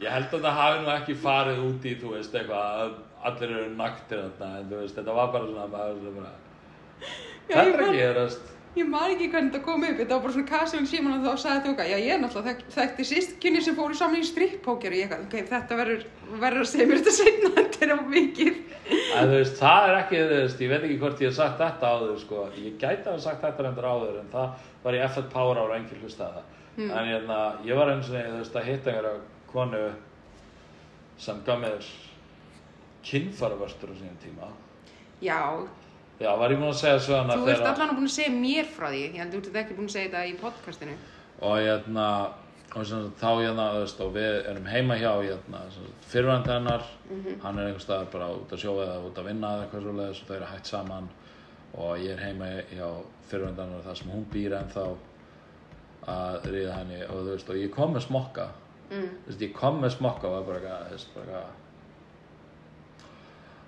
Ég 0.00 0.08
held 0.08 0.32
að 0.32 0.44
það 0.46 0.54
hafi 0.56 0.78
nú 0.80 0.90
ekki 0.94 1.14
farið 1.20 1.58
út 1.66 1.82
í 1.84 1.90
þú 2.00 2.14
veist 2.14 2.36
eitthvað 2.36 2.84
að 2.84 2.92
allir 3.28 3.50
eru 3.52 3.72
naktir 3.76 4.22
þarna 4.22 4.60
en 4.60 4.70
þú 4.70 4.78
veist 4.80 4.96
þetta 4.96 5.16
var 5.18 5.28
bara 5.34 5.48
svona 5.50 5.66
bara 5.74 6.30
Já, 7.50 7.56
ég 7.66 7.74
er 7.74 7.80
man- 7.80 7.96
gerast 7.96 8.46
Ég 8.78 8.86
man 8.86 9.10
ekki 9.10 9.26
hvernig 9.32 9.50
þetta 9.50 9.64
kom 9.64 9.82
upp, 9.82 9.96
þetta 9.98 10.14
var 10.14 10.20
bara 10.22 10.32
svona 10.32 10.46
casual 10.48 10.84
síman 10.86 11.14
og 11.16 11.24
þá 11.26 11.40
sagði 11.42 11.62
þjóka, 11.64 11.86
já 11.90 11.96
ég 11.98 12.12
er 12.14 12.20
náttúrulega 12.22 12.52
þekkt, 12.52 12.68
þekkti 12.76 13.06
sýstkynni 13.08 13.62
sem 13.66 13.74
fóru 13.74 13.96
saman 13.98 14.20
í 14.20 14.26
strippóker 14.28 14.94
og 14.94 14.98
ég 15.00 15.08
eitthvað, 15.08 15.24
ok, 15.26 15.48
þetta 15.50 15.78
verður, 15.80 16.04
verður 16.44 16.62
að 16.62 16.68
segja 16.70 16.86
mér 16.86 17.00
þetta 17.00 17.14
seinna, 17.16 17.50
þetta 17.56 17.80
er 17.88 17.90
á 17.90 17.98
mikið. 18.12 18.60
Þú 19.10 19.24
veist, 19.32 19.56
það 19.58 19.88
er 19.88 19.96
ekki, 20.04 20.20
þú 20.30 20.38
veist, 20.38 20.62
ég 20.62 20.70
veit 20.70 20.86
ekki 20.86 20.98
hvort 21.02 21.24
ég 21.24 21.32
hef 21.32 21.36
sagt 21.40 21.58
þetta 21.64 21.90
áður, 21.96 22.14
sko. 22.22 22.44
Ég 22.62 22.78
gæti 22.78 23.02
að 23.02 23.10
hafa 23.10 23.24
sagt 23.26 23.42
þetta 23.48 23.66
reyndar 23.66 23.90
áður, 23.90 24.20
en 24.22 24.30
það 24.36 24.70
var 24.86 24.98
í 25.00 25.02
FL 25.08 25.26
Power 25.34 25.62
ára 25.64 25.80
engin 25.80 26.04
hlustaði 26.04 26.38
það. 26.38 26.56
En 26.86 27.10
ég, 27.10 27.34
ég 27.66 27.82
var 27.82 27.90
eins 27.96 28.06
og 28.06 28.14
þú 28.22 28.38
veist, 28.38 28.54
að 28.62 28.70
hitta 28.70 28.94
einhverja 28.94 29.16
konu 29.50 29.82
sem 31.26 31.42
gaf 31.50 31.58
mér 31.66 31.90
kynfæravörstur 33.10 33.90
á 33.90 33.94
sínum 33.98 34.18
tíma. 34.22 34.48
Já, 35.20 35.66
Já, 36.20 36.30
var 36.36 36.52
ég 36.52 36.58
búinn 36.60 36.68
að 36.74 36.80
segja 36.82 36.98
svo 37.00 37.16
hana 37.16 37.36
þú 37.40 37.48
ert 37.48 37.64
allan 37.64 37.90
að 37.94 37.96
búin 37.96 38.08
að 38.10 38.14
segja 38.18 38.32
mér 38.36 38.66
frá 38.68 38.86
því, 38.92 39.00
ég 39.06 39.14
held 39.22 39.32
að 39.34 39.40
þú 39.40 39.50
ert 39.50 39.58
ekki 39.62 39.76
búin 39.78 39.88
að 39.88 39.94
segja 39.94 40.10
þetta 40.10 40.24
í 40.28 40.34
podcastinu. 40.42 40.96
Og 41.40 41.54
hérna, 41.64 42.06
og 42.76 42.84
sem 42.86 43.06
þá 43.20 43.28
hérna, 43.40 43.64
þú 43.74 43.80
veist, 43.84 44.00
og 44.04 44.10
við 44.18 44.34
erum 44.50 44.66
heima 44.68 44.98
hjá, 45.00 45.12
hérna, 45.24 45.62
fyrirvænd 46.12 46.50
hennar, 46.52 46.84
hann 47.42 47.58
er 47.58 47.70
einhvers 47.70 47.86
staðar 47.88 48.10
bara 48.12 48.28
út 48.36 48.52
að 48.52 48.60
sjóða 48.66 48.84
eða 48.90 49.06
út 49.08 49.20
að 49.22 49.30
vinna 49.30 49.54
eða 49.56 49.64
eitthvað 49.64 49.86
svo 49.86 49.94
leiðis 49.96 50.20
og 50.22 50.28
þau 50.28 50.36
eru 50.36 50.50
hægt 50.52 50.66
saman. 50.74 51.08
Og 51.80 51.96
ég 52.04 52.12
er 52.18 52.24
heima 52.26 52.50
hjá 52.74 52.88
fyrirvænd 53.30 53.62
hennar 53.64 53.84
þar 53.88 53.96
sem 54.02 54.12
hún 54.12 54.26
býr 54.34 54.58
ennþá 54.60 54.84
að 56.10 56.46
ríða 56.52 56.76
henni. 56.80 57.00
Og 57.08 57.16
þú 57.24 57.32
veist, 57.34 57.50
og 57.54 57.56
ég 57.64 57.72
kom 57.74 57.94
með 57.96 58.06
smokka, 58.08 58.48
Mm. 58.90 59.08
þú 59.24 59.26
veist, 59.30 59.40
ég 59.46 59.52
kom 59.54 59.80
með 59.82 59.92
smokka 59.96 60.26
og 60.28 60.46
þú 60.46 60.52
veist, 60.92 61.14
bara 61.14 61.26
eitthvað, 61.26 61.59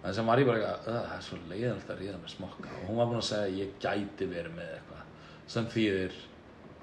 en 0.04 0.14
sem 0.14 0.26
var 0.26 0.38
ég 0.38 0.46
bara 0.46 0.58
eitthvað, 0.58 0.88
"Ugh, 0.88 1.06
það 1.08 1.16
er 1.18 1.22
svo 1.22 1.38
leiðilegt 1.50 1.90
að 1.90 1.98
ríða 2.02 2.18
með 2.22 2.30
smokka. 2.36 2.68
Og 2.82 2.88
hún 2.88 2.96
var 2.96 3.06
búin 3.06 3.20
að 3.22 3.28
segja 3.30 3.46
að 3.46 3.58
ég 3.58 3.70
gæti 3.80 4.26
verið 4.32 4.52
með 4.56 4.68
eitthvað 4.74 5.02
sem 5.46 5.66
þýðir, 5.66 6.12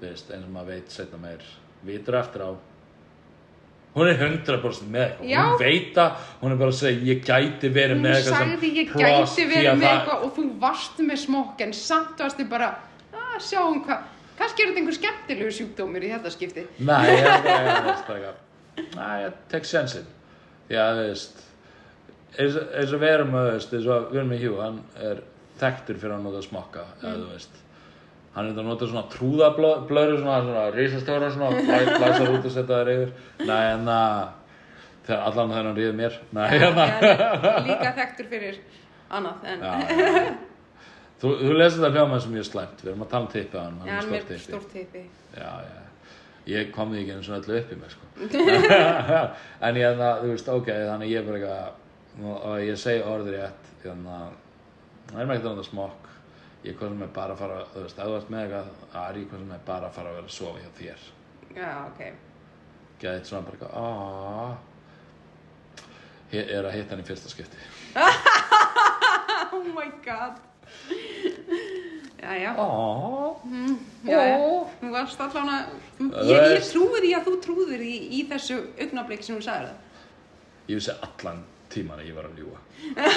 þú 0.00 0.06
veist, 0.08 0.30
eins 0.30 0.44
og 0.44 0.50
maður 0.54 0.66
veit 0.66 0.90
setna 0.90 1.18
meir, 1.20 1.42
vitur 1.84 2.14
eftir 2.14 2.40
á. 2.40 2.50
Hún 3.90 4.06
er 4.06 4.16
100% 4.22 4.86
með 4.90 5.02
eitthvað, 5.02 5.28
Já. 5.28 5.42
hún 5.50 5.58
veit 5.58 5.94
að 5.98 6.12
hún 6.40 6.52
er 6.52 6.56
bara 6.60 6.70
að 6.70 6.78
segja 6.78 7.06
ég 7.10 7.24
gæti 7.26 7.68
verið 7.74 7.96
Hún 7.96 8.02
með 8.04 8.14
eitthvað 8.14 8.38
sagði 8.38 8.68
ég 8.76 8.92
gæti 8.94 9.46
verið 9.50 9.78
með 9.80 9.88
eitthvað. 9.90 10.22
Og 10.24 10.34
þú 10.36 10.44
varst 10.60 10.98
með 10.98 11.18
smokk 11.18 11.60
en 11.66 11.72
samt 11.72 12.16
varstu 12.22 12.48
bara, 12.48 12.68
að 13.12 13.40
sjáum 13.42 13.84
hvað, 13.84 14.04
kannski 14.38 14.62
er 14.62 14.66
þetta 14.70 14.80
einhver 14.80 14.98
skemmtilegu 15.00 15.50
sjúkdómur 15.58 16.02
í 16.06 16.12
þetta 16.14 16.30
skipti. 16.30 16.66
Nei, 16.78 17.06
ég 17.10 17.18
er 17.26 17.42
bara, 17.48 17.66
ég 17.66 17.84
veist, 17.84 18.06
bara 18.06 18.18
eitthvað 18.20 18.96
Nei, 18.96 19.22
ég 19.26 19.32
tek 19.50 19.64
sensin 19.64 20.06
Því 20.70 20.76
að, 20.78 20.94
þú 21.00 21.06
veist 21.10 21.34
eins 21.34 21.36
og- 21.36 21.49
eins 22.38 22.92
og 22.94 23.00
við 23.02 23.10
erum, 23.14 23.32
þú 23.34 23.44
veist, 23.50 23.72
eins 23.74 23.88
og 23.90 24.14
með 24.30 24.44
Hugh 24.44 24.60
hann 24.62 24.78
er 25.02 25.22
þekktur 25.60 25.98
fyrir 26.00 26.14
að 26.16 26.22
nota 26.28 26.42
smokka 26.46 26.84
eða 27.02 27.14
þú 27.18 27.30
veist 27.34 27.56
hann 28.34 28.44
er 28.46 28.52
þetta 28.52 28.62
að 28.62 28.68
nota 28.70 28.86
svona 28.90 29.06
trúðablöru 29.14 30.18
svona, 30.20 30.36
svona 30.46 30.66
risastóra 30.76 31.30
svona, 31.34 31.64
blæ- 31.66 31.96
blæsar 31.98 32.30
út 32.36 32.44
og 32.46 32.52
setja 32.54 32.76
þær 32.78 32.92
yfir 32.94 33.10
Nei, 33.48 33.64
en 33.74 33.88
að 33.90 34.20
þegar 35.08 35.24
allan 35.26 35.50
þegar 35.50 35.66
hann 35.70 35.80
ríður 35.80 35.98
mér 35.98 36.20
Nei, 36.38 36.46
hérna 36.54 36.86
En 37.00 37.66
líka 37.66 37.90
þekktur 37.98 38.30
fyrir 38.30 38.60
annað 39.10 39.50
en 39.50 39.66
Já, 39.66 39.74
já. 39.90 40.30
Þú, 41.20 41.34
þú 41.42 41.52
lesið 41.58 41.82
það 41.84 41.96
hljóma 41.98 42.18
sem 42.24 42.32
mjög 42.32 42.46
slæmt, 42.48 42.78
við 42.80 42.90
erum 42.94 43.02
að 43.04 43.10
tala 43.10 43.26
um 43.26 43.32
tippi 43.34 43.58
á 43.58 43.62
hann, 43.66 43.74
Já, 43.84 43.90
hann 43.90 43.98
hann 43.98 44.14
er 44.14 44.20
er 44.20 44.22
stórt 44.24 44.44
stórt 44.46 44.70
tippi. 44.72 45.02
Já, 45.36 45.50
já. 45.66 45.80
Ég 46.48 46.70
kom 46.72 46.94
því 46.94 47.02
ekki 47.02 47.12
eins 47.18 47.28
og 47.28 47.34
öllu 47.42 47.58
upp 47.58 47.74
í 47.74 47.76
mig, 47.82 47.90
sko. 47.92 48.08
en 49.68 49.76
ég, 49.82 49.84
þannig 49.84 50.06
að, 50.06 50.22
þú 50.22 50.30
veist, 50.30 50.48
ok, 50.54 50.70
þannig 50.70 51.04
að 51.04 51.12
ég 51.12 51.20
er 51.20 51.26
bara 51.28 51.40
eitthvað, 51.42 51.79
og 52.18 52.60
ég 52.64 52.78
segi 52.80 53.02
orðið 53.06 53.36
rétt, 53.36 53.68
þannig 53.84 54.14
að, 54.16 54.32
það 55.10 55.20
er 55.22 55.26
með 55.30 55.36
ekkert 55.36 55.50
annað 55.52 55.68
smokk. 55.70 56.08
Ég 56.64 56.74
hvað 56.76 56.90
sem 56.92 57.02
er 57.06 57.12
bara 57.16 57.32
að 57.36 57.38
fara, 57.40 57.60
þú 57.72 57.84
veist, 57.86 58.00
ert 58.04 58.30
með 58.34 58.42
eitthvað, 58.44 58.66
að 58.92 59.04
er 59.10 59.18
ég 59.22 59.28
hvað 59.30 59.40
sem 59.44 59.52
er 59.56 59.62
bara 59.70 59.86
að 59.88 59.94
fara 59.96 60.10
að 60.10 60.16
vera 60.18 60.28
að 60.28 60.34
sofa 60.36 60.58
hjá 60.60 60.70
þér. 60.80 61.06
Já, 61.56 61.70
ok. 61.86 62.00
Gæði 63.00 63.14
eitt 63.16 63.30
svona 63.30 63.46
bara 63.46 63.56
eitthvað, 63.56 63.74
aaaah, 63.80 64.52
ég 66.34 66.52
er 66.58 66.68
að 66.68 66.76
hitta 66.76 66.94
hann 66.94 67.04
í 67.04 67.08
fyrsta 67.08 67.32
skipti. 67.32 67.58
Oh 69.50 69.64
my 69.74 69.88
god. 70.04 70.36
Já, 72.20 72.32
já. 72.38 72.50
Aaaah. 72.54 73.40
Já, 74.06 74.18
já. 74.28 74.36
Þú 74.80 74.90
varst 74.92 75.18
þú- 75.18 75.30
Það 75.34 76.28
ég, 76.30 76.44
ég 76.54 76.68
trúi 76.70 77.00
því 77.02 77.10
að 77.16 77.24
þú 77.26 77.32
trúðir 77.46 77.82
í, 77.82 77.94
í 78.14 78.20
þessu 78.30 78.58
augnablik 78.78 79.24
sem 79.26 79.34
þú 79.40 79.42
sagði 79.48 79.72
það. 79.72 80.04
Ég 80.70 80.78
vissi 80.78 80.94
allan 81.08 81.40
tíman 81.72 82.00
að 82.02 82.08
ég 82.10 82.16
var 82.18 82.26
að 82.28 82.40
ljúga. 82.40 82.58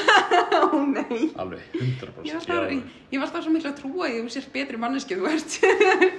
Ó 0.74 0.80
nei. 0.90 1.20
Alveg, 1.42 1.64
100%. 1.74 1.82
Ég 1.82 2.08
var 2.16 2.26
Ég 2.28 2.38
alltaf, 2.38 2.58
alveg- 2.58 2.88
ég 3.14 3.20
var 3.20 3.28
alltaf 3.28 3.44
svo 3.48 3.54
miklu 3.56 3.72
að 3.72 3.78
trúa 3.82 4.08
að 4.10 4.18
þú 4.22 4.34
sér 4.36 4.48
betri 4.54 4.80
manneski 4.82 5.18
þú 5.20 5.30
ert. 5.32 5.58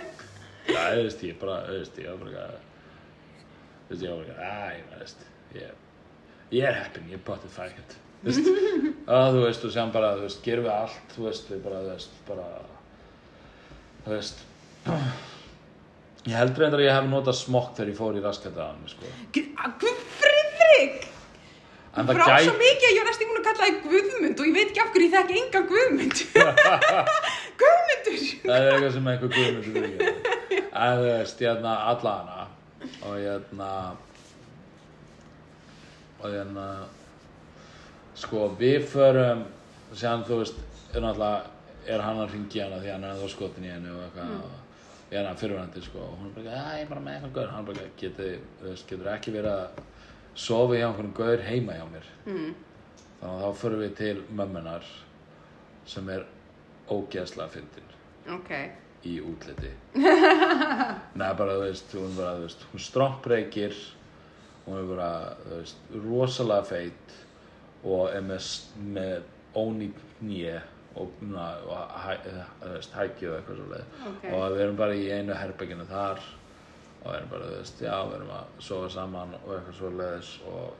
Já, 0.74 0.80
veist, 0.96 1.20
ég 1.28 1.36
bara, 1.40 1.58
veist, 1.68 1.98
ég 2.00 2.08
var 2.08 2.22
bara 2.24 2.46
þú 3.84 3.92
veist, 3.92 4.04
ég 4.06 4.14
var 4.14 4.24
bara 4.24 4.48
æ, 4.48 4.78
þú 4.94 5.00
veist, 5.02 5.26
ég, 5.58 5.74
ég 6.56 6.64
er 6.70 6.78
heppin, 6.80 7.10
ég 7.12 7.20
báttið 7.26 7.52
það 7.58 7.66
ekkert, 7.74 7.96
þú 8.22 8.30
veist, 8.30 8.48
að 9.18 9.28
þú 9.36 9.42
veist, 9.44 9.66
og 9.68 9.74
sem 9.76 9.92
bara, 9.98 10.14
þú 10.16 10.24
veist, 10.24 10.40
gerum 10.46 10.64
við 10.64 10.72
allt, 10.78 11.12
þú 11.18 11.26
veist, 11.28 11.52
við 11.52 11.60
bara, 11.66 11.82
þú 11.84 11.92
veist, 11.92 12.16
bara, 12.30 12.48
þú 14.06 14.14
veist, 14.14 14.42
ég 16.24 16.38
held 16.40 16.62
reyndar 16.64 16.80
að 16.80 16.86
ég 16.88 16.96
hef 16.96 17.10
notað 17.12 17.38
smokk 17.42 17.74
þegar 17.76 17.92
ég 17.92 17.98
fór 18.00 18.16
í 18.16 18.24
raskataðan, 18.24 18.80
sko, 18.94 19.12
Guð 19.84 20.00
Friðrik! 20.16 21.04
Þú 21.94 22.04
það 22.08 22.16
brá 22.18 22.38
svo 22.42 22.54
mikið 22.58 22.88
að 22.88 22.94
ég 22.94 23.00
var 23.00 23.08
næstum 23.10 23.28
búin 23.30 23.40
að 23.40 23.46
kalla 23.48 23.66
þig 23.68 23.76
Guðmund 23.84 24.40
og 24.40 24.48
ég 24.48 24.54
veit 24.56 24.70
ekki 24.70 24.82
af 24.82 24.88
hverju 24.94 25.06
ég 25.06 25.14
þekki 25.14 25.36
enga 25.40 25.60
Guðmund. 25.70 26.22
Guðmundur! 27.60 28.24
það 28.44 28.56
er 28.56 28.72
eitthvað 28.72 28.94
sem 28.96 29.08
einhver 29.12 29.30
guðmyndur 29.34 29.76
fyrir 29.76 29.86
ekki, 29.94 30.58
en 30.74 30.98
þú 30.98 31.06
veist, 31.06 31.44
ég 31.44 31.52
hérna, 31.52 31.74
alla 31.92 32.14
hana, 32.18 32.46
og 33.06 33.14
ég 33.20 33.28
hérna, 33.28 33.70
og 36.18 36.26
ég 36.26 36.36
hérna, 36.40 36.66
sko 38.24 38.48
við 38.58 38.90
förum 38.90 39.46
séðan 39.94 40.26
þú 40.26 40.40
veist 40.42 40.60
er 40.94 41.02
náttúrulega 41.04 41.94
er 41.94 42.04
hann 42.04 42.20
að 42.24 42.34
ringja 42.34 42.68
hana 42.68 42.82
því 42.82 42.92
hann 42.94 43.08
er 43.08 43.18
þá 43.22 43.32
skotin 43.32 43.66
í 43.66 43.72
henni 43.72 43.90
og 43.92 44.04
eitthvað 44.06 44.36
og 44.40 45.10
ég 45.12 45.18
er 45.20 45.26
hann 45.28 45.40
fyrirvændi 45.40 45.82
sko 45.84 46.02
og 46.02 46.14
hún 46.18 46.30
er 46.30 46.36
bara 46.36 46.60
að 46.60 46.78
ég 46.78 46.84
er 46.84 46.92
bara 46.92 47.02
með 47.04 47.16
einhvern 47.18 47.34
gaur 47.38 47.50
hann 47.52 47.64
er 47.64 47.68
bara 47.70 47.90
getur, 48.00 48.38
þú 48.60 48.70
veist, 48.70 48.86
getur 48.90 49.10
ekki 49.14 49.34
verið 49.34 49.52
að 49.54 49.82
sofa 50.34 50.74
hjá 50.78 50.86
einhvern 50.88 51.12
gaur 51.16 51.42
heima 51.48 51.72
hjá 51.78 51.84
mér 51.92 52.06
Mm. 52.26 52.54
þannig 53.20 53.40
að 53.40 53.42
þá 53.44 53.58
förum 53.60 53.82
við 53.84 53.94
til 53.96 54.22
mömmunar 54.36 54.84
sem 55.86 56.08
er 56.08 56.24
ógeðslega 56.90 57.48
fyndin 57.52 57.90
Ok. 58.34 58.50
í 59.04 59.18
útliti 59.20 59.70
Nei, 61.14 61.30
bara, 61.38 61.54
þú 61.58 61.60
veist, 61.66 61.92
hún 61.94 62.16
bara, 62.16 62.34
þú 62.38 62.46
veist, 62.48 62.64
hún 62.72 62.80
strómpreykir 62.80 63.74
hún 64.66 64.78
er 64.80 64.86
bara, 64.88 65.10
veist, 65.50 65.76
rosalega 66.06 66.64
feit 66.64 67.16
og 67.84 68.08
er 68.16 68.22
með, 68.24 68.46
með 68.94 69.26
ónýtt 69.60 70.00
nýje 70.24 70.62
og, 70.96 71.10
og 71.34 71.98
hæ, 72.00 72.14
þú 72.62 72.72
veist, 72.72 72.94
hækju 72.96 73.30
og 73.30 73.36
eitthvað 73.38 73.60
svo 73.60 73.68
leið 73.74 74.08
Ok. 74.08 74.24
og 74.32 74.44
við 74.54 74.64
erum 74.64 74.76
bara 74.80 74.96
í 74.96 75.06
einu 75.12 75.36
herbygginu 75.36 75.86
þar 75.90 76.24
og 77.04 77.10
við 77.10 77.18
erum 77.18 77.32
bara, 77.34 77.48
þú 77.50 77.58
veist, 77.58 77.82
já, 77.84 77.96
við 78.08 78.16
erum 78.18 78.32
að 78.34 78.62
sofa 78.64 78.88
saman 78.94 79.34
og 79.42 79.50
eitthvað 79.52 79.78
svo 79.78 79.90
leiðis 79.92 80.30
og, 80.48 80.76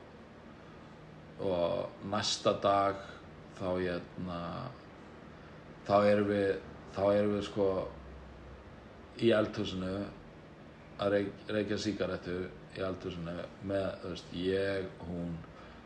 og 1.45 2.09
næsta 2.11 2.55
dag 2.63 3.03
þá, 3.59 3.67
hérna, 3.69 4.39
þá 5.85 5.95
erum 6.09 6.29
við, 6.31 6.51
þá 6.95 7.03
erum 7.13 7.35
við 7.35 7.45
sko 7.49 7.69
í 9.21 9.31
eldhúsinu 9.37 9.95
að 11.05 11.17
reykja 11.51 11.77
sígarettu 11.79 12.39
í 12.75 12.83
eldhúsinu 12.83 13.35
með, 13.67 13.87
þú 14.01 14.13
veist, 14.15 14.37
ég, 14.41 14.89
hún 15.07 15.35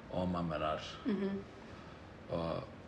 og 0.10 0.30
mammenar 0.30 0.82
-hmm. 1.06 1.40
og 2.34 2.79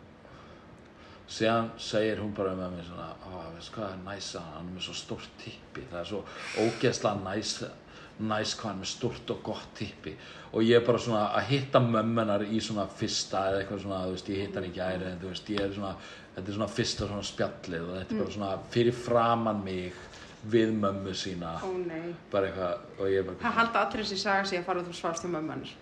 síðan 1.32 1.70
segir 1.80 2.20
hún 2.22 2.34
bara 2.36 2.56
með 2.58 2.74
mér 2.76 2.88
svona 2.90 3.08
ó, 3.24 3.32
veist 3.56 3.72
hvað 3.76 3.94
er 3.94 4.02
næs 4.06 4.32
að 4.36 4.50
hann, 4.56 4.68
er 4.68 4.76
með 4.76 4.88
svo 4.88 4.96
stórt 5.00 5.38
tippi 5.44 5.86
það 5.92 6.00
er 6.02 6.10
svo 6.12 6.22
ógeðslega 6.66 7.24
næs 7.26 7.54
næs 8.22 8.56
hvað 8.60 8.68
hann 8.70 8.80
er 8.80 8.84
með 8.84 8.92
stórt 8.92 9.32
og 9.34 9.44
gott 9.48 9.70
tippi 9.80 10.16
og 10.52 10.66
ég 10.68 10.82
er 10.82 10.86
bara 10.86 11.00
svona 11.02 11.22
að 11.40 11.48
hitta 11.54 11.80
mömmunar 11.86 12.44
í 12.44 12.60
svona 12.62 12.84
fyrsta 12.92 13.46
eða 13.50 13.62
eitthvað 13.62 13.84
svona, 13.86 14.02
þú 14.06 14.16
veist, 14.18 14.32
ég 14.34 14.42
hitta 14.44 14.60
hann 14.60 14.68
í 14.68 14.74
gæri 14.76 15.08
en 15.08 15.22
þú 15.22 15.30
veist, 15.32 15.52
ég 15.56 15.64
er 15.64 15.76
svona, 15.78 15.94
þetta 16.36 16.48
er 16.52 16.58
svona 16.58 16.72
fyrsta 16.76 17.08
svona 17.08 17.28
spjallið 17.32 17.86
og 17.88 17.94
þetta 18.02 18.16
er 18.18 18.22
bara 18.26 18.36
svona 18.36 18.52
fyrir 18.76 18.98
framan 19.06 19.64
mig 19.64 20.02
við 20.52 20.74
mömmu 20.74 21.14
sína 21.16 21.54
Ó 21.62 21.70
nei. 21.78 22.12
bara 22.32 22.50
eitthvað 22.50 23.00
og 23.00 23.08
ég 23.14 23.22
er 23.22 23.28
bara 23.30 23.42
Það 23.46 23.58
halda 23.62 23.86
allir 23.86 24.04
þessi 24.04 24.20
saga 24.26 24.46
sig 24.50 24.60
að 24.60 24.68
fara 24.68 24.84
þú 24.88 24.96
svafst 24.98 25.28
um 25.28 25.36
mömmu 25.38 25.54
hans. 25.56 25.74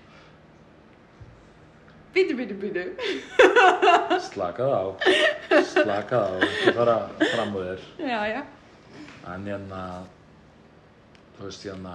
Bítu, 2.14 2.34
bítu, 2.38 2.56
bítu. 2.58 2.84
slakað 4.30 4.72
á 4.74 4.84
slakað 5.74 6.24
á, 6.26 6.32
ekki 6.46 6.74
fara 6.78 6.96
fram 7.34 7.54
úr 7.60 7.68
þér 7.70 7.84
Já, 8.10 8.22
já. 8.34 8.42
en 9.34 9.46
hérna 9.46 9.82
þú 11.38 11.46
veist 11.46 11.68
hérna 11.70 11.94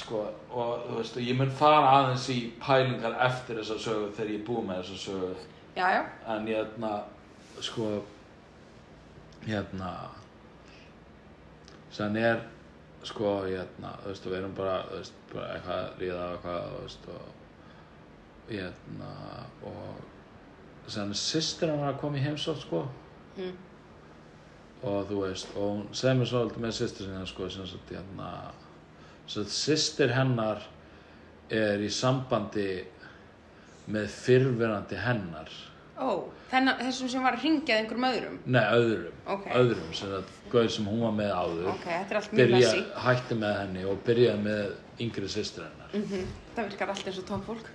sko 0.00 0.20
og 0.54 0.84
þú 0.88 0.98
veist 1.00 1.16
ég 1.22 1.38
mun 1.38 1.50
fara 1.60 1.80
aðeins 1.96 2.26
í 2.34 2.38
pælingar 2.62 3.16
eftir 3.26 3.58
þessa 3.60 3.78
sögu 3.82 4.10
þegar 4.16 4.30
ég 4.34 4.40
er 4.42 4.46
búið 4.46 4.66
með 4.68 4.82
þessa 4.82 5.00
sögu 5.04 5.30
Já, 5.78 5.86
já. 5.96 6.02
en 6.34 6.46
hérna 6.50 6.92
sko 7.62 7.88
hérna 9.46 9.90
sem 11.94 12.16
er 12.20 12.42
sko 13.08 13.34
hérna 13.46 13.94
þú 14.02 14.10
veist 14.10 14.26
við 14.28 14.38
erum 14.38 14.54
bara 14.58 14.76
veist 14.92 15.14
bara 15.32 15.54
eitthvað 15.54 15.78
að 15.84 16.00
ríða 16.02 16.20
á 16.20 16.28
eitthvað 16.34 16.64
þú 16.70 16.80
veist 16.84 17.08
og 17.14 18.50
hérna 18.50 19.10
og 19.70 20.90
sem 20.90 21.12
sýstir 21.14 21.70
hann 21.70 21.80
var 21.84 21.92
að 21.94 22.00
koma 22.02 22.18
í 22.20 22.24
heimsótt 22.26 22.64
sko 22.66 22.86
Mm. 23.38 23.52
og 24.82 25.04
þú 25.08 25.20
veist 25.22 25.52
og 25.54 25.62
hún 25.70 25.82
segir 25.94 26.16
mér 26.18 26.26
svolítið 26.28 26.62
með 26.64 26.72
sýstir 26.76 27.06
sinna 27.06 27.26
sko 27.30 27.46
sem 27.48 27.66
sagt 27.70 27.92
hérna 27.94 28.30
sem 29.30 29.44
sagt 29.44 29.54
sýstir 29.54 30.10
hennar 30.16 30.64
er 31.50 31.78
í 31.80 31.88
sambandi 31.94 32.66
með 33.90 34.08
fyrrverandi 34.12 34.98
hennar 34.98 35.48
Ó, 36.00 36.10
þennan, 36.50 36.78
þessum 36.80 37.08
sem 37.12 37.22
var 37.22 37.36
að 37.36 37.42
ringja 37.44 37.74
einhverjum 37.76 38.06
öðrum. 38.08 38.36
Nei, 38.46 38.62
öðrum, 38.72 39.16
Ok. 39.34 39.46
öðrum 39.60 39.90
sem 39.94 40.08
að 40.16 40.30
gauð 40.50 40.70
sem 40.72 40.86
hún 40.88 41.00
var 41.04 41.12
með 41.18 41.32
áður 41.36 41.68
Ok, 41.74 41.84
þetta 41.84 42.10
er 42.14 42.16
allt 42.20 42.32
mjög 42.32 42.40
byrja, 42.40 42.56
messi. 42.56 42.84
hætti 43.04 43.34
með 43.42 43.54
henni 43.60 43.84
og 43.90 43.98
byrjaði 44.06 44.42
með 44.46 44.72
yngri 45.06 45.28
systur 45.28 45.64
hennar 45.68 45.90
Mm 45.92 46.26
Það 46.56 46.70
virkar 46.70 46.88
allt 46.94 47.06
eins 47.06 47.18
og 47.18 47.24
tónfólk. 47.28 47.66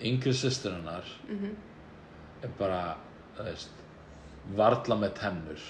yngri 0.00 0.32
systur 0.34 0.72
hennar 0.76 1.04
Mhm. 1.28 1.56
er 2.42 2.48
bara, 2.58 2.96
veist 3.38 3.70
varla 4.54 4.94
með 4.96 5.12
tennur 5.14 5.60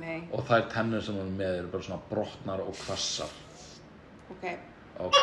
nei, 0.00 0.28
og 0.32 0.44
þær 0.48 0.68
tennur 0.70 1.00
sem 1.02 1.14
hún 1.14 1.26
er 1.32 1.38
með 1.44 1.58
eru 1.58 1.68
bara 1.68 1.82
svona 1.82 2.02
brotnar 2.10 2.60
og 2.60 2.74
kvassar 2.74 3.28
ok. 4.30 4.58
ok, 4.98 5.16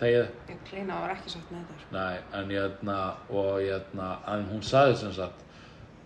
þegið 0.00 0.50
Ég 0.50 0.60
kleina 0.68 0.96
að 0.96 1.02
var 1.04 1.14
ekki 1.14 1.32
sátt 1.34 1.50
með 1.54 1.64
þetta. 1.70 1.88
Nei, 1.96 2.18
en 2.40 2.52
hérna, 2.54 2.98
og 3.30 3.50
hérna, 3.60 4.08
en 4.34 4.46
hún 4.50 4.62
sagði 4.66 4.96
sem 5.02 5.12
sagt, 5.16 5.42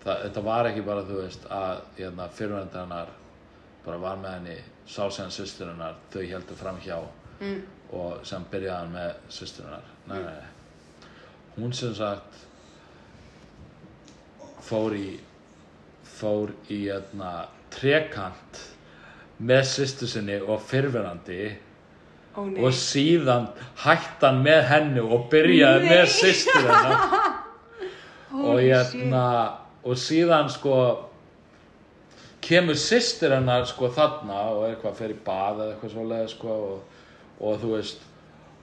það, 0.05 0.22
þetta 0.26 0.45
var 0.49 0.68
ekki 0.70 0.84
bara, 0.86 1.05
þú 1.09 1.20
veist, 1.22 1.47
að 1.51 1.82
hérna, 1.99 2.28
fyrirvændi 2.38 2.78
hennar 2.80 3.12
bara 3.84 4.01
var 4.01 4.16
með 4.22 4.34
henni, 4.38 4.57
sá 4.88 5.05
sem 5.12 5.30
sýstur 5.32 5.70
hennar, 5.72 5.97
þau 6.12 6.22
heldur 6.34 6.57
fram 6.61 6.80
hjá 6.84 6.99
Mm. 7.40 7.62
og 7.92 8.20
sem 8.26 8.45
byrjaði 8.51 8.76
hann 8.78 8.92
með 8.95 9.14
sýstur 9.34 9.64
hennar. 9.66 9.88
Nei, 10.07 10.18
nei, 10.22 10.34
nei. 10.38 11.09
Hún 11.57 11.72
sem 11.74 11.95
sagt 11.95 12.36
fór 14.64 14.95
í, 14.97 15.18
fór 16.07 16.53
í, 16.70 16.78
hérna, 16.86 17.32
trekant 17.74 18.61
með 19.45 19.64
sýstur 19.72 20.09
sinni 20.09 20.38
og 20.40 20.62
fyrirvændi 20.62 21.40
Ó 22.35 22.43
og 22.43 22.72
síðan 22.74 23.45
hætti 23.85 24.26
hann 24.26 24.41
með 24.43 24.62
henni 24.70 25.03
og 25.03 25.28
byrjaði 25.30 25.85
Nei. 25.85 25.91
með 25.93 26.09
sýstur 26.16 26.64
hennar 26.66 27.05
og 28.49 28.59
hérna 28.59 29.26
og 29.85 30.01
síðan 30.01 30.51
sko 30.51 30.78
kemur 32.45 32.78
sýstur 32.80 33.37
hennar 33.37 33.68
sko 33.70 33.93
þarna 33.95 34.41
og 34.57 34.66
eitthvað 34.68 34.99
fer 34.99 35.14
í 35.14 35.20
bað 35.26 35.62
eða 35.62 35.70
eitthvað 35.76 35.95
svoleiði 35.95 36.32
sko 36.35 36.59
og, 36.72 37.07
og 37.39 37.62
þú 37.62 37.72
veist 37.76 38.05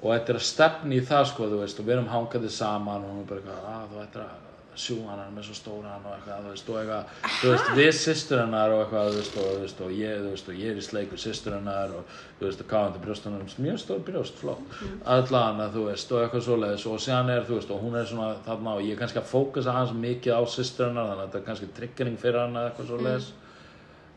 og 0.02 0.08
þetta 0.10 0.34
er 0.34 0.40
að 0.42 0.48
stefni 0.50 1.00
í 1.00 1.08
það 1.08 1.28
sko 1.32 1.50
þú 1.50 1.64
veist 1.64 1.80
og 1.82 1.88
við 1.88 1.96
erum 1.96 2.12
hangandi 2.12 2.52
saman 2.52 3.06
og 3.06 3.14
hún 3.14 3.24
er 3.24 3.30
bara 3.30 3.42
eitthvað 3.42 3.68
að 3.72 3.92
þú 3.94 4.04
ættir 4.04 4.26
að 4.26 4.48
sjúga 4.76 5.10
hann 5.12 5.20
hann 5.20 5.38
er 5.38 5.46
svo 5.46 5.56
stóran 5.58 6.06
og 6.06 6.14
eitthvað 6.16 6.46
þú 6.46 6.52
veist 6.52 6.70
og 6.72 6.78
eitthvað 6.80 7.26
þú 7.42 7.50
veist 7.52 7.72
við 7.78 7.90
sýstur 7.98 8.40
hennar 8.42 8.76
og 8.76 8.84
eitthvað 8.84 9.10
þú 9.10 9.18
veist 9.18 9.36
og, 9.42 9.50
þú 9.52 9.64
veist, 9.66 9.82
og 9.82 9.92
ég 9.98 10.22
þú 10.22 10.30
veist 10.32 10.52
og 10.52 10.62
ég 10.62 10.72
er 10.72 10.80
í 10.80 10.86
sleik 10.86 11.12
við 11.12 11.24
sýstur 11.26 11.56
hennar 11.58 11.96
og 11.98 12.16
þú 12.40 12.48
veist 12.48 12.64
og 12.64 12.72
káðandi 12.72 13.04
brjóst 13.04 13.28
hennar 13.28 13.58
mjög 13.66 13.82
stór 13.84 14.02
brjóst 14.08 14.40
flott 14.40 14.80
allan 15.16 15.62
að 15.66 15.76
þú 15.76 15.86
veist 15.90 16.16
og 16.16 16.24
eitthvað 16.24 16.48
svoleiðis 16.48 16.88
og 16.88 17.04
síðan 17.04 17.34
er 17.36 17.46
þú 17.50 17.60
veist 17.60 17.76
og 17.76 17.84
hún 17.84 18.00
er 18.00 18.10
svona 18.14 18.32
þarna 18.48 18.78
og 18.78 18.88
ég 18.88 18.96
er 18.96 19.04
kannski 19.04 19.22
að 19.22 19.30
fókusa 19.34 19.76
hans 19.76 19.94
mikið 19.98 20.40
á 20.40 20.42
sýstur 20.48 20.88
hennar 20.88 21.12
þannig 21.12 21.22
að 21.22 21.28
þetta 21.28 21.42
er 21.42 21.48
kannski 21.50 21.72
triggering 21.78 22.20
fyrir 22.22 22.44
hann 22.46 22.56
eða 22.56 22.72
eitthvað 22.72 22.92
svoleiðis 22.94 23.32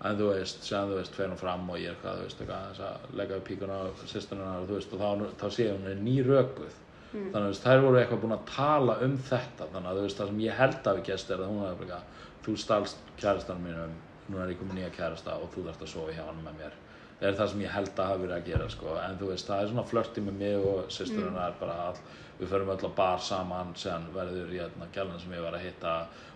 en 0.05 0.19
þú 0.21 0.31
veist, 0.35 0.65
séðan 0.67 0.91
þú 0.91 0.97
veist, 0.99 1.15
fer 1.17 1.31
hún 1.31 1.39
fram 1.41 1.69
og 1.73 1.79
ég 1.81 1.95
er 1.95 2.01
hvað, 2.03 2.19
þú 2.19 2.27
veist, 2.27 2.41
eitthvað 2.43 2.59
aðeins 2.59 2.81
að 2.85 3.19
leggja 3.21 3.39
upp 3.39 3.47
píkuna 3.49 3.77
á 3.81 3.85
sýsturinn 4.05 4.49
og 4.51 4.67
þú 4.69 4.77
veist, 4.77 4.93
og 4.93 5.01
þá, 5.01 5.39
þá 5.41 5.47
sé 5.57 5.69
hún 5.71 5.87
er 5.89 6.03
nýrökuð 6.05 6.75
þannig 7.15 7.49
að 7.49 7.61
þær 7.63 7.83
voru 7.85 8.01
eitthvað 8.01 8.23
búin 8.25 8.37
að 8.37 8.47
tala 8.51 8.97
um 9.07 9.15
þetta. 9.29 9.69
Þannig 9.75 9.91
að 9.91 10.01
veist, 10.03 10.19
það 10.21 10.31
sem 10.33 10.41
ég 10.45 10.59
held 10.61 10.89
að 10.91 10.99
við 10.99 11.11
gæst 11.11 11.31
er 11.31 11.43
að 11.45 11.53
hún 11.53 11.63
hefði 11.65 11.85
bara, 11.85 12.01
þú 12.45 12.57
stalst 12.61 13.13
kærastan 13.21 13.63
mínum, 13.63 13.95
nú 14.29 14.41
er 14.41 14.51
ég 14.53 14.59
komið 14.61 14.81
nýja 14.81 14.91
kærasta 14.97 15.37
og 15.39 15.53
þú 15.55 15.69
þarft 15.69 15.85
að 15.87 15.93
sofa 15.95 16.17
hjá 16.17 16.25
hann 16.27 16.43
með 16.43 16.59
mér. 16.63 16.75
Það 17.21 17.29
er 17.31 17.37
það 17.39 17.51
sem 17.53 17.63
ég 17.63 17.75
held 17.75 17.95
að 17.95 18.09
hafa 18.11 18.23
verið 18.25 18.37
að 18.37 18.49
gera 18.51 18.69
sko. 18.75 18.89
en 18.99 19.19
þú 19.21 19.27
veist, 19.31 19.47
það 19.49 19.61
er 19.63 19.69
svona 19.71 19.91
flörti 19.91 20.21
með 20.25 20.35
mig 20.41 20.57
og 20.71 20.79
sýsturinn 20.93 21.39
er 21.41 21.55
bara 21.61 21.77
all, 21.87 22.01
við 22.41 22.51
förum 22.51 22.73
öll 22.75 22.89
á 22.91 22.99
bar 22.99 23.21
saman 23.23 23.71
sem 23.79 24.09
verður 24.15 24.51
í 24.51 24.59
hérna 24.59 24.87
gælun 24.93 25.21
sem 25.23 25.33
ég 25.33 25.45
var 25.45 25.55
að 25.55 25.65
hitta 25.69 25.93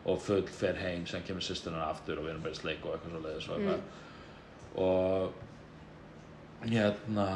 og 0.07 0.21
full 0.23 0.47
fer 0.47 0.79
heim 0.79 1.07
sem 1.11 1.25
kemur 1.27 1.43
sýsturinn 1.43 1.83
aftur 1.83 2.21
og 2.21 2.25
við 2.29 2.31
erum 2.37 2.45
bara 2.47 2.55
í 2.55 2.61
sleik 2.61 2.87
og 2.87 2.95
eitthvað 2.95 3.13
svo 3.17 3.23
leiðis 3.27 3.49
og 3.49 3.55
eitthvað. 3.59 3.83
Og 4.87 6.69
hérna 6.71 7.29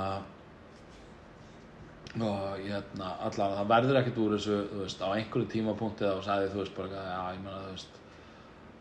og 2.21 2.61
hérna 2.61 3.15
allan 3.25 3.57
það 3.57 3.69
verður 3.71 3.99
ekkert 4.03 4.19
úr 4.21 4.37
þessu 4.37 4.57
veist, 4.83 5.01
á 5.01 5.09
einhverju 5.15 5.49
tímapunkti 5.55 6.05
þá 6.05 6.25
sagði 6.27 6.51
þú 6.53 6.59
veist 6.61 6.75
bara 6.77 7.05
já, 7.07 7.21
ég 7.33 7.45
meina 7.45 7.61
þú 7.63 7.71
veist 7.71 8.01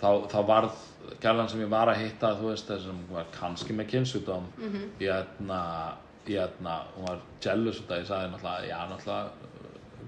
þá, 0.02 0.10
þá 0.34 0.40
varð 0.50 0.82
gælan 1.24 1.52
sem 1.52 1.64
ég 1.64 1.72
var 1.72 1.92
að 1.92 2.02
hitta 2.02 2.34
þú 2.40 2.50
veist, 2.50 2.68
þessum 2.68 3.00
var 3.12 3.30
kannski 3.38 3.78
með 3.78 3.90
kynnsjúdóm 3.94 4.50
mm 4.58 4.68
-hmm. 4.74 4.90
hérna, 5.00 5.62
hérna, 6.28 6.76
hún 6.96 7.08
var 7.08 7.22
jealous 7.42 7.80
út 7.80 7.92
að 7.92 8.02
ég 8.02 8.08
sagði 8.08 8.32
náttúrulega, 8.32 8.68
já, 8.68 8.80
náttúrulega 8.90 9.30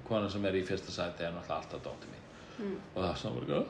konan 0.08 0.30
sem 0.30 0.46
er 0.46 0.56
í 0.56 0.66
fyrsta 0.66 0.92
sæti 0.92 1.24
er 1.24 1.32
náttúrulega 1.32 1.62
alltaf 1.62 1.84
dóttir 1.84 2.10
mín 2.12 2.24
mm. 2.60 2.78
og 2.96 3.04
það 3.04 3.08
var 3.08 3.18
svona 3.18 3.36
bara 3.40 3.64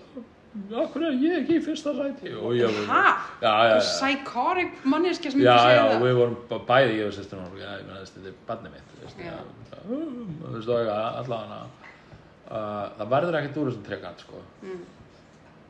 Akkur 0.83 1.01
er 1.07 1.15
ég 1.17 1.39
ekki 1.41 1.55
í 1.57 1.61
fyrsta 1.65 1.91
sæti 1.97 2.33
og 2.37 2.51
ég 2.53 2.69
var? 2.69 2.89
Já, 3.41 3.49
já, 3.49 3.53
Þú 3.53 3.69
já 3.73 3.77
psychotic 3.87 4.83
manneskja 4.85 5.31
sem 5.33 5.41
Já, 5.41 5.49
myndi 5.49 5.63
segja 5.63 5.77
já, 5.79 5.85
það. 5.93 6.03
við 6.05 6.17
vorum 6.19 6.35
bæði 6.69 6.97
ég 6.99 7.07
og 7.07 7.15
sýsturinn 7.15 7.47
og 7.47 7.55
já, 7.57 7.69
ég 7.79 7.87
meina, 7.87 8.03
þetta 8.05 8.29
er 8.29 8.35
barnið 8.49 8.75
mitt, 8.75 8.91
þú 8.93 8.99
veist, 9.05 9.17
Já. 9.17 9.31
já, 9.33 9.79
um, 9.97 10.35
þú 10.43 10.51
veist, 10.53 10.69
og 10.69 10.91
allavega, 10.93 11.57
uh, 12.45 12.83
það 12.99 13.09
verður 13.15 13.39
ekkert 13.39 13.57
úr 13.63 13.71
þessum 13.71 13.87
trekant, 13.89 14.19
sko, 14.27 14.43
Mm. 14.63 14.83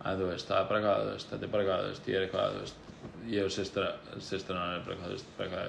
en 0.04 0.20
þú 0.20 0.28
veist, 0.34 0.48
það 0.52 0.60
er 0.60 0.68
bara 0.74 0.80
eitthvað, 0.82 1.00
þú 1.08 1.14
veist, 1.16 1.30
þetta 1.32 1.44
er 1.48 1.54
bara 1.56 1.64
eitthvað, 1.64 1.84
þú 1.84 1.94
veist, 1.94 2.08
ég 2.12 2.16
er 2.20 2.28
eitthvað, 2.28 2.52
þú 2.52 2.60
veist, 2.60 2.76
ég 3.38 3.48
og 3.48 3.56
sýstur, 3.56 3.88
sýsturinn 4.20 4.76
er 4.76 4.84
bara 4.84 4.96
eitthvað, 4.98 5.08
þú 5.08 5.16
veist, 5.16 5.32
bara 5.38 5.50
eitthvað, 5.50 5.68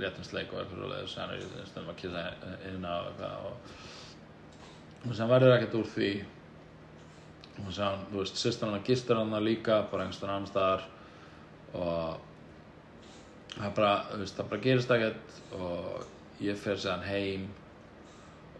léttum 0.00 0.24
sleik 0.24 0.52
og 0.54 0.60
eitthvað 0.62 0.80
svo 0.80 0.88
leiðis, 0.94 1.12
sen 1.12 1.28
er 1.28 1.36
ég 1.36 1.68
stundum 1.68 1.92
að 1.92 2.00
kissa 2.00 2.20
inn 2.72 2.84
á 2.88 2.94
eitthvað 3.04 3.34
og, 3.50 3.54
og 5.10 5.14
sem 5.18 5.28
verður 5.28 5.56
ekkert 5.58 5.74
úr 5.82 5.88
því, 5.92 6.10
og 7.66 7.74
sem, 7.76 8.02
þú 8.10 8.22
veist, 8.22 8.40
sýsturinn 8.40 8.76
hann 8.76 8.86
gistur 8.86 9.20
hann 9.20 9.36
líka, 9.44 9.82
bara 9.90 10.06
einhverstað 10.06 10.34
annar 10.34 10.50
staðar 10.50 10.82
og 11.74 12.26
það 13.56 13.74
bara, 13.78 13.92
þú 14.10 14.20
veist, 14.22 14.36
það 14.38 14.50
bara 14.52 14.64
gerist 14.66 14.94
ekkert 14.96 15.40
og 15.58 16.44
ég 16.44 16.60
fer 16.60 16.80
séðan 16.80 17.06
heim 17.08 17.48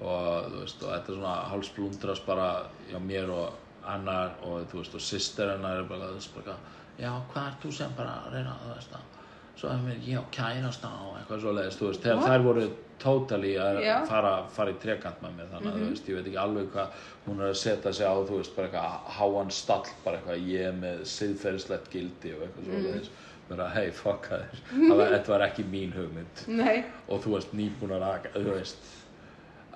og 0.00 0.50
þú 0.50 0.62
veist, 0.62 0.82
og 0.82 0.92
þetta 0.94 1.12
er 1.12 1.18
svona 1.20 1.36
hálsblundrast 1.52 2.26
bara 2.26 2.50
hjá 2.90 2.98
mér 3.04 3.32
og 3.34 3.86
hennar 3.86 4.36
og 4.46 4.66
þú 4.70 4.82
veist, 4.82 4.96
og 4.96 5.04
sýster 5.04 5.54
hennar 5.54 5.82
er 5.82 5.88
bara, 5.88 6.10
þú 6.10 6.20
veist, 6.20 6.36
bara, 6.36 6.58
já, 7.00 7.10
hvað 7.32 7.46
er 7.46 7.58
þú 7.64 7.72
sem 7.78 7.96
bara 7.98 8.20
að 8.24 8.36
reyna, 8.36 8.58
þú 8.64 8.74
veist, 8.74 8.94
að 8.96 9.19
svo 9.60 9.70
er 9.70 9.82
mér, 9.84 9.98
ég 10.08 10.20
á 10.20 10.24
kærasta 10.32 10.90
og 11.04 11.16
eitthvað 11.20 11.42
svo 11.44 11.54
leiðist, 11.56 11.80
þú 11.80 11.90
veist, 11.90 12.04
þegar 12.04 12.20
What? 12.20 12.30
þær 12.30 12.44
voru 12.46 12.66
totally 13.00 13.54
að 13.60 13.80
Já. 13.84 13.94
fara, 14.08 14.34
fara 14.52 14.72
í 14.72 14.78
trekant 14.80 15.22
með 15.24 15.34
mér, 15.38 15.50
þannig 15.54 15.70
að, 15.70 15.80
þú 15.80 15.88
veist, 15.90 16.08
ég 16.10 16.18
veit 16.18 16.28
ekki 16.30 16.40
alveg 16.40 16.70
hvað 16.74 17.02
hún 17.26 17.40
er 17.40 17.50
að 17.50 17.58
setja 17.62 17.92
sig 17.96 18.08
á, 18.08 18.14
þú 18.28 18.38
veist, 18.40 18.54
bara 18.56 18.70
eitthvað 18.70 19.10
háan 19.18 19.52
stall, 19.56 19.90
bara 20.04 20.20
eitthvað, 20.20 20.46
ég 20.48 20.68
er 20.70 20.78
með 20.80 21.02
siðferðislegt 21.14 21.90
gildi 21.92 22.32
og 22.36 22.46
eitthvað 22.46 22.70
svo 22.70 22.80
leiðis, 22.86 23.12
að 23.50 23.64
hei, 23.74 23.90
fuck 23.90 24.30
það 24.30 24.44
er 24.46 24.60
það 24.70 24.96
var, 25.00 25.12
þetta 25.16 25.32
var 25.34 25.44
ekki 25.48 25.66
mín 25.66 25.94
hugmynd. 25.96 26.42
Nei. 26.60 26.84
og 27.10 27.24
þú 27.24 27.32
varst 27.34 27.54
nýbúin 27.58 27.96
að 27.98 28.28
þú 28.36 28.44
veist. 28.54 28.90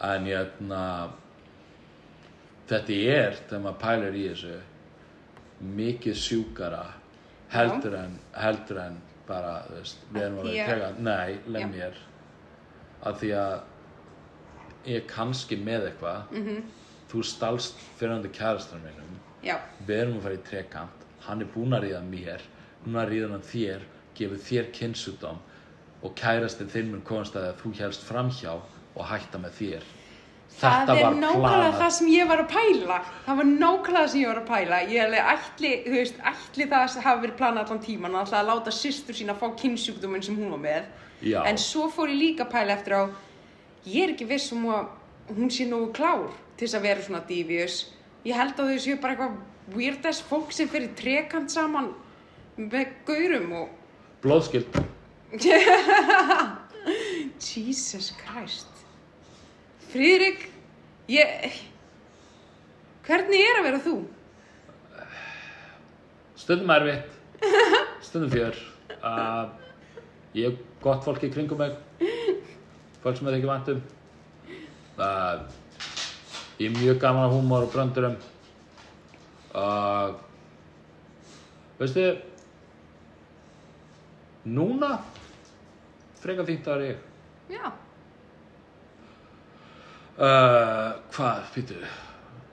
En 0.04 0.26
ég 0.30 0.52
þetta 2.68 2.98
er 3.14 3.40
þegar 3.48 3.64
maður 3.64 3.80
pælir 3.82 4.18
í 4.18 4.22
þessu 4.30 4.54
mikið 5.74 6.16
sjúkara 6.18 6.84
heldur 7.52 7.96
en 7.98 8.14
heldur 8.36 8.80
en 8.82 8.96
bara 9.28 9.52
þú 9.68 9.76
veist, 9.78 9.96
við 10.12 10.22
erum 10.22 10.38
að 10.38 10.48
vera 10.50 10.64
að 10.64 10.72
tega 10.74 10.90
nei, 10.98 11.38
leið 11.54 11.68
mér 11.70 11.94
að 13.04 13.18
því 13.22 13.30
að 13.40 13.60
ég 14.86 14.96
er 15.00 15.06
kannski 15.08 15.56
með 15.64 15.86
eitthvað 15.90 16.22
Mhm. 16.30 16.46
-hmm. 16.48 16.62
þú 17.12 17.22
stalst 17.24 17.74
fyrrandi 17.98 18.28
kærastar 18.28 18.78
mínum 18.84 19.18
Já. 19.42 19.58
við 19.86 19.98
erum 20.02 20.18
að 20.18 20.22
fara 20.22 20.34
í 20.34 20.44
trekant 20.50 20.90
hann 21.20 21.40
er 21.40 21.46
búinn 21.46 21.72
að 21.72 21.82
ríða 21.84 22.02
mér 22.02 22.40
núna 22.86 23.06
ríður 23.08 23.30
hann 23.30 23.42
þér, 23.42 23.80
gefur 24.14 24.36
þér 24.38 24.72
kynnsjúdóm 24.72 25.38
og 26.02 26.14
kærastinn 26.14 26.68
þinn 26.68 26.90
mun 26.90 27.00
komast 27.02 27.34
að 27.36 27.54
þú 27.62 27.72
helst 27.78 28.02
framhjá 28.02 28.60
og 28.96 29.04
hætta 29.06 29.38
með 29.38 29.50
þér 29.60 29.82
Það 30.54 30.90
er 30.94 31.16
nákvæmlega 31.18 31.70
það 31.80 31.92
sem 31.96 32.10
ég 32.12 32.28
var 32.30 32.42
að 32.44 32.50
pæla. 32.52 32.98
Það 33.26 33.38
var 33.40 33.48
nákvæmlega 33.50 33.98
það 33.98 34.10
sem 34.12 34.20
ég 34.20 34.30
var 34.30 34.40
að 34.40 34.50
pæla. 34.50 34.80
Ég 34.92 35.16
ætli, 35.20 35.72
þú 35.86 35.94
veist, 35.96 36.20
ætli 36.30 36.68
það 36.70 36.98
hafi 37.06 37.24
verið 37.24 37.38
planað 37.40 37.64
allan 37.64 37.82
tíman 37.84 38.18
að 38.20 38.34
láta 38.50 38.74
systur 38.74 39.18
sína 39.18 39.34
fá 39.38 39.46
kynnsjúkdóminn 39.60 40.24
sem 40.24 40.38
hún 40.38 40.54
var 40.54 40.62
með. 40.62 40.92
Já. 41.24 41.40
En 41.48 41.58
svo 41.58 41.88
fór 41.92 42.12
ég 42.12 42.20
líka 42.20 42.46
að 42.46 42.52
pæla 42.54 42.76
eftir 42.76 42.94
á, 42.94 43.02
ég 43.88 44.06
er 44.06 44.14
ekki 44.14 44.28
viss 44.30 44.52
um 44.54 44.68
að 44.70 45.34
hún 45.34 45.50
sé 45.50 45.66
nógu 45.68 45.90
klár 45.96 46.30
til 46.56 46.66
þess 46.66 46.78
að 46.78 46.86
vera 46.88 47.04
svona 47.06 47.24
devious. 47.28 47.80
Ég 48.24 48.38
held 48.38 48.58
að 48.60 48.70
þau 48.72 48.80
séu 48.84 49.00
bara 49.00 49.16
eitthvað 49.16 49.74
weird 49.74 50.06
ass 50.06 50.20
fólk 50.24 50.52
sem 50.52 50.68
fyrir 50.68 50.92
trekant 50.98 51.52
saman 51.52 51.90
með 52.60 52.92
gaurum 53.08 53.52
og 53.62 53.68
blóðskild 54.24 54.76
Jesus 57.40 58.12
Christ 58.20 58.73
Friðrik 59.94 60.48
ég 61.06 61.58
hvernig 63.06 63.42
er 63.46 63.60
að 63.60 63.66
vera 63.68 63.82
þú? 63.84 63.96
stundum 66.44 66.72
erfitt 66.74 67.12
stundum 68.02 68.32
fjör. 68.32 68.58
Uh, 68.98 69.46
ég 70.38 70.50
hef 70.50 70.58
gott 70.82 71.06
fólk 71.06 71.22
í 71.22 71.30
kringum 71.32 71.62
mig 71.62 71.76
fólk 73.04 73.20
sem 73.20 73.30
er 73.30 73.38
ekki 73.38 73.48
vantum 73.48 73.84
uh, 74.98 75.46
ég 76.58 76.68
er 76.68 76.76
mjög 76.76 76.98
gaman 77.02 77.28
af 77.28 77.36
húmor 77.36 77.68
og 77.68 77.72
bröndurum. 77.72 78.18
Uh, 79.54 80.14
veistu 81.78 82.10
núna 84.44 84.98
frekar 86.18 86.46
fínt 86.50 86.66
að 86.66 86.80
er 86.80 86.86
ég. 86.88 87.02
Já, 87.54 87.70
uh, 90.18 90.94
hvað, 91.14 91.46
býtu 91.54 91.78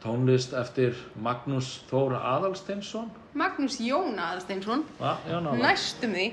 tónlist 0.01 0.53
eftir 0.57 0.95
Magnús 1.21 1.81
Þóra 1.89 2.21
Aðalsteinsson? 2.35 3.11
Magnús 3.37 3.77
Jón 3.83 4.17
Aðalsteinsson. 4.17 4.85
Já, 4.99 5.37
næstum 5.61 6.15
því. 6.17 6.27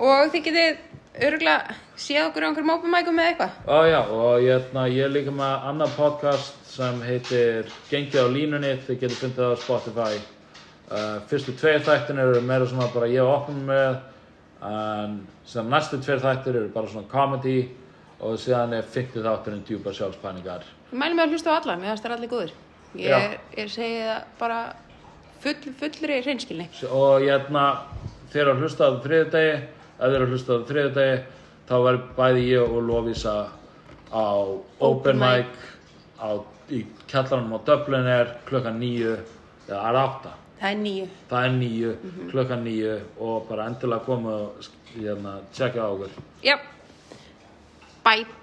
Og 0.00 0.30
þið 0.32 0.44
getið 0.46 0.78
örgulega 1.26 1.74
séð 2.00 2.28
okkur 2.30 2.46
á 2.46 2.48
einhverjum 2.48 2.72
ópumækum 2.78 3.18
með 3.18 3.32
eitthvað? 3.32 3.56
Ó 3.68 3.78
já, 3.90 4.00
og 4.00 4.44
ég, 4.44 4.68
na, 4.72 4.86
ég 4.88 5.04
er 5.04 5.12
líka 5.12 5.34
með 5.34 5.66
annar 5.68 5.92
podcast 5.96 6.70
sem 6.70 7.02
heitir 7.04 7.68
Gengið 7.90 8.24
á 8.24 8.28
línunni, 8.32 8.70
þið 8.86 9.02
getur 9.02 9.20
fundið 9.24 9.42
það 9.42 9.52
á 9.52 9.62
Spotify. 9.64 10.22
Uh, 10.90 11.18
fyrstu 11.30 11.54
tveir 11.58 11.84
þættin 11.86 12.18
eru 12.22 12.40
meira 12.42 12.66
svona 12.66 12.88
bara 12.94 13.10
ég 13.10 13.22
og 13.22 13.34
opnum 13.34 13.68
með, 13.68 14.00
en 14.66 15.20
sem 15.46 15.68
næstu 15.70 16.00
tveir 16.00 16.22
þættir 16.24 16.56
eru 16.56 16.72
bara 16.72 16.90
svona 16.90 17.10
comedy 17.12 17.58
og 18.20 18.36
síðan 18.40 18.74
er 18.76 18.86
fymtið 18.94 19.26
þátturinn 19.26 19.64
djúpa 19.68 19.94
sjálfspæningar. 19.96 20.66
Ég 20.90 20.98
mæli 21.00 21.16
mig 21.16 21.24
að 21.26 21.34
hlusta 21.36 21.54
á 21.54 21.58
alla, 21.60 21.76
mér 21.80 21.92
finnst 21.92 22.06
það 22.06 22.16
allir 22.16 22.32
góður 22.32 22.52
Ég, 22.98 23.06
Já. 23.06 23.16
er, 23.22 23.34
ég 23.54 23.68
segi 23.70 23.98
það 24.02 24.22
bara 24.40 24.60
full, 25.40 25.74
fullri 25.78 26.16
hreinskilni 26.24 26.64
Og 26.90 27.22
ég 27.22 27.50
na, 27.54 27.66
þeir 28.32 28.42
eru 28.42 28.54
að 28.56 28.64
hlusta 28.64 28.88
á 28.90 28.92
þriðdegi, 29.04 29.52
ef 30.00 30.10
þeir 30.10 30.24
að 30.24 30.32
hlusta 30.34 30.56
á 30.58 30.66
þriðdegi, 30.70 31.20
þá 31.70 31.74
verður 31.86 32.08
bæði 32.16 32.46
ég 32.48 32.74
og 32.74 32.82
Lovisa 32.88 33.36
á 34.10 34.26
Open 34.82 34.88
Open 34.90 35.22
mic. 35.22 35.54
Á, 36.18 36.28
í 36.70 36.82
kjallarunum 37.10 37.54
á 37.56 37.60
Dublin 37.66 38.10
er 38.10 38.34
klukkan 38.48 38.80
nýju, 38.82 39.14
eða 39.68 39.84
er 39.92 40.00
átta. 40.02 40.34
Það 40.60 40.74
er 40.74 40.80
nýju 40.82 41.06
Það 41.30 41.46
er 41.46 41.54
nýju, 41.56 41.92
klukkan 42.30 42.66
nýju 42.66 42.96
og 43.24 43.46
bara 43.48 43.70
endilega 43.70 44.04
koma 44.04 44.34
og 44.42 44.68
hérna, 44.92 45.38
tjekka 45.56 45.86
á 45.86 45.88
okkur. 45.94 46.18
Já, 46.44 46.58
pipe 48.04 48.39